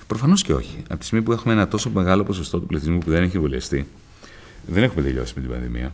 Προφανώς 0.08 0.42
και 0.42 0.54
όχι. 0.54 0.84
Από 0.90 1.00
τη 1.00 1.06
στιγμή 1.06 1.26
που 1.26 1.32
έχουμε 1.32 1.54
ένα 1.54 1.68
τόσο 1.68 1.90
μεγάλο 1.90 2.24
ποσοστό 2.24 2.60
του 2.60 2.66
πληθυσμού 2.66 2.98
που 2.98 3.10
δεν 3.10 3.24
έχει 3.24 3.36
εμβολιαστεί, 3.36 3.88
δεν 4.68 4.84
έχουμε 4.84 5.02
τελειώσει 5.02 5.34
με 5.36 5.42
την 5.42 5.52
πανδημία. 5.52 5.92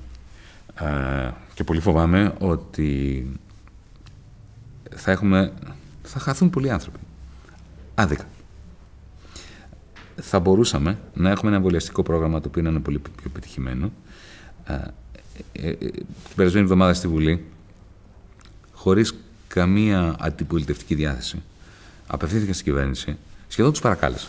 και 1.53 1.63
πολύ 1.63 1.80
φοβάμαι 1.80 2.34
ότι 2.39 3.28
θα, 4.95 5.11
έχουμε, 5.11 5.51
θα 6.03 6.20
χαθούν 6.20 6.49
πολλοί 6.49 6.70
άνθρωποι. 6.72 6.99
Άδικα. 7.95 8.28
Θα 10.22 10.39
μπορούσαμε 10.39 10.99
να 11.13 11.30
έχουμε 11.30 11.47
ένα 11.47 11.57
εμβολιαστικό 11.57 12.03
πρόγραμμα 12.03 12.41
το 12.41 12.47
οποίο 12.47 12.70
είναι 12.70 12.80
πολύ 12.80 12.99
πιο 12.99 13.24
επιτυχημένο. 13.26 13.91
Ε, 14.66 14.74
ε, 15.53 15.70
ε, 15.70 15.76
την 15.76 16.36
περασμένη 16.36 16.66
εβδομάδα 16.66 16.93
στη 16.93 17.07
Βουλή, 17.07 17.45
χωρίς 18.72 19.13
καμία 19.47 20.16
αντιπολιτευτική 20.20 20.95
διάθεση, 20.95 21.41
απευθύνθηκα 22.07 22.53
στην 22.53 22.66
κυβέρνηση, 22.66 23.18
σχεδόν 23.47 23.72
τους 23.72 23.82
παρακάλεσα 23.82 24.28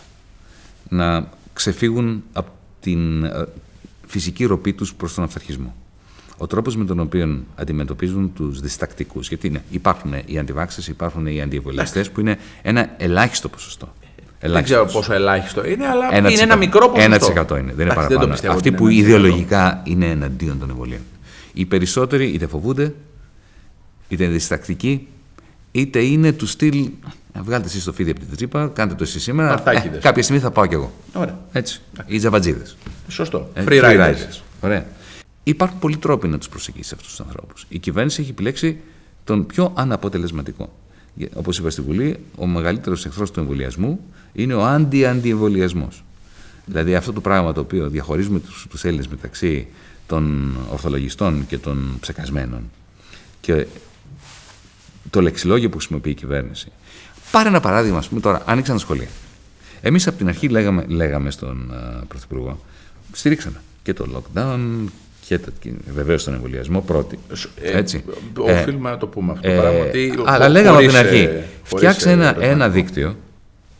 να 0.89 1.28
ξεφύγουν 1.53 2.24
από 2.32 2.51
την 2.80 3.24
φυσική 4.07 4.44
ροπή 4.44 4.72
τους 4.72 4.94
προς 4.94 5.14
τον 5.14 5.24
αυταρχισμό. 5.24 5.74
Ο 6.38 6.46
τρόπος 6.46 6.76
με 6.76 6.84
τον 6.84 7.00
οποίο 7.00 7.44
αντιμετωπίζουν 7.54 8.32
τους 8.32 8.61
διστακτικούς, 8.61 9.28
γιατί 9.28 9.46
είναι, 9.46 9.64
υπάρχουν 9.70 10.14
οι 10.26 10.38
αντιβάξε, 10.38 10.90
υπάρχουν 10.90 11.26
οι 11.26 11.42
αντιεμβολιαστέ, 11.42 12.04
που 12.04 12.20
είναι 12.20 12.38
ένα 12.62 12.94
ελάχιστο 12.96 13.48
ποσοστό. 13.48 13.92
Δεν 14.40 14.64
ξέρω 14.64 14.84
πόσο 14.84 15.12
ελάχιστο 15.12 15.66
είναι, 15.66 15.86
αλλά 15.86 16.14
ένα 16.14 16.30
είναι 16.30 16.42
ένα 16.42 16.57
μικρό 16.57 16.88
ποσοστό. 16.88 17.44
1% 17.54 17.59
είναι, 17.59 17.72
δεν 17.74 17.86
είναι 17.86 17.94
παραπάνω. 17.94 18.34
Αυτοί 18.48 18.72
που 18.72 18.88
ιδεολογικά 18.88 19.82
είναι 19.84 20.07
εναντίον 20.07 20.59
των 20.59 20.70
εμβολίων. 20.70 21.00
Οι 21.52 21.64
περισσότεροι 21.64 22.26
είτε 22.26 22.46
φοβούνται, 22.46 22.94
είτε 24.09 24.24
είναι 24.24 24.32
διστακτικοί, 24.32 25.09
είτε 25.72 26.02
είναι 26.02 26.32
του 26.32 26.46
στυλ. 26.46 26.90
Βγάλετε 27.43 27.68
εσείς 27.68 27.84
το 27.84 27.93
φίδι 27.93 28.11
από 28.11 28.20
την 28.20 28.37
τρύπα, 28.37 28.68
κάντε 28.68 28.95
το 28.95 29.03
εσείς 29.03 29.22
σήμερα. 29.22 29.70
Ε, 29.70 29.99
κάποια 30.01 30.22
στιγμή 30.22 30.43
θα 30.43 30.51
πάω 30.51 30.66
κι 30.66 30.74
εγώ. 30.74 30.93
Ωραία. 31.14 31.39
Έτσι. 31.53 31.80
Οι 32.07 32.18
τζαβατζίδε. 32.18 32.62
Σωστό. 33.09 33.51
Ε, 33.55 33.64
free 33.68 33.82
riders. 33.82 34.41
Ωραία. 34.61 34.87
Υπάρχουν 35.43 35.78
πολλοί 35.78 35.97
τρόποι 35.97 36.28
να 36.28 36.39
τους 36.39 36.49
προσεγγίσεις 36.49 36.93
αυτούς 36.93 37.09
τους 37.09 37.20
ανθρώπους. 37.20 37.66
Η 37.68 37.78
κυβέρνηση 37.78 38.20
έχει 38.20 38.30
επιλέξει 38.30 38.80
τον 39.24 39.47
πιο 39.47 39.72
αναποτελεσματικό. 39.76 40.72
Όπως 41.34 41.59
είπα 41.59 41.70
στη 41.70 41.80
Βουλή, 41.80 42.16
ο 42.37 42.47
μεγαλύτερος 42.47 43.07
εχθρός 43.07 43.30
του 43.30 43.41
εμβολιασμού 43.41 44.01
είναι 44.32 44.55
ο 44.55 44.64
αντι-αντιεμβολιασμός. 44.64 46.05
Δηλαδή 46.66 46.95
αυτό 46.95 47.12
το 47.12 47.20
πράγμα 47.20 47.53
το 47.53 47.61
οποίο 47.61 47.89
διαχωρίζουμε 47.89 48.41
τους 48.68 48.84
Έλληνες 48.84 49.09
μεταξύ 49.09 49.66
των 50.07 50.55
ορθολογιστών 50.70 51.47
και 51.47 51.59
των 51.59 51.97
ψεκασμένων 52.01 52.70
και 53.41 53.66
το 55.11 55.20
λεξιλόγιο 55.20 55.68
που 55.68 55.76
χρησιμοποιεί 55.76 56.11
η 56.11 56.14
κυβέρνηση. 56.14 56.72
Πάρε 57.37 57.49
ένα 57.49 57.61
παράδειγμα, 57.61 57.99
ας 57.99 58.09
πούμε 58.09 58.20
τώρα, 58.20 58.43
άνοιξαν 58.47 58.74
τα 58.74 58.80
σχολεία. 58.80 59.09
Εμείς 59.80 60.07
από 60.07 60.16
την 60.16 60.28
αρχή 60.28 60.49
λέγαμε, 60.49 60.84
λέγαμε 60.89 61.30
στον 61.30 61.72
uh, 61.72 62.03
Πρωθυπουργό, 62.09 62.61
στηρίξαμε 63.12 63.61
και 63.82 63.93
το 63.93 64.07
lockdown 64.14 64.84
και 65.20 65.39
βεβαίως 65.95 66.24
τον 66.24 66.34
εμβολιασμό 66.34 66.80
πρώτη. 66.80 67.18
Ε, 67.62 67.78
έτσι. 67.78 68.05
Ε, 68.47 68.53
οφείλουμε 68.53 68.91
να 68.91 68.97
το 68.97 69.07
πούμε 69.07 69.32
αυτό. 69.32 69.49
Ε, 69.49 69.57
πράγματι, 69.57 70.14
αλλά 70.24 70.49
λέγαμε 70.49 70.78
από 70.78 70.87
την 70.87 70.97
αρχή, 70.97 71.22
ε, 71.22 71.45
φτιάξε 71.62 72.11
ένα, 72.11 72.37
ένα 72.41 72.68
δίκτυο, 72.68 73.16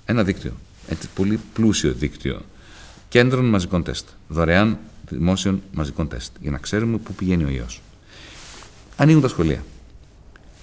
ένα 0.07 0.23
δίκτυο, 0.23 0.53
έτσι, 0.89 1.09
πολύ 1.15 1.41
πλούσιο 1.53 1.93
δίκτυο 1.93 2.41
κέντρων 3.09 3.45
μαζικών 3.45 3.83
τεστ, 3.83 4.09
δωρεάν 4.29 4.79
δημόσιων 5.09 5.63
μαζικών 5.73 6.09
τεστ, 6.09 6.33
για 6.41 6.51
να 6.51 6.59
ξέρουμε 6.59 6.97
πού 6.97 7.13
πηγαίνει 7.13 7.45
ο 7.45 7.49
ιός. 7.49 7.81
Ανοίγουν 8.97 9.23
τα 9.23 9.29
σχολεία. 9.29 9.63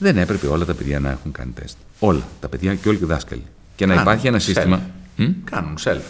Δεν 0.03 0.17
έπρεπε 0.17 0.47
όλα 0.47 0.65
τα 0.65 0.73
παιδιά 0.73 0.99
να 0.99 1.09
έχουν 1.09 1.31
κάνει 1.31 1.51
τεστ. 1.51 1.77
Όλα 1.99 2.21
τα 2.39 2.47
παιδιά 2.47 2.75
και 2.75 2.89
όλοι 2.89 2.99
οι 3.01 3.05
δάσκαλοι. 3.05 3.43
Και 3.75 3.85
να 3.85 3.93
υπάρχει 3.93 4.27
ένα 4.27 4.39
σύστημα. 4.39 4.81
Κάνουν 5.43 5.77
self. 5.83 6.01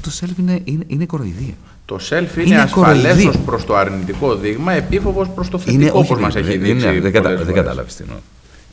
Το 0.00 0.10
self 0.20 0.38
είναι, 0.38 0.60
είναι, 0.64 0.84
είναι 0.86 1.06
κοροϊδία. 1.06 1.54
Το 1.84 1.98
self 2.10 2.36
είναι, 2.36 2.44
είναι 2.44 2.60
ασφαλές 2.60 3.24
ως 3.24 3.38
προς 3.38 3.64
το 3.64 3.76
αρνητικό 3.76 4.34
δείγμα, 4.34 4.72
επίφοβος 4.72 5.28
προς 5.28 5.48
το 5.48 5.58
θετικό, 5.58 5.98
όπως 5.98 6.20
μας 6.20 6.34
έχει 6.36 6.56
δείξει. 6.56 6.88
Είναι, 6.88 7.00
δεν, 7.00 7.12
κατα, 7.12 7.36
δεν 7.36 7.54
κατάλαβες 7.54 7.94
τι 7.94 8.02
εννοώ. 8.02 8.18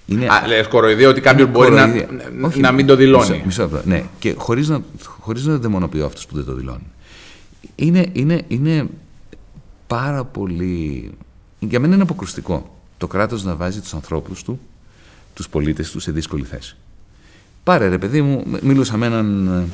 Είναι... 0.06 0.26
Α, 0.26 0.48
λες 0.48 0.68
κοροϊδία 0.68 1.10
ότι 1.10 1.22
κάποιος 1.22 1.50
μπορεί 1.50 1.72
να, 1.72 1.88
Όχι, 2.42 2.60
να 2.60 2.72
μην 2.72 2.86
το 2.86 2.96
δηλώνει. 2.96 3.42
Μισό, 3.46 3.64
μισό, 3.64 3.82
ναι, 3.86 4.04
και 4.20 4.34
χωρίς 4.38 4.68
να, 4.68 4.82
χωρίς 5.20 5.46
να 5.46 5.58
δαιμονοποιώ 5.58 6.06
αυτούς 6.06 6.26
που 6.26 6.36
δεν 6.36 6.46
το 6.46 6.54
δηλώνει. 6.54 6.88
Είναι, 7.76 8.06
είναι, 8.14 8.42
είναι 8.48 8.88
πάρα 9.88 10.24
πολύ. 10.24 11.12
Για 11.60 11.80
μένα 11.80 11.94
είναι 11.94 12.04
αποκρουστικό 12.04 12.77
το 12.98 13.08
κράτος 13.08 13.44
να 13.44 13.56
βάζει 13.56 13.80
τους 13.80 13.94
ανθρώπους 13.94 14.44
του, 14.44 14.60
τους 15.34 15.50
πολίτες 15.50 15.92
του 15.92 16.00
σε 16.00 16.12
δύσκολη 16.12 16.44
θέση. 16.44 16.76
Πάρε 17.64 17.88
ρε 17.88 17.98
παιδί 17.98 18.22
μου, 18.22 18.44
μίλουσα 18.62 18.98
με 18.98 19.06
έναν. 19.06 19.70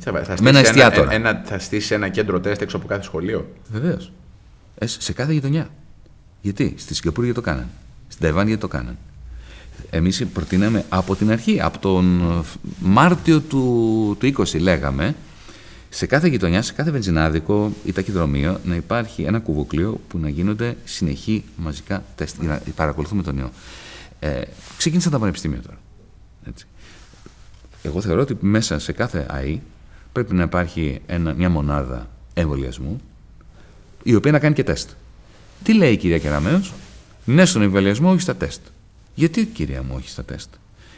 θα, 0.00 0.24
θα, 0.24 0.36
με 0.42 0.48
ένα 0.48 0.58
εστιατόρα. 0.58 1.12
Ένα, 1.12 1.28
ένα, 1.28 1.42
θα 1.44 1.58
στήσει 1.58 1.94
ένα 1.94 2.08
κέντρο 2.08 2.40
τεστ 2.40 2.62
έξω 2.62 2.76
από 2.76 2.86
κάθε 2.86 3.02
σχολείο; 3.02 3.52
Βεβαίως. 3.72 4.12
Ε, 4.78 4.86
σε 4.86 5.12
κάθε 5.12 5.32
γειτονιά. 5.32 5.68
Γιατί; 6.40 6.74
Στη 6.78 6.94
Σιγκαπούρη 6.94 7.26
γιατί 7.26 7.40
το 7.40 7.46
κάνανε. 7.50 7.68
Στην 8.08 8.22
Ταϊβάν 8.22 8.46
γιατί 8.46 8.60
το 8.60 8.68
κάνανε. 8.68 8.96
Εμείς 9.90 10.26
προτείναμε 10.32 10.84
από 10.88 11.16
την 11.16 11.30
αρχή, 11.30 11.60
από 11.60 11.78
τον 11.78 12.22
Μάρτιο 12.80 13.40
του, 13.40 14.16
του 14.20 14.32
20 14.36 14.60
λέγαμε, 14.60 15.14
σε 15.94 16.06
κάθε 16.06 16.28
γειτονιά, 16.28 16.62
σε 16.62 16.72
κάθε 16.72 16.90
βενζινάδικο 16.90 17.72
ή 17.84 17.92
ταχυδρομείο 17.92 18.60
να 18.64 18.74
υπάρχει 18.74 19.22
ένα 19.22 19.38
κουβουκλείο 19.38 20.00
που 20.08 20.18
να 20.18 20.28
γίνονται 20.28 20.76
συνεχή 20.84 21.44
μαζικά 21.56 22.04
τεστ 22.14 22.36
για 22.40 22.48
να 22.48 22.72
παρακολουθούμε 22.74 23.22
τον 23.22 23.38
ιό. 23.38 23.50
Ε, 24.20 24.40
ξεκίνησαν 24.76 25.12
τα 25.12 25.18
πανεπιστήμια 25.18 25.60
τώρα. 25.60 25.78
Έτσι. 26.48 26.66
Εγώ 27.82 28.00
θεωρώ 28.00 28.20
ότι 28.20 28.36
μέσα 28.40 28.78
σε 28.78 28.92
κάθε 28.92 29.26
ΑΕ 29.30 29.58
πρέπει 30.12 30.34
να 30.34 30.42
υπάρχει 30.42 31.00
ένα, 31.06 31.34
μια 31.34 31.48
μονάδα 31.48 32.08
εμβολιασμού 32.34 33.00
η 34.02 34.14
οποία 34.14 34.32
να 34.32 34.38
κάνει 34.38 34.54
και 34.54 34.64
τεστ. 34.64 34.90
Τι 35.62 35.74
λέει 35.74 35.92
η 35.92 35.96
κυρία 35.96 36.18
Κεραμέως, 36.18 36.72
ναι 37.24 37.44
στον 37.44 37.62
εμβολιασμό, 37.62 38.10
όχι 38.10 38.20
στα 38.20 38.36
τεστ. 38.36 38.60
Γιατί, 39.14 39.44
κυρία 39.44 39.82
μου, 39.82 39.94
όχι 39.96 40.08
στα 40.08 40.24
τεστ; 40.24 40.48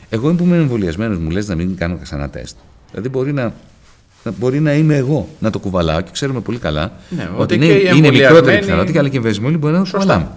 Εγώ 0.08 0.34
που 0.34 0.44
είμαι 0.44 0.56
εμβολιασμένος, 0.56 1.18
μου 1.18 1.30
λες 1.30 1.48
να 1.48 1.54
μην 1.54 1.76
κάνω 1.76 1.98
ξανά 2.02 2.30
τεστ. 2.30 2.56
Δηλαδή 2.90 3.08
μπορεί 3.08 3.32
να, 3.32 3.54
μπορεί 4.30 4.60
να 4.60 4.74
είμαι 4.74 4.96
εγώ 4.96 5.28
να 5.38 5.50
το 5.50 5.58
κουβαλάω 5.58 6.00
και 6.00 6.10
ξέρουμε 6.12 6.40
πολύ 6.40 6.58
καλά 6.58 6.92
ναι, 7.08 7.30
ότι 7.36 7.54
είναι, 7.54 7.66
είναι 7.66 8.10
μικρότερη 8.10 8.58
πιθανότητα, 8.58 8.98
αλλά 8.98 9.08
και 9.08 9.16
εμβολιασμένοι 9.16 9.56
μπορεί 9.56 9.74
να 9.74 9.84
το 9.84 9.90
κουβαλάμε. 9.90 10.28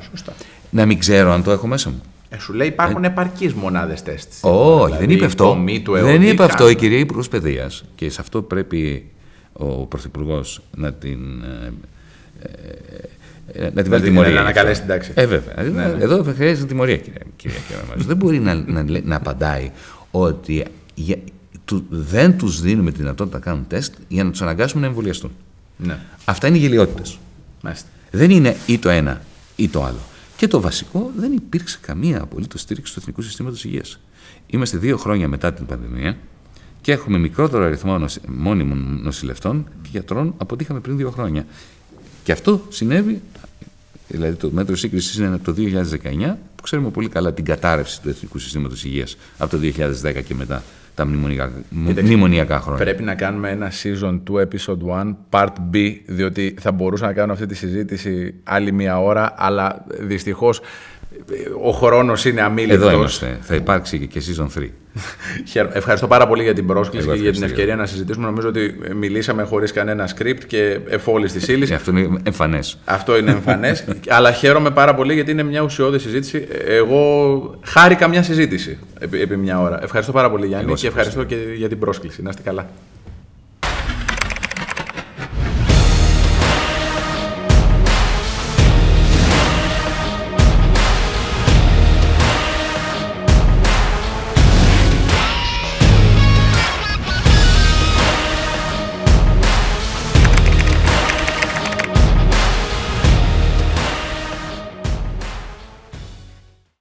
Να 0.69 0.85
μην 0.85 0.99
ξέρω 0.99 1.31
αν 1.31 1.43
το 1.43 1.51
έχω 1.51 1.67
μέσα 1.67 1.89
μου. 1.89 2.01
Ε, 2.29 2.39
σου 2.39 2.53
λέει 2.53 2.67
υπάρχουν 2.67 3.03
ε... 3.03 3.07
επαρκείς 3.07 3.53
μονάδες 3.53 4.03
τεστ. 4.03 4.27
Όχι, 4.41 4.85
δηλαδή, 4.85 5.05
δεν 5.05 5.15
είπε 5.15 5.25
αυτό. 5.25 5.65
Δεν 5.85 6.21
είπε 6.21 6.43
αυτό 6.43 6.69
η 6.69 6.75
κυρία 6.75 6.99
Υπουργός 6.99 7.27
Παιδείας 7.27 7.83
και 7.95 8.09
σε 8.09 8.21
αυτό 8.21 8.41
πρέπει 8.41 9.09
ο 9.53 9.65
Πρωθυπουργός 9.65 10.61
να 10.75 10.93
την. 10.93 11.43
Ε, 11.43 11.73
ε 12.41 13.07
ε, 13.51 13.69
να 13.73 13.81
την 13.81 13.91
βάλει 13.91 14.03
τιμωρία. 14.03 14.41
Να 14.41 14.51
καλέσει 14.51 14.79
την 14.79 14.89
τάξη. 14.89 15.11
Ε, 15.15 15.25
βέβαια. 15.25 15.63
Ναι, 15.63 15.85
ναι. 15.85 16.03
Εδώ 16.03 16.23
χρειάζεται 16.35 16.67
τιμωρία, 16.67 16.97
κυρία, 16.97 17.21
κυρία, 17.35 17.59
Δεν 17.95 18.17
μπορεί 18.17 18.39
να, 18.39 18.53
να, 18.53 18.85
να 19.03 19.15
απαντάει 19.15 19.71
ότι 20.11 20.65
για, 20.93 21.15
του, 21.67 21.85
δεν 21.89 22.37
τους 22.37 22.61
δίνουμε 22.61 22.91
τη 22.91 22.97
δυνατότητα 22.97 23.37
να 23.37 23.43
κάνουν 23.43 23.67
τεστ 23.67 23.93
για 24.07 24.23
να 24.23 24.31
τους 24.31 24.41
αναγκάσουμε 24.41 24.81
να 24.81 24.87
εμβολιαστούν. 24.87 25.31
Ναι. 25.77 25.99
Αυτά 26.25 26.47
είναι 26.47 26.57
γελιότητες. 26.57 27.19
Δεν 28.11 28.29
είναι 28.29 28.55
ή 28.65 28.77
το 28.77 28.89
ένα 28.89 29.21
ή 29.55 29.67
το 29.69 29.83
άλλο. 29.83 29.99
Και 30.37 30.47
το 30.47 30.61
βασικό, 30.61 31.11
δεν 31.17 31.33
υπήρξε 31.33 31.77
καμία 31.81 32.21
απολύτως 32.21 32.61
στήριξη 32.61 32.93
του 32.93 32.99
Εθνικού 33.01 33.21
Συστήματος 33.21 33.63
Υγείας. 33.63 33.99
Είμαστε 34.47 34.77
δύο 34.77 34.97
χρόνια 34.97 35.27
μετά 35.27 35.53
την 35.53 35.65
πανδημία 35.65 36.17
και 36.81 36.91
έχουμε 36.91 37.17
μικρότερο 37.17 37.63
αριθμό 37.63 38.05
μόνιμων 38.27 38.99
νοσηλευτών 39.03 39.67
και 39.81 39.89
γιατρών 39.91 40.33
από 40.37 40.53
ό,τι 40.53 40.63
είχαμε 40.63 40.79
πριν 40.79 40.97
δύο 40.97 41.11
χρόνια. 41.11 41.45
Και 42.23 42.31
αυτό 42.31 42.65
συνέβη, 42.69 43.21
δηλαδή 44.07 44.35
το 44.35 44.49
μέτρο 44.51 44.75
σύγκρισης 44.75 45.15
είναι 45.15 45.37
το 45.37 45.53
2019, 45.53 46.37
που 46.55 46.63
ξέρουμε 46.63 46.89
πολύ 46.89 47.09
καλά 47.09 47.33
την 47.33 47.45
κατάρρευση 47.45 48.01
του 48.01 48.09
Εθνικού 48.09 48.39
Συστήματος 48.39 48.83
Υγείας 48.83 49.17
από 49.37 49.57
το 49.57 49.57
2010 50.03 50.23
και 50.23 50.35
μετά 50.35 50.63
τα 50.97 51.05
μνημονιακά, 51.05 51.51
μνημονιακά 51.69 52.59
χρόνια. 52.59 52.83
Πρέπει 52.83 53.03
να 53.03 53.15
κάνουμε 53.15 53.49
ένα 53.49 53.71
season 53.83 54.19
2, 54.31 54.41
episode 54.41 55.03
1, 55.03 55.15
part 55.29 55.53
B, 55.73 55.95
διότι 56.05 56.55
θα 56.59 56.71
μπορούσα 56.71 57.05
να 57.05 57.13
κάνω 57.13 57.33
αυτή 57.33 57.45
τη 57.45 57.55
συζήτηση 57.55 58.33
άλλη 58.43 58.71
μία 58.71 58.99
ώρα, 59.01 59.33
αλλά 59.37 59.85
δυστυχώς 59.99 60.61
ο 61.63 61.71
χρόνος 61.71 62.25
είναι 62.25 62.41
αμήλικτος. 62.41 62.87
Εδώ 62.87 62.97
είμαστε. 62.97 63.37
Θα 63.41 63.55
υπάρξει 63.55 64.07
και 64.07 64.21
season 64.27 64.59
3. 64.59 64.69
Ευχαριστώ 65.73 66.07
πάρα 66.07 66.27
πολύ 66.27 66.43
για 66.43 66.53
την 66.53 66.67
πρόσκληση 66.67 67.07
και 67.07 67.13
για 67.13 67.31
την 67.31 67.43
ευκαιρία 67.43 67.75
να 67.75 67.85
συζητήσουμε. 67.85 68.25
Νομίζω 68.25 68.47
ότι 68.47 68.75
μιλήσαμε 68.95 69.43
χωρίς 69.43 69.71
κανένα 69.71 70.09
script 70.17 70.43
και 70.47 70.79
εφόλης 70.89 71.31
της 71.31 71.47
ύλης. 71.47 71.71
Αυτό 71.71 71.91
είναι 71.91 72.19
εμφανές. 72.23 72.77
Αυτό 72.85 73.17
είναι 73.17 73.31
εμφανές. 73.31 73.85
αλλά 74.07 74.31
χαίρομαι 74.31 74.71
πάρα 74.71 74.95
πολύ 74.95 75.13
γιατί 75.13 75.31
είναι 75.31 75.43
μια 75.43 75.61
ουσιώδη 75.61 75.99
συζήτηση. 75.99 76.47
Εγώ 76.65 77.59
χάρηκα 77.63 78.07
μια 78.07 78.23
συζήτηση 78.23 78.77
επί, 78.99 79.21
επί 79.21 79.37
μια 79.37 79.61
ώρα. 79.61 79.83
Ευχαριστώ 79.83 80.11
πάρα 80.11 80.31
πολύ, 80.31 80.47
Γιάννη, 80.47 80.73
και 80.73 80.87
ευχαριστώ 80.87 81.23
και 81.23 81.35
για 81.55 81.67
την 81.67 81.79
πρόσκληση. 81.79 82.21
Να 82.21 82.29
είστε 82.29 82.41
καλά. 82.41 82.69